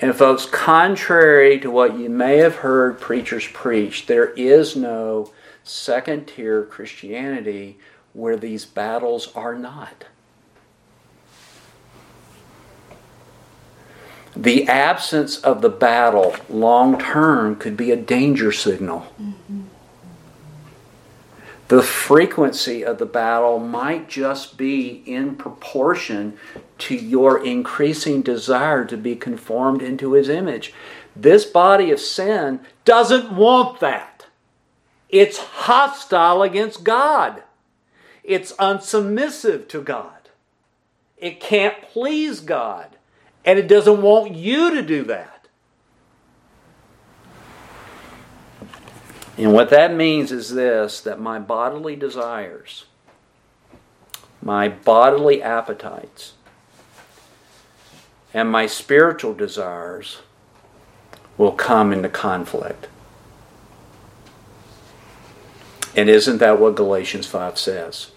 And, 0.00 0.14
folks, 0.14 0.46
contrary 0.46 1.60
to 1.60 1.70
what 1.70 1.98
you 1.98 2.08
may 2.08 2.38
have 2.38 2.56
heard 2.56 3.00
preachers 3.00 3.46
preach, 3.46 4.06
there 4.06 4.30
is 4.30 4.74
no 4.74 5.30
second 5.64 6.26
tier 6.26 6.64
Christianity 6.64 7.78
where 8.12 8.36
these 8.36 8.64
battles 8.64 9.32
are 9.34 9.54
not. 9.54 10.04
The 14.34 14.66
absence 14.66 15.38
of 15.38 15.60
the 15.60 15.68
battle 15.68 16.34
long 16.48 16.98
term 16.98 17.56
could 17.56 17.76
be 17.76 17.90
a 17.90 17.96
danger 17.96 18.50
signal. 18.50 19.06
Mm-hmm. 19.20 19.61
The 21.72 21.82
frequency 21.82 22.84
of 22.84 22.98
the 22.98 23.06
battle 23.06 23.58
might 23.58 24.06
just 24.06 24.58
be 24.58 25.02
in 25.06 25.36
proportion 25.36 26.36
to 26.80 26.94
your 26.94 27.42
increasing 27.42 28.20
desire 28.20 28.84
to 28.84 28.96
be 28.98 29.16
conformed 29.16 29.80
into 29.80 30.12
His 30.12 30.28
image. 30.28 30.74
This 31.16 31.46
body 31.46 31.90
of 31.90 31.98
sin 31.98 32.60
doesn't 32.84 33.34
want 33.34 33.80
that. 33.80 34.26
It's 35.08 35.38
hostile 35.38 36.42
against 36.42 36.84
God. 36.84 37.42
It's 38.22 38.52
unsubmissive 38.56 39.66
to 39.68 39.80
God. 39.80 40.28
It 41.16 41.40
can't 41.40 41.80
please 41.80 42.40
God. 42.40 42.98
And 43.46 43.58
it 43.58 43.66
doesn't 43.66 44.02
want 44.02 44.34
you 44.34 44.74
to 44.74 44.82
do 44.82 45.04
that. 45.04 45.31
And 49.36 49.52
what 49.52 49.70
that 49.70 49.94
means 49.94 50.30
is 50.30 50.54
this 50.54 51.00
that 51.00 51.20
my 51.20 51.38
bodily 51.38 51.96
desires, 51.96 52.84
my 54.42 54.68
bodily 54.68 55.42
appetites, 55.42 56.34
and 58.34 58.50
my 58.50 58.66
spiritual 58.66 59.34
desires 59.34 60.18
will 61.38 61.52
come 61.52 61.92
into 61.92 62.08
conflict. 62.08 62.88
And 65.94 66.08
isn't 66.08 66.38
that 66.38 66.58
what 66.58 66.74
Galatians 66.74 67.26
5 67.26 67.58
says? 67.58 68.12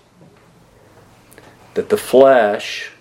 That 1.73 1.89
the 1.89 1.97
flesh 1.97 2.91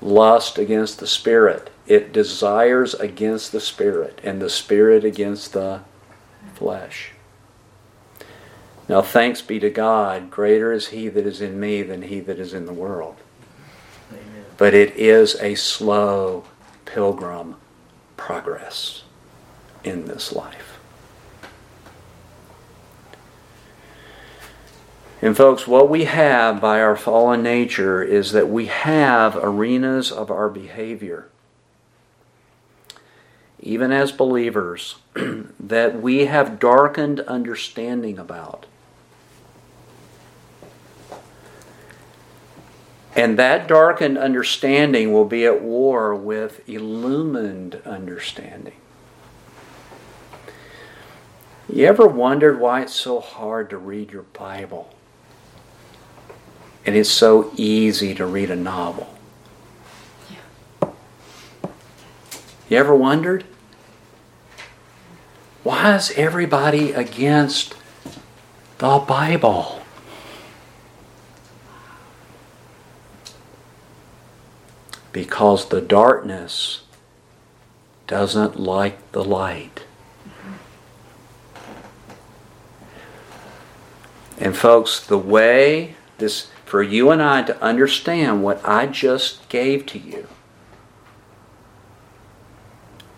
lusts 0.00 0.56
against 0.56 1.00
the 1.00 1.06
spirit. 1.06 1.70
It 1.86 2.12
desires 2.12 2.94
against 2.94 3.50
the 3.50 3.60
spirit, 3.60 4.20
and 4.22 4.40
the 4.40 4.50
spirit 4.50 5.04
against 5.04 5.52
the 5.52 5.80
flesh. 6.60 7.12
Now, 8.86 9.00
thanks 9.00 9.40
be 9.40 9.58
to 9.60 9.70
God, 9.70 10.30
greater 10.30 10.72
is 10.72 10.88
He 10.88 11.08
that 11.08 11.24
is 11.26 11.40
in 11.40 11.58
me 11.58 11.82
than 11.82 12.02
He 12.02 12.20
that 12.20 12.38
is 12.38 12.52
in 12.52 12.66
the 12.66 12.72
world. 12.72 13.16
Amen. 14.12 14.44
But 14.58 14.74
it 14.74 14.94
is 14.94 15.36
a 15.36 15.54
slow 15.54 16.44
pilgrim 16.84 17.56
progress 18.18 19.04
in 19.84 20.04
this 20.04 20.34
life. 20.34 20.78
And, 25.22 25.34
folks, 25.34 25.66
what 25.66 25.88
we 25.88 26.04
have 26.04 26.60
by 26.60 26.82
our 26.82 26.96
fallen 26.96 27.42
nature 27.42 28.02
is 28.02 28.32
that 28.32 28.50
we 28.50 28.66
have 28.66 29.34
arenas 29.34 30.12
of 30.12 30.30
our 30.30 30.50
behavior 30.50 31.30
even 33.62 33.92
as 33.92 34.12
believers, 34.12 34.96
that 35.60 36.00
we 36.00 36.26
have 36.26 36.58
darkened 36.58 37.20
understanding 37.20 38.18
about. 38.18 38.66
And 43.14 43.38
that 43.38 43.66
darkened 43.68 44.16
understanding 44.16 45.12
will 45.12 45.24
be 45.24 45.44
at 45.44 45.60
war 45.60 46.14
with 46.14 46.66
illumined 46.68 47.82
understanding. 47.84 48.74
You 51.68 51.86
ever 51.86 52.06
wondered 52.06 52.58
why 52.58 52.82
it's 52.82 52.94
so 52.94 53.20
hard 53.20 53.70
to 53.70 53.78
read 53.78 54.10
your 54.10 54.22
Bible? 54.22 54.94
And 56.86 56.96
it's 56.96 57.10
so 57.10 57.52
easy 57.56 58.14
to 58.14 58.26
read 58.26 58.50
a 58.50 58.56
novel. 58.56 59.19
You 62.70 62.76
ever 62.76 62.94
wondered? 62.94 63.44
Why 65.64 65.96
is 65.96 66.12
everybody 66.12 66.92
against 66.92 67.74
the 68.78 69.00
Bible? 69.00 69.82
Because 75.12 75.68
the 75.68 75.80
darkness 75.80 76.84
doesn't 78.06 78.60
like 78.60 79.10
the 79.10 79.24
light. 79.24 79.82
And 84.38 84.56
folks, 84.56 85.04
the 85.04 85.18
way 85.18 85.96
this 86.18 86.46
for 86.64 86.84
you 86.84 87.10
and 87.10 87.20
I 87.20 87.42
to 87.42 87.60
understand 87.60 88.44
what 88.44 88.64
I 88.64 88.86
just 88.86 89.48
gave 89.48 89.86
to 89.86 89.98
you 89.98 90.28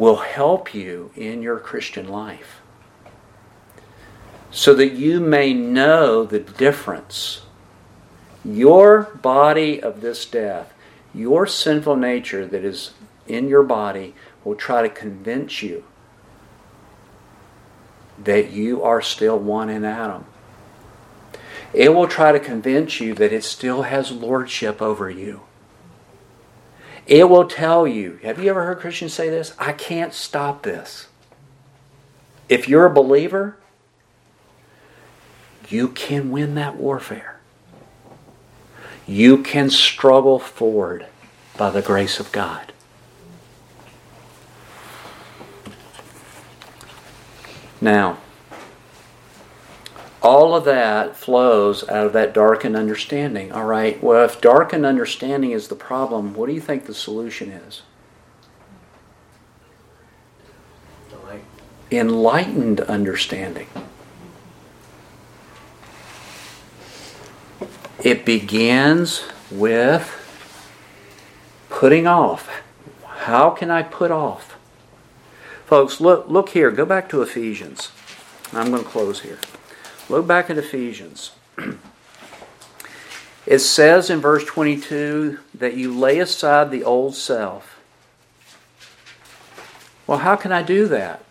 will 0.03 0.17
help 0.17 0.75
you 0.75 1.13
in 1.15 1.43
your 1.43 1.61
Christian 1.61 2.09
life 2.09 2.61
so 4.51 4.75
that 4.75 4.95
you 4.95 5.21
may 5.21 5.55
know 5.55 6.25
the 6.25 6.41
difference. 6.41 7.43
Your 8.45 9.03
body 9.23 9.81
of 9.81 10.01
this 10.01 10.27
death, 10.27 10.75
your 11.15 11.47
sinful 11.47 11.95
nature 11.95 12.45
that 12.49 12.65
is 12.65 12.95
in 13.29 13.47
your 13.47 13.63
body, 13.63 14.17
will 14.43 14.57
try 14.57 14.83
to 14.83 14.89
convince 14.89 15.63
you 15.63 15.85
that 18.25 18.51
you 18.51 18.83
are 18.83 19.01
still 19.01 19.39
one 19.39 19.71
in 19.71 19.85
Adam. 19.85 20.25
It 21.73 21.95
will 21.95 22.09
try 22.09 22.33
to 22.33 22.41
convince 22.41 22.99
you 22.99 23.15
that 23.15 23.33
it 23.33 23.45
still 23.45 23.83
has 23.83 24.11
lordship 24.11 24.83
over 24.83 25.09
you. 25.09 25.43
It 27.07 27.29
will 27.29 27.47
tell 27.47 27.87
you. 27.87 28.19
Have 28.23 28.39
you 28.39 28.51
ever 28.51 28.65
heard 28.65 28.79
Christians 28.79 29.13
say 29.13 29.29
this? 29.29 29.55
I 29.59 29.73
can't 29.73 30.15
stop 30.15 30.63
this. 30.63 31.09
If 32.49 32.69
you're 32.69 32.87
a 32.87 32.91
believer, 32.91 33.57
you 35.69 35.89
can 35.89 36.31
win 36.31 36.55
that 36.55 36.77
warfare. 36.77 37.41
You 39.07 39.43
can 39.43 39.69
struggle 39.71 40.39
forward 40.39 41.07
by 41.57 41.71
the 41.71 41.83
grace 41.83 42.21
of 42.21 42.31
God. 42.31 42.73
Now, 47.81 48.19
all 50.23 50.55
of 50.55 50.65
that 50.65 51.17
flows 51.17 51.89
out 51.89 52.07
of 52.07 52.13
that 52.13 52.33
darkened 52.33 52.77
understanding. 52.77 53.51
All 53.53 53.65
right, 53.65 54.01
well, 54.03 54.25
if 54.25 54.41
darkened 54.41 54.87
understanding 54.87 55.51
is 55.51 55.69
the 55.69 55.75
problem, 55.75 56.35
what 56.35 56.47
do 56.47 56.53
you 56.53 56.61
think 56.61 56.87
the 56.87 56.95
solution 56.95 57.51
is? 57.51 57.83
Enlightened 61.91 62.81
understanding. 62.81 63.67
It 68.03 68.25
begins 68.25 69.25
with 69.51 70.19
putting 71.69 72.07
off. 72.07 72.63
How 73.05 73.51
can 73.51 73.71
I 73.71 73.83
put 73.83 74.11
off? 74.11 74.57
Folks, 75.67 76.01
look, 76.01 76.29
look 76.29 76.51
here. 76.51 76.71
Go 76.71 76.87
back 76.87 77.11
to 77.11 77.21
Ephesians. 77.21 77.93
I'm 78.55 78.71
going 78.71 78.83
to 78.83 78.89
close 78.89 79.21
here. 79.21 79.39
Look 80.13 80.27
back 80.27 80.51
at 80.51 80.59
Ephesians. 80.59 81.33
It 83.45 83.59
says 83.59 84.09
in 84.09 84.21
verse 84.21 84.45
22 84.45 85.41
that 85.53 85.75
you 85.75 85.93
lay 85.93 86.21
aside 86.21 86.71
the 86.71 86.85
old 86.85 87.17
self. 87.17 87.81
Well, 90.07 90.19
how 90.19 90.37
can 90.37 90.53
I 90.53 90.63
do 90.63 90.87
that? 90.87 91.25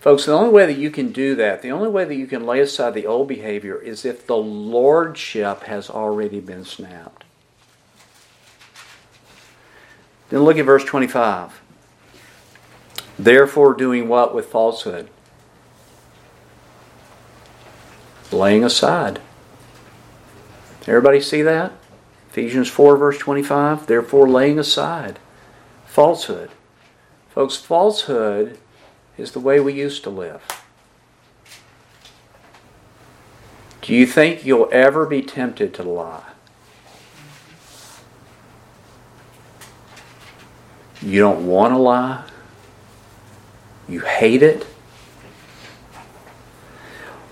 Folks, 0.00 0.26
the 0.26 0.32
only 0.32 0.50
way 0.50 0.66
that 0.66 0.76
you 0.76 0.90
can 0.90 1.12
do 1.12 1.36
that, 1.36 1.62
the 1.62 1.70
only 1.70 1.88
way 1.88 2.04
that 2.04 2.16
you 2.16 2.26
can 2.26 2.44
lay 2.44 2.58
aside 2.58 2.94
the 2.94 3.06
old 3.06 3.28
behavior 3.28 3.80
is 3.80 4.04
if 4.04 4.26
the 4.26 4.36
lordship 4.36 5.62
has 5.62 5.88
already 5.88 6.40
been 6.40 6.64
snapped. 6.64 7.22
Then 10.30 10.42
look 10.42 10.58
at 10.58 10.64
verse 10.64 10.84
25. 10.84 11.62
Therefore, 13.16 13.72
doing 13.72 14.08
what 14.08 14.34
with 14.34 14.46
falsehood? 14.46 15.10
Laying 18.32 18.64
aside. 18.64 19.20
Everybody 20.86 21.20
see 21.20 21.42
that? 21.42 21.72
Ephesians 22.30 22.68
4, 22.68 22.96
verse 22.96 23.18
25. 23.18 23.86
Therefore, 23.86 24.28
laying 24.28 24.58
aside 24.58 25.18
falsehood. 25.86 26.50
Folks, 27.30 27.56
falsehood 27.56 28.58
is 29.16 29.32
the 29.32 29.40
way 29.40 29.58
we 29.60 29.72
used 29.72 30.02
to 30.04 30.10
live. 30.10 30.42
Do 33.80 33.94
you 33.94 34.06
think 34.06 34.44
you'll 34.44 34.68
ever 34.72 35.06
be 35.06 35.22
tempted 35.22 35.72
to 35.74 35.82
lie? 35.82 36.24
You 41.00 41.20
don't 41.20 41.46
want 41.46 41.72
to 41.72 41.78
lie? 41.78 42.24
You 43.88 44.00
hate 44.00 44.42
it? 44.42 44.66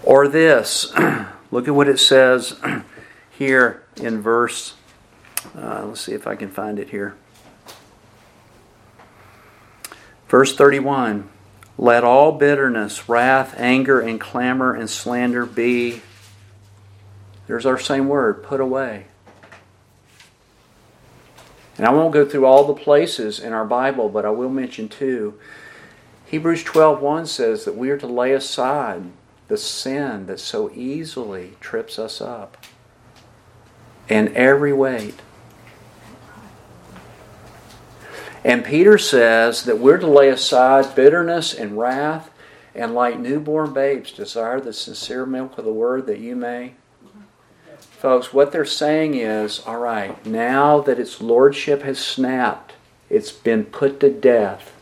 Or 0.04 0.28
this, 0.28 0.92
look 1.50 1.66
at 1.66 1.74
what 1.74 1.88
it 1.88 1.98
says 1.98 2.60
here 3.30 3.82
in 3.96 4.20
verse, 4.20 4.74
uh, 5.56 5.86
let's 5.86 6.02
see 6.02 6.12
if 6.12 6.26
I 6.26 6.36
can 6.36 6.50
find 6.50 6.78
it 6.78 6.90
here. 6.90 7.14
Verse 10.28 10.54
31 10.54 11.28
Let 11.78 12.04
all 12.04 12.32
bitterness, 12.32 13.08
wrath, 13.08 13.54
anger, 13.56 14.00
and 14.00 14.20
clamor 14.20 14.74
and 14.74 14.90
slander 14.90 15.46
be, 15.46 16.02
there's 17.46 17.66
our 17.66 17.78
same 17.78 18.08
word, 18.08 18.42
put 18.42 18.60
away. 18.60 19.06
And 21.76 21.86
I 21.86 21.92
won't 21.92 22.12
go 22.12 22.24
through 22.24 22.46
all 22.46 22.64
the 22.64 22.74
places 22.74 23.40
in 23.40 23.52
our 23.52 23.64
Bible, 23.64 24.08
but 24.08 24.24
I 24.24 24.30
will 24.30 24.50
mention 24.50 24.88
two. 24.88 25.38
Hebrews 26.26 26.62
12:1 26.62 27.26
says 27.26 27.64
that 27.64 27.76
we 27.76 27.90
are 27.90 27.98
to 27.98 28.06
lay 28.06 28.32
aside 28.32 29.04
the 29.48 29.56
sin 29.56 30.26
that 30.26 30.40
so 30.40 30.70
easily 30.72 31.56
trips 31.60 31.98
us 31.98 32.20
up 32.20 32.56
in 34.08 34.34
every 34.36 34.72
weight. 34.72 35.20
And 38.44 38.64
Peter 38.64 38.98
says 38.98 39.64
that 39.64 39.78
we're 39.78 39.98
to 39.98 40.06
lay 40.06 40.28
aside 40.28 40.94
bitterness 40.94 41.54
and 41.54 41.78
wrath 41.78 42.30
and 42.74 42.94
like 42.94 43.18
newborn 43.18 43.72
babes 43.72 44.12
desire 44.12 44.60
the 44.60 44.72
sincere 44.72 45.24
milk 45.24 45.56
of 45.56 45.64
the 45.64 45.72
word 45.72 46.06
that 46.06 46.18
you 46.18 46.36
may 46.36 46.74
Folks, 48.04 48.34
what 48.34 48.52
they're 48.52 48.66
saying 48.66 49.14
is 49.14 49.60
all 49.60 49.78
right, 49.78 50.26
now 50.26 50.78
that 50.82 50.98
its 50.98 51.22
lordship 51.22 51.80
has 51.84 51.98
snapped, 51.98 52.74
it's 53.08 53.32
been 53.32 53.64
put 53.64 53.98
to 54.00 54.10
death. 54.10 54.73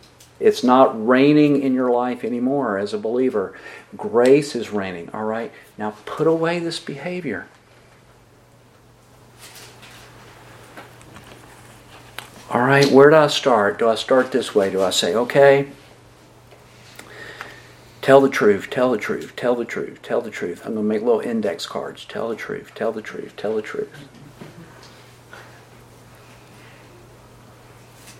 It's 0.42 0.64
not 0.64 1.06
reigning 1.06 1.62
in 1.62 1.72
your 1.72 1.90
life 1.90 2.24
anymore 2.24 2.76
as 2.76 2.92
a 2.92 2.98
believer. 2.98 3.56
Grace 3.96 4.56
is 4.56 4.70
reigning. 4.70 5.08
All 5.14 5.24
right, 5.24 5.52
now 5.78 5.94
put 6.04 6.26
away 6.26 6.58
this 6.58 6.80
behavior. 6.80 7.46
All 12.50 12.60
right, 12.60 12.90
where 12.90 13.08
do 13.08 13.16
I 13.16 13.28
start? 13.28 13.78
Do 13.78 13.88
I 13.88 13.94
start 13.94 14.32
this 14.32 14.54
way? 14.54 14.68
Do 14.68 14.82
I 14.82 14.90
say, 14.90 15.14
okay, 15.14 15.68
Tell 18.02 18.20
the 18.20 18.28
truth, 18.28 18.68
tell 18.68 18.90
the 18.90 18.98
truth, 18.98 19.36
tell 19.36 19.54
the 19.54 19.64
truth, 19.64 20.02
tell 20.02 20.20
the 20.20 20.28
truth. 20.28 20.62
I'm 20.66 20.74
going 20.74 20.84
to 20.84 20.88
make 20.88 21.02
little 21.02 21.20
index 21.20 21.66
cards. 21.66 22.04
Tell 22.04 22.28
the 22.28 22.34
truth, 22.34 22.72
tell 22.74 22.90
the 22.90 23.00
truth, 23.00 23.36
tell 23.36 23.54
the 23.54 23.62
truth. 23.62 24.08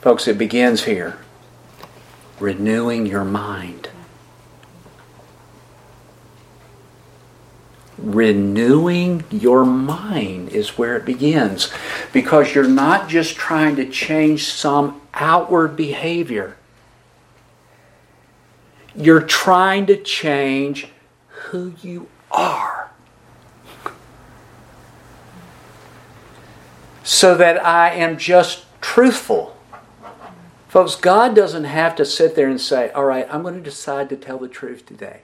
Folks, 0.00 0.28
it 0.28 0.38
begins 0.38 0.84
here 0.84 1.18
renewing 2.42 3.06
your 3.06 3.24
mind. 3.24 3.88
Renewing 7.96 9.24
your 9.30 9.64
mind 9.64 10.48
is 10.50 10.76
where 10.76 10.96
it 10.96 11.04
begins 11.04 11.72
because 12.12 12.54
you're 12.54 12.66
not 12.68 13.08
just 13.08 13.36
trying 13.36 13.76
to 13.76 13.88
change 13.88 14.44
some 14.44 15.00
outward 15.14 15.76
behavior 15.76 16.56
you're 18.94 19.22
trying 19.22 19.86
to 19.86 19.96
change 19.96 20.88
who 21.28 21.74
you 21.82 22.08
are. 22.30 22.90
So 27.04 27.34
that 27.36 27.64
I 27.64 27.90
am 27.94 28.16
just 28.16 28.64
truthful. 28.80 29.56
Folks, 30.72 30.96
God 30.96 31.36
doesn't 31.36 31.64
have 31.64 31.96
to 31.96 32.04
sit 32.06 32.34
there 32.34 32.48
and 32.48 32.58
say, 32.58 32.90
All 32.92 33.04
right, 33.04 33.28
I'm 33.30 33.42
going 33.42 33.56
to 33.56 33.60
decide 33.60 34.08
to 34.08 34.16
tell 34.16 34.38
the 34.38 34.48
truth 34.48 34.86
today. 34.86 35.20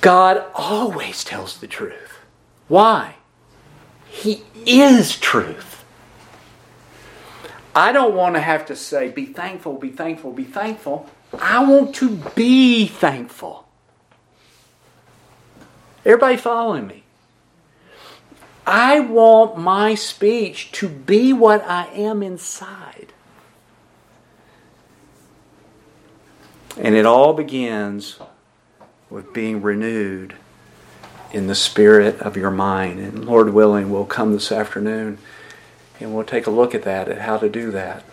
God 0.00 0.44
always 0.56 1.22
tells 1.22 1.58
the 1.58 1.68
truth. 1.68 2.18
Why? 2.66 3.14
He 4.08 4.42
is 4.66 5.16
truth. 5.16 5.84
I 7.76 7.92
don't 7.92 8.16
want 8.16 8.34
to 8.34 8.40
have 8.40 8.66
to 8.66 8.74
say, 8.74 9.10
be 9.10 9.26
thankful, 9.26 9.74
be 9.76 9.90
thankful, 9.90 10.32
be 10.32 10.42
thankful. 10.42 11.08
I 11.38 11.64
want 11.64 11.94
to 11.96 12.16
be 12.34 12.88
thankful. 12.88 13.68
Everybody 16.04 16.38
following 16.38 16.88
me? 16.88 17.04
I 18.66 18.98
want 18.98 19.56
my 19.56 19.94
speech 19.94 20.72
to 20.72 20.88
be 20.88 21.32
what 21.32 21.64
I 21.64 21.86
am 21.86 22.22
inside. 22.22 23.12
And 26.76 26.94
it 26.94 27.06
all 27.06 27.32
begins 27.32 28.18
with 29.08 29.32
being 29.32 29.62
renewed 29.62 30.34
in 31.32 31.46
the 31.46 31.54
spirit 31.54 32.20
of 32.20 32.36
your 32.36 32.50
mind. 32.50 32.98
And 32.98 33.24
Lord 33.24 33.50
willing, 33.50 33.90
we'll 33.90 34.04
come 34.04 34.32
this 34.32 34.50
afternoon 34.50 35.18
and 36.00 36.14
we'll 36.14 36.24
take 36.24 36.46
a 36.46 36.50
look 36.50 36.74
at 36.74 36.82
that, 36.82 37.08
at 37.08 37.20
how 37.20 37.38
to 37.38 37.48
do 37.48 37.70
that. 37.70 38.04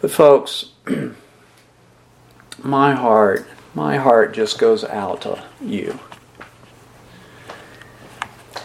But, 0.00 0.10
folks, 0.10 0.66
my 2.62 2.94
heart, 2.94 3.48
my 3.74 3.96
heart 3.96 4.34
just 4.34 4.58
goes 4.58 4.84
out 4.84 5.22
to 5.22 5.42
you. 5.60 5.98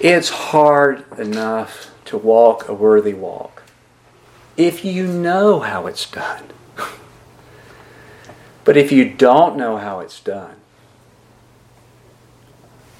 It's 0.01 0.29
hard 0.29 1.05
enough 1.19 1.91
to 2.05 2.17
walk 2.17 2.67
a 2.67 2.73
worthy 2.73 3.13
walk 3.13 3.61
if 4.57 4.83
you 4.83 5.05
know 5.05 5.59
how 5.59 5.85
it's 5.85 6.09
done. 6.09 6.45
but 8.63 8.77
if 8.77 8.91
you 8.91 9.13
don't 9.13 9.57
know 9.57 9.77
how 9.77 9.99
it's 9.99 10.19
done, 10.19 10.55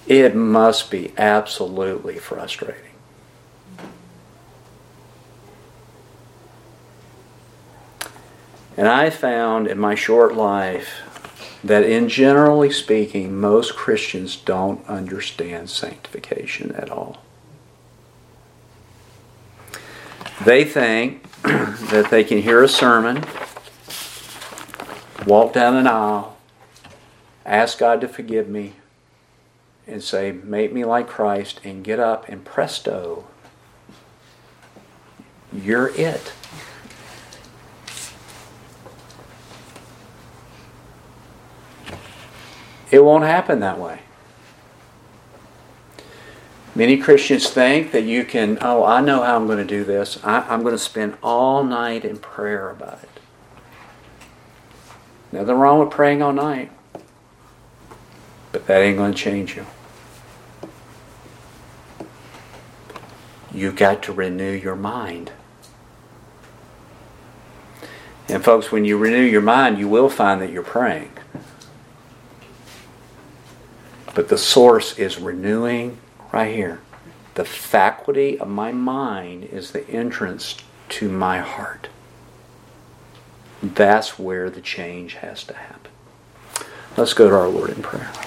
it 0.06 0.36
must 0.36 0.92
be 0.92 1.12
absolutely 1.18 2.20
frustrating. 2.20 2.92
And 8.78 8.88
I 8.88 9.10
found 9.10 9.66
in 9.66 9.80
my 9.80 9.96
short 9.96 10.36
life 10.36 11.02
that, 11.64 11.84
in 11.84 12.10
generally 12.10 12.72
speaking, 12.72 13.40
most 13.40 13.76
Christians 13.76 14.36
don't 14.36 14.86
understand 14.88 15.70
sanctification 15.70 16.72
at 16.74 16.90
all. 16.90 17.22
They 20.44 20.64
think 20.64 21.24
that 21.44 22.08
they 22.10 22.24
can 22.24 22.42
hear 22.42 22.64
a 22.64 22.68
sermon, 22.68 23.24
walk 25.28 25.54
down 25.54 25.76
an 25.76 25.86
aisle, 25.86 26.36
ask 27.46 27.78
God 27.78 28.02
to 28.02 28.08
forgive 28.08 28.50
me, 28.50 28.74
and 29.86 30.02
say, 30.02 30.32
Make 30.32 30.74
me 30.74 30.84
like 30.84 31.08
Christ, 31.08 31.62
and 31.64 31.84
get 31.84 32.00
up, 32.00 32.28
and 32.28 32.44
presto, 32.44 33.28
you're 35.54 35.90
it. 35.90 36.34
It 42.92 43.04
won't 43.04 43.24
happen 43.24 43.62
that 43.62 43.80
way. 43.80 44.02
Many 46.76 46.98
Christians 46.98 47.50
think 47.50 47.92
that 47.92 48.04
you 48.04 48.24
can, 48.24 48.58
oh, 48.62 48.86
I 48.86 49.02
know 49.02 49.24
how 49.24 49.36
I'm 49.36 49.46
going 49.46 49.58
to 49.58 49.66
do 49.66 49.84
this. 49.84 50.20
I, 50.24 50.54
am 50.54 50.62
going 50.62 50.74
to 50.74 50.80
spend 50.80 51.18
all 51.22 51.64
night 51.64 52.06
in 52.06 52.18
prayer 52.18 52.70
about 52.70 53.00
it. 53.04 53.10
Nothing 55.34 55.56
wrong 55.56 55.80
with 55.80 55.90
praying 55.90 56.22
all 56.22 56.34
night, 56.34 56.72
but 58.52 58.68
that 58.68 58.82
ain't 58.82 58.98
going 58.98 59.14
to 59.14 59.18
change 59.18 59.56
you. 59.56 59.66
You've 63.54 63.76
got 63.76 64.02
to 64.04 64.14
renew 64.14 64.52
your 64.52 64.76
mind. 64.76 65.32
And, 68.30 68.44
folks, 68.44 68.72
when 68.72 68.86
you 68.86 68.98
renew 68.98 69.24
your 69.24 69.42
mind, 69.42 69.78
you 69.78 69.90
will 69.90 70.10
find 70.10 70.42
that 70.42 70.52
you're 70.52 70.64
praying. 70.64 71.12
But 74.14 74.30
the 74.30 74.38
source 74.38 74.98
is 75.00 75.18
renewing 75.18 75.98
right 76.34 76.54
here. 76.54 76.82
The 77.36 77.46
faculty 77.46 78.38
of 78.38 78.50
my 78.50 78.72
mind 78.72 79.46
is 79.46 79.72
the 79.72 79.88
entrance 79.90 80.58
to 80.90 81.10
my 81.10 81.40
heart. 81.40 81.88
That's 83.64 84.20
where 84.20 84.50
the 84.50 84.62
change 84.62 85.16
has 85.16 85.44
to 85.46 85.54
happen. 85.54 85.92
Let's 86.98 87.14
go 87.14 87.30
to 87.30 87.36
our 87.36 87.48
Lord 87.48 87.70
in 87.70 87.82
prayer. 87.82 88.12